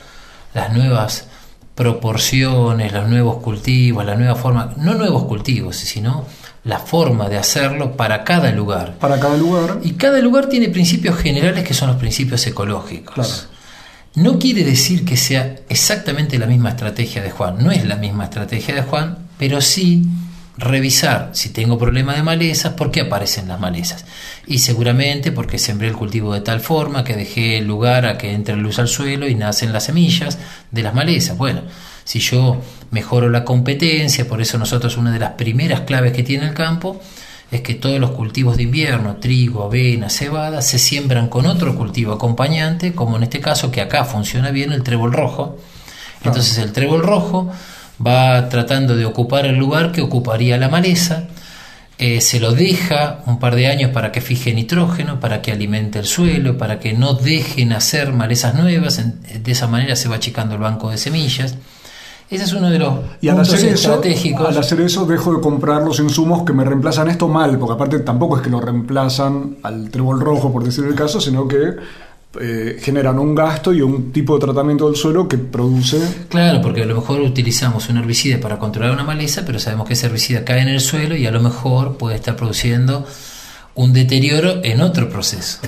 las 0.55 0.72
nuevas 0.72 1.26
proporciones, 1.74 2.92
los 2.92 3.09
nuevos 3.09 3.42
cultivos, 3.42 4.05
la 4.05 4.14
nueva 4.14 4.34
forma, 4.34 4.74
no 4.76 4.94
nuevos 4.94 5.24
cultivos, 5.24 5.76
sino 5.76 6.26
la 6.64 6.78
forma 6.78 7.28
de 7.28 7.38
hacerlo 7.38 7.96
para 7.96 8.24
cada 8.24 8.53
lugar. 8.53 8.94
Para 8.98 9.18
cada 9.18 9.36
lugar. 9.36 9.80
Y 9.82 9.92
cada 9.92 10.18
lugar 10.20 10.48
tiene 10.48 10.68
principios 10.68 11.16
generales 11.18 11.66
que 11.66 11.74
son 11.74 11.88
los 11.88 11.96
principios 11.96 12.46
ecológicos. 12.46 13.48
No 14.14 14.38
quiere 14.38 14.62
decir 14.62 15.05
que 15.05 15.16
sea 15.16 15.57
exactamente 15.68 16.38
la 16.38 16.46
misma 16.46 16.70
estrategia 16.70 17.22
de 17.22 17.30
Juan, 17.30 17.57
no 17.64 17.70
es 17.70 17.86
la 17.86 17.96
misma 17.96 18.24
estrategia 18.24 18.74
de 18.74 18.82
Juan, 18.82 19.18
pero 19.38 19.61
sí 19.61 20.07
revisar 20.57 21.30
si 21.32 21.50
tengo 21.50 21.78
problema 21.78 22.14
de 22.14 22.22
malezas, 22.22 22.74
por 22.74 22.90
qué 22.90 23.03
aparecen 23.03 23.48
las 23.48 23.61
malezas. 23.61 24.05
Y 24.46 24.59
seguramente 24.59 25.32
porque 25.32 25.59
sembré 25.59 25.88
el 25.88 25.96
cultivo 25.96 26.34
de 26.34 26.40
tal 26.40 26.61
forma 26.61 27.05
que 27.05 27.16
dejé 27.16 27.61
lugar 27.62 28.07
a 28.07 28.18
que 28.18 28.32
entre 28.32 28.57
luz 28.57 28.78
al 28.78 28.88
suelo 28.88 29.26
y 29.28 29.34
nacen 29.34 29.72
las 29.72 29.84
semillas 29.84 30.38
de 30.70 30.82
las 30.82 30.94
malezas. 30.94 31.36
Bueno, 31.36 31.62
si 32.05 32.18
yo 32.18 32.61
mejoro 32.90 33.30
la 33.30 33.44
competencia, 33.44 34.28
por 34.28 34.40
eso 34.42 34.59
nosotros 34.59 34.96
una 34.96 35.12
de 35.12 35.18
las 35.18 35.32
primeras 35.32 35.82
claves 35.82 36.12
que 36.12 36.22
tiene 36.22 36.46
el 36.48 36.55
campo 36.55 37.00
es 37.50 37.61
que 37.61 37.74
todos 37.74 38.00
los 38.00 38.12
cultivos 38.12 38.57
de 38.57 38.62
invierno, 38.62 39.16
trigo, 39.16 39.62
avena, 39.62 40.09
cebada, 40.09 40.62
se 40.62 40.78
siembran 40.78 41.28
con 41.28 41.44
otro 41.44 41.76
cultivo 41.76 42.14
acompañante, 42.14 42.94
como 42.94 43.18
en 43.18 43.24
este 43.24 43.40
caso 43.40 43.70
que 43.70 43.82
acá 43.82 44.05
funciona 44.05 44.50
bien 44.50 44.72
el 44.72 44.82
trébol 44.82 45.12
rojo. 45.12 45.59
Entonces 46.24 46.57
el 46.59 46.72
trébol 46.72 47.03
rojo 47.03 47.50
va 48.05 48.49
tratando 48.49 48.97
de 48.97 49.05
ocupar 49.05 49.47
el 49.47 49.57
lugar 49.57 49.93
que 49.93 50.03
ocuparía 50.03 50.57
la 50.57 50.68
maleza, 50.68 51.28
eh, 51.99 52.20
se 52.20 52.40
lo 52.40 52.53
deja 52.53 53.22
un 53.26 53.38
par 53.38 53.55
de 53.55 53.68
años 53.68 53.90
para 53.93 54.11
que 54.11 54.20
fije 54.20 54.53
nitrógeno, 54.53 55.20
para 55.20 55.40
que 55.40 55.53
alimente 55.53 55.99
el 55.99 56.07
suelo, 56.07 56.59
para 56.59 56.80
que 56.80 56.95
no 56.95 57.14
dejen 57.14 57.72
hacer 57.72 58.12
malezas 58.12 58.55
nuevas, 58.55 59.01
de 59.43 59.53
esa 59.53 59.68
manera 59.68 59.95
se 59.95 60.09
va 60.09 60.16
achicando 60.16 60.55
el 60.55 60.61
banco 60.61 60.90
de 60.90 60.99
semillas. 60.99 61.57
Ese 62.28 62.45
es 62.45 62.53
uno 62.55 62.70
de 62.70 62.78
los 62.78 62.95
y 63.20 63.28
al 63.28 63.36
puntos 63.36 63.55
hacer 63.55 63.74
estratégicos. 63.74 64.40
Eso, 64.40 64.49
al 64.49 64.59
hacer 64.59 64.80
eso 64.80 65.05
dejo 65.05 65.34
de 65.34 65.40
comprar 65.43 65.82
los 65.82 66.01
insumos 66.01 66.45
que 66.45 66.55
me 66.55 66.64
reemplazan 66.64 67.09
esto 67.09 67.28
mal, 67.28 67.59
porque 67.59 67.74
aparte 67.74 67.99
tampoco 68.01 68.38
es 68.38 68.43
que 68.43 68.49
lo 68.49 68.59
reemplazan 68.59 69.59
al 69.62 69.90
trébol 69.90 70.18
rojo, 70.18 70.51
por 70.51 70.64
decir 70.64 70.84
el 70.84 70.95
caso, 70.95 71.20
sino 71.20 71.47
que 71.47 71.76
eh, 72.41 72.78
generan 72.80 73.18
un 73.18 73.35
gasto 73.35 73.72
y 73.72 73.83
un 73.83 74.12
tipo 74.12 74.35
de 74.35 74.41
tratamiento 74.41 74.87
del 74.87 74.97
suelo 74.97 75.28
que 75.28 75.39
produce... 75.39 76.26
Claro, 76.28 76.62
porque 76.62 76.83
a 76.83 76.87
lo 76.87 76.95
mejor 76.95 77.20
utilizamos 77.20 77.89
un 77.89 77.99
herbicida 77.99 78.41
para 78.41 78.59
controlar 78.59 78.93
una 78.93 79.05
maleza, 79.05 79.43
pero 79.45 79.59
sabemos 79.59 79.87
que 79.87 79.95
ese 79.95 80.07
herbicida 80.07 80.45
cae 80.45 80.62
en 80.62 80.68
el 80.68 80.80
suelo 80.80 81.16
y 81.16 81.26
a 81.26 81.30
lo 81.30 81.41
mejor 81.41 81.99
puede 81.99 82.16
estar 82.16 82.37
produciendo 82.37 83.07
un 83.74 83.93
deterioro 83.93 84.61
en 84.64 84.80
otro 84.80 85.09
proceso. 85.09 85.59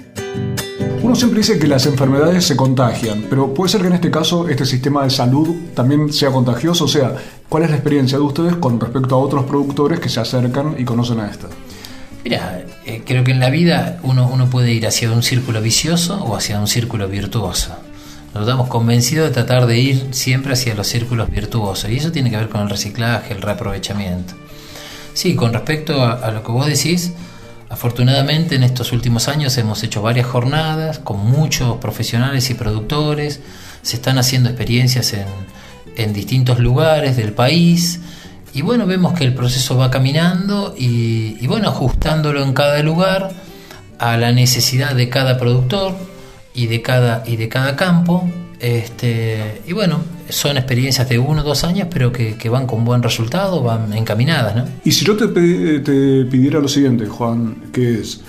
Uno 1.03 1.15
siempre 1.15 1.41
dice 1.41 1.59
que 1.59 1.69
las 1.69 1.85
enfermedades 1.85 2.47
se 2.47 2.57
contagian, 2.57 3.27
pero 3.29 3.53
puede 3.53 3.71
ser 3.71 3.83
que 3.83 3.89
en 3.89 3.93
este 3.93 4.11
caso 4.11 4.49
este 4.49 4.65
sistema 4.65 5.05
de 5.05 5.11
salud 5.11 5.55
también 5.75 6.11
sea 6.11 6.31
contagioso. 6.31 6.87
O 6.87 6.89
sea, 6.89 7.15
¿cuál 7.47 7.65
es 7.65 7.71
la 7.71 7.77
experiencia 7.77 8.17
de 8.17 8.25
ustedes 8.25 8.57
con 8.57 8.81
respecto 8.81 9.15
a 9.15 9.19
otros 9.19 9.45
productores 9.45 10.01
que 10.01 10.09
se 10.09 10.21
acercan 10.21 10.77
y 10.79 10.85
conocen 10.85 11.21
a 11.21 11.31
esta? 11.31 11.49
Mira, 12.25 12.64
eh, 12.87 13.03
creo 13.05 13.22
que 13.22 13.33
en 13.33 13.41
la 13.41 13.51
vida 13.51 13.99
uno, 14.03 14.29
uno 14.29 14.49
puede 14.49 14.72
ir 14.72 14.87
hacia 14.87 15.12
un 15.12 15.22
círculo 15.22 15.61
vicioso 15.61 16.25
o 16.25 16.37
hacia 16.37 16.59
un 16.59 16.66
círculo 16.66 17.09
virtuoso. 17.09 17.77
Nos 18.35 18.47
damos 18.47 18.68
convencidos 18.68 19.29
de 19.29 19.35
tratar 19.35 19.66
de 19.66 19.79
ir 19.79 20.09
siempre 20.12 20.55
hacia 20.55 20.75
los 20.75 20.89
círculos 20.89 21.31
virtuosos 21.31 21.91
y 21.91 21.99
eso 21.99 22.11
tiene 22.11 22.31
que 22.31 22.37
ver 22.37 22.49
con 22.49 22.62
el 22.62 22.70
reciclaje, 22.70 23.35
el 23.35 23.43
reaprovechamiento. 23.43 24.35
Sí, 25.12 25.37
con 25.37 25.53
respecto 25.53 26.03
a, 26.03 26.14
a 26.14 26.33
lo 26.33 26.43
que 26.43 26.51
vos 26.51 26.66
decís, 26.66 27.12
Afortunadamente 27.75 28.55
en 28.55 28.62
estos 28.62 28.93
últimos 28.93 29.27
años 29.27 29.59
hemos 29.59 29.83
hecho 29.83 30.01
varias 30.01 30.27
jornadas 30.27 31.01
con 31.01 31.18
muchos 31.18 31.79
profesionales 31.79 32.49
y 32.51 32.55
productores, 32.55 33.41
se 33.83 33.97
están 33.97 34.16
haciendo 34.16 34.49
experiencias 34.49 35.12
en, 35.12 35.27
en 35.97 36.12
distintos 36.12 36.61
lugares 36.61 37.16
del 37.16 37.33
país 37.33 37.99
y 38.55 38.63
bueno, 38.63 38.87
vemos 38.87 39.15
que 39.15 39.25
el 39.25 39.35
proceso 39.35 39.77
va 39.77 39.91
caminando 39.91 40.75
y, 40.79 41.45
bueno, 41.49 41.69
ajustándolo 41.69 42.41
en 42.45 42.53
cada 42.55 42.81
lugar 42.85 43.33
a 43.99 44.17
la 44.17 44.31
necesidad 44.31 44.95
de 44.95 45.09
cada 45.09 45.39
productor 45.39 45.93
y 46.55 46.69
de 46.69 46.81
cada, 46.81 47.25
y 47.27 47.35
de 47.35 47.49
cada 47.49 47.75
campo. 47.75 48.31
Este, 48.61 49.61
y 49.67 49.73
bueno, 49.73 49.99
son 50.29 50.57
experiencias 50.57 51.09
de 51.09 51.19
uno 51.19 51.41
o 51.41 51.45
dos 51.45 51.65
años, 51.65 51.89
pero 51.91 52.13
que, 52.13 52.49
van 52.49 52.69
con 52.69 52.85
buen 52.85 53.03
resultado, 53.03 53.61
van 53.61 53.93
encaminadas. 53.93 54.71
Y 54.85 54.93
si 54.93 55.05
yo 55.05 55.17
te, 55.17 55.27
te 55.81 56.25
pidiera 56.27 56.61
lo 56.61 56.69
siguiente, 56.69 57.07
Juan, 57.07 57.57
que 57.73 57.99
es 57.99 58.21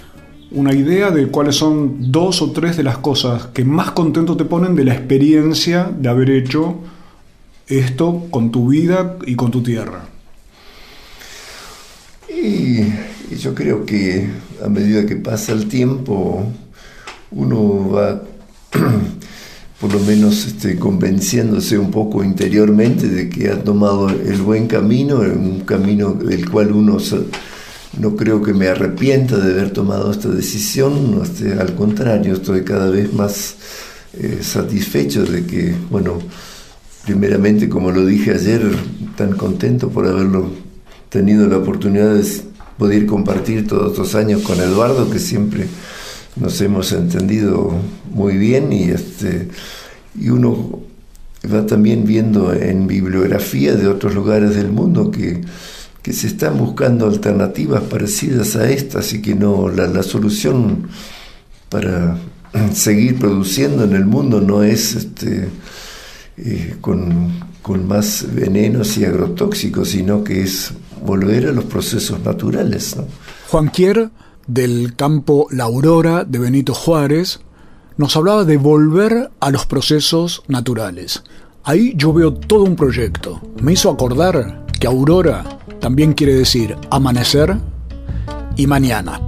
una 0.50 0.74
idea 0.74 1.12
de 1.12 1.28
cuáles 1.28 1.56
son 1.56 2.12
dos 2.12 2.42
o 2.42 2.52
tres 2.52 2.78
de 2.78 2.84
las 2.84 2.98
cosas 2.98 3.46
que 3.54 3.64
más 3.64 3.92
contento 3.92 4.36
te 4.36 4.46
ponen 4.46 4.76
de 4.76 4.86
la 4.86 4.94
experiencia 4.96 5.92
de 5.96 6.10
haber 6.10 6.32
hecho 6.32 6.80
esto 7.68 8.26
con 8.32 8.52
tu 8.52 8.70
vida 8.70 9.18
y 9.28 9.36
con 9.36 9.52
tu 9.52 9.62
tierra. 9.62 10.15
Y, 12.46 12.94
yo 13.40 13.56
creo 13.56 13.86
que 13.86 14.30
a 14.64 14.70
medida 14.70 15.06
que 15.06 15.16
pasa 15.16 15.52
el 15.52 15.68
tiempo, 15.68 16.46
uno 17.32 17.90
va 17.90 18.22
por 19.82 19.92
lo 19.92 20.00
menos 20.02 20.46
este, 20.46 20.78
convenciéndose 20.78 21.78
un 21.80 21.90
poco 21.90 22.24
interiormente 22.24 23.10
de 23.10 23.28
que 23.28 23.50
ha 23.50 23.64
tomado 23.64 24.10
el 24.10 24.42
buen 24.44 24.68
camino, 24.68 25.20
un 25.20 25.62
camino 25.62 26.14
del 26.14 26.50
cual 26.50 26.72
uno 26.72 26.98
no 28.00 28.16
creo 28.16 28.44
que 28.44 28.54
me 28.54 28.68
arrepienta 28.68 29.38
de 29.38 29.54
haber 29.54 29.72
tomado 29.72 30.12
esta 30.12 30.30
decisión, 30.30 31.20
este, 31.24 31.54
al 31.54 31.74
contrario, 31.76 32.34
estoy 32.34 32.64
cada 32.64 32.90
vez 32.90 33.12
más 33.12 33.56
eh, 34.14 34.40
satisfecho 34.42 35.26
de 35.26 35.46
que, 35.46 35.74
bueno, 35.90 36.20
primeramente, 37.06 37.68
como 37.70 37.92
lo 37.92 38.06
dije 38.06 38.32
ayer, 38.32 38.62
tan 39.18 39.34
contento 39.34 39.90
por 39.90 40.08
haberlo 40.08 40.65
tenido 41.16 41.48
la 41.48 41.60
oportunidad 41.60 42.14
de 42.14 42.26
poder 42.78 43.06
compartir 43.06 43.66
todos 43.66 43.92
estos 43.94 44.16
años 44.16 44.42
con 44.42 44.60
Eduardo, 44.60 45.10
que 45.10 45.20
siempre 45.20 45.66
nos 46.36 46.60
hemos 46.60 46.92
entendido 46.92 47.74
muy 48.12 48.38
bien 48.38 48.74
y 48.74 48.90
este 48.90 49.48
y 50.20 50.28
uno 50.28 50.82
va 51.46 51.66
también 51.66 52.04
viendo 52.04 52.54
en 52.54 52.86
bibliografía 52.86 53.76
de 53.76 53.88
otros 53.88 54.14
lugares 54.14 54.56
del 54.56 54.74
mundo 54.74 55.10
que, 55.10 55.40
que 56.02 56.12
se 56.12 56.28
están 56.28 56.58
buscando 56.58 57.08
alternativas 57.08 57.84
parecidas 57.84 58.58
a 58.58 58.70
estas 58.70 59.14
y 59.14 59.22
que 59.22 59.36
no 59.36 59.70
la, 59.70 59.88
la 59.88 60.04
solución 60.04 60.90
para 61.70 62.18
seguir 62.74 63.20
produciendo 63.20 63.86
en 63.86 63.94
el 63.94 64.06
mundo 64.06 64.42
no 64.42 64.64
es 64.64 64.96
este, 64.96 65.48
eh, 66.38 66.76
con, 66.82 67.40
con 67.62 67.88
más 67.88 68.26
venenos 68.34 68.98
y 68.98 69.06
agrotóxicos, 69.06 69.92
sino 69.92 70.22
que 70.22 70.42
es 70.42 70.74
volver 71.06 71.48
a 71.48 71.52
los 71.52 71.66
procesos 71.66 72.20
naturales. 72.22 72.98
¿no? 72.98 73.06
Juan 73.50 73.70
Quier 73.70 74.10
del 74.48 74.96
campo 74.96 75.48
La 75.52 75.66
Aurora 75.66 76.24
de 76.24 76.40
Benito 76.40 76.74
Juárez, 76.74 77.40
nos 77.98 78.16
hablaba 78.16 78.44
de 78.44 78.58
volver 78.58 79.32
a 79.40 79.50
los 79.50 79.66
procesos 79.66 80.44
naturales. 80.48 81.24
Ahí 81.64 81.94
yo 81.96 82.14
veo 82.14 82.34
todo 82.34 82.64
un 82.64 82.76
proyecto. 82.76 83.42
Me 83.62 83.74
hizo 83.74 83.90
acordar 83.90 84.66
que 84.80 84.88
Aurora 84.88 85.44
también 85.80 86.14
quiere 86.14 86.36
decir 86.36 86.76
amanecer 86.92 87.58
y 88.56 88.68
mañana. 88.68 89.20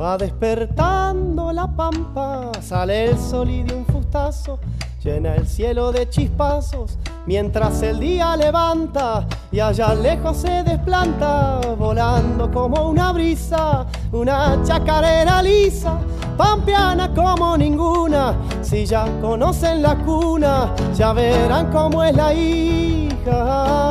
Va 0.00 0.16
despertando 0.16 1.52
la 1.52 1.66
pampa, 1.74 2.52
sale 2.62 3.10
el 3.10 3.18
sol 3.18 3.50
y 3.50 3.64
de 3.64 3.74
un 3.74 3.84
fustazo 3.86 4.60
llena 5.02 5.36
el 5.36 5.46
cielo 5.46 5.92
de 5.92 6.08
chispazos 6.08 6.98
mientras 7.26 7.82
el 7.82 8.00
día 8.00 8.36
levanta 8.36 9.26
y 9.52 9.60
allá 9.60 9.94
lejos 9.94 10.38
se 10.38 10.62
desplanta 10.62 11.60
volando 11.78 12.50
como 12.50 12.88
una 12.88 13.12
brisa 13.12 13.86
una 14.12 14.60
chacarera 14.64 15.42
lisa 15.42 15.98
pampeana 16.38 17.12
como 17.12 17.56
ninguna. 17.56 18.34
Si 18.62 18.86
ya 18.86 19.06
conocen 19.20 19.82
la 19.82 19.96
cuna 19.96 20.72
ya 20.96 21.12
verán 21.12 21.70
cómo 21.70 22.02
es 22.04 22.14
la 22.14 22.32
hija 22.32 23.88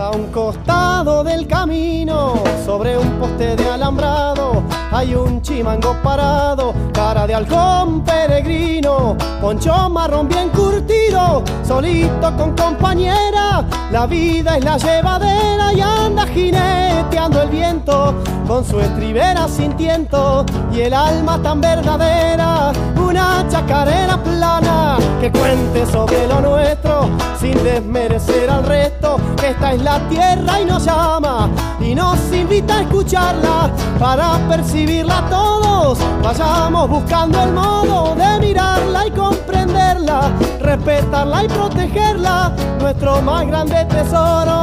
A 0.00 0.12
un 0.12 0.28
costado 0.32 1.22
del 1.22 1.46
camino, 1.46 2.42
sobre 2.64 2.96
un 2.96 3.18
poste 3.18 3.54
de 3.54 3.68
alambrado, 3.68 4.62
hay 4.90 5.14
un 5.14 5.42
chimango 5.42 5.94
parado, 6.02 6.72
cara 6.94 7.26
de 7.26 7.34
halcón 7.34 8.02
peregrino, 8.02 9.14
poncho 9.42 9.90
marrón 9.90 10.26
bien 10.26 10.48
curtido, 10.48 11.44
solito 11.62 12.34
con 12.34 12.56
compañera, 12.56 13.62
la 13.92 14.06
vida 14.06 14.56
es 14.56 14.64
la 14.64 14.78
llevadera 14.78 15.72
y 15.74 15.82
anda 15.82 16.26
jineteando 16.26 17.42
el 17.42 17.50
viento, 17.50 18.14
con 18.48 18.64
su 18.64 18.80
estribera 18.80 19.46
sin 19.48 19.74
tiento 19.74 20.46
y 20.72 20.80
el 20.80 20.94
alma 20.94 21.42
tan 21.42 21.60
verdadera, 21.60 22.72
una 22.96 23.46
chacarera 23.50 24.16
plana 24.22 24.96
que 25.20 25.30
cuente 25.30 25.84
sobre 25.86 26.26
lo 26.26 26.40
nuestro, 26.40 27.10
sin 27.38 27.62
desmerecer 27.62 28.48
al 28.48 28.64
resto, 28.64 29.18
esta 29.44 29.72
es 29.72 29.82
la 29.82 29.89
tierra 29.98 30.60
y 30.60 30.64
nos 30.64 30.84
llama 30.84 31.48
y 31.80 31.94
nos 31.94 32.18
invita 32.32 32.78
a 32.78 32.82
escucharla 32.82 33.70
para 33.98 34.38
percibirla 34.48 35.24
todos. 35.28 35.98
Vayamos 36.22 36.88
buscando 36.88 37.42
el 37.42 37.52
modo 37.52 38.14
de 38.14 38.40
mirarla 38.40 39.06
y 39.06 39.10
comprenderla, 39.10 40.30
respetarla 40.60 41.44
y 41.44 41.48
protegerla, 41.48 42.52
nuestro 42.78 43.20
más 43.22 43.46
grande 43.46 43.84
tesoro. 43.86 44.60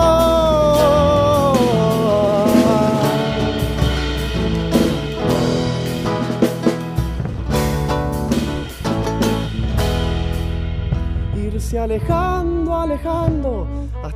Irse 11.36 11.80
alejando, 11.80 12.76
alejando, 12.76 13.67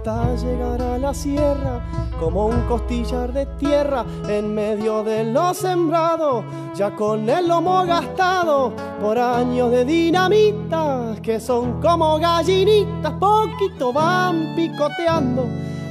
hasta 0.01 0.35
llegar 0.35 0.81
a 0.81 0.97
la 0.97 1.13
sierra, 1.13 1.79
como 2.19 2.47
un 2.47 2.61
costillar 2.61 3.31
de 3.31 3.45
tierra 3.45 4.03
en 4.27 4.53
medio 4.55 5.03
de 5.03 5.25
lo 5.25 5.53
sembrado, 5.53 6.43
ya 6.75 6.95
con 6.95 7.29
el 7.29 7.47
lomo 7.47 7.85
gastado 7.85 8.73
por 8.99 9.19
años 9.19 9.69
de 9.69 9.85
dinamitas, 9.85 11.19
que 11.21 11.39
son 11.39 11.79
como 11.79 12.17
gallinitas, 12.17 13.13
poquito 13.19 13.93
van 13.93 14.55
picoteando, 14.55 15.45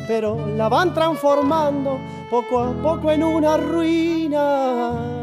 pero 0.09 0.45
la 0.57 0.69
van 0.69 0.93
transformando 0.93 1.99
poco 2.29 2.59
a 2.59 2.73
poco 2.83 3.13
en 3.13 3.23
una 3.23 3.57
ruina. 3.59 5.20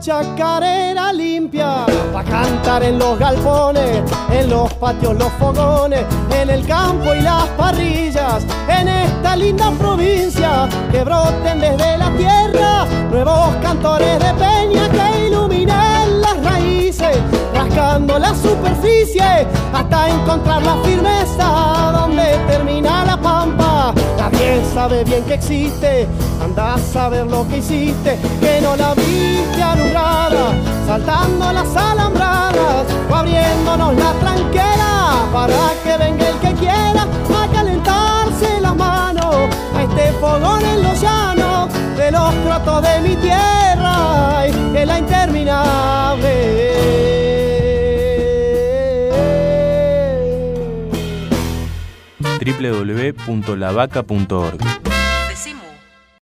Chacarera 0.00 1.12
limpia 1.12 1.86
para 2.12 2.28
cantar 2.28 2.82
en 2.82 2.98
los 2.98 3.18
galpones, 3.18 4.02
en 4.30 4.50
los 4.50 4.72
patios, 4.74 5.14
los 5.16 5.32
fogones, 5.34 6.04
en 6.30 6.50
el 6.50 6.66
campo 6.66 7.14
y 7.14 7.20
las 7.20 7.46
parrillas, 7.50 8.44
en 8.68 8.88
esta 8.88 9.36
linda 9.36 9.70
provincia 9.72 10.68
que 10.90 11.04
broten 11.04 11.60
desde 11.60 11.98
la 11.98 12.10
tierra 12.16 12.86
nuevos 13.10 13.54
cantores 13.62 14.18
de 14.18 14.34
peña 14.34 14.88
que 14.90 15.26
iluminen 15.28 16.20
las 16.20 16.44
raíces, 16.44 17.16
rascando 17.54 18.18
la 18.18 18.34
superficie 18.34 19.46
hasta 19.72 20.10
encontrar 20.10 20.62
la 20.62 20.76
firmeza 20.82 21.92
donde 21.92 22.38
termina 22.48 23.04
la 23.04 23.16
pampa. 23.16 23.94
Nadie 24.18 24.62
sabe 24.72 25.04
bien 25.04 25.24
que 25.24 25.34
existe, 25.34 26.08
anda 26.42 26.74
a 26.74 26.78
saber 26.78 27.26
lo 27.26 27.46
que 27.48 27.58
hiciste, 27.58 28.18
que 28.40 28.60
no 28.60 28.76
la 28.76 28.93
saltando 30.86 31.52
las 31.52 31.76
alambradas 31.76 32.86
o 33.10 33.14
abriéndonos 33.14 33.94
la 33.96 34.12
tranquera 34.14 35.26
para 35.32 35.72
que 35.82 35.96
venga 35.96 36.28
el 36.28 36.36
que 36.38 36.52
quiera 36.54 37.02
a 37.02 37.48
calentarse 37.52 38.60
las 38.60 38.76
manos 38.76 39.48
a 39.74 39.82
este 39.82 40.12
fogón 40.20 40.64
en 40.64 40.82
los 40.82 41.00
llanos 41.00 41.72
de 41.96 42.10
los 42.10 42.34
crotos 42.44 42.82
de 42.82 43.00
mi 43.00 43.16
tierra, 43.16 44.46
en 44.46 44.86
la 44.86 44.98
interminable. 44.98 46.74
www.lavaca.org 52.44 54.83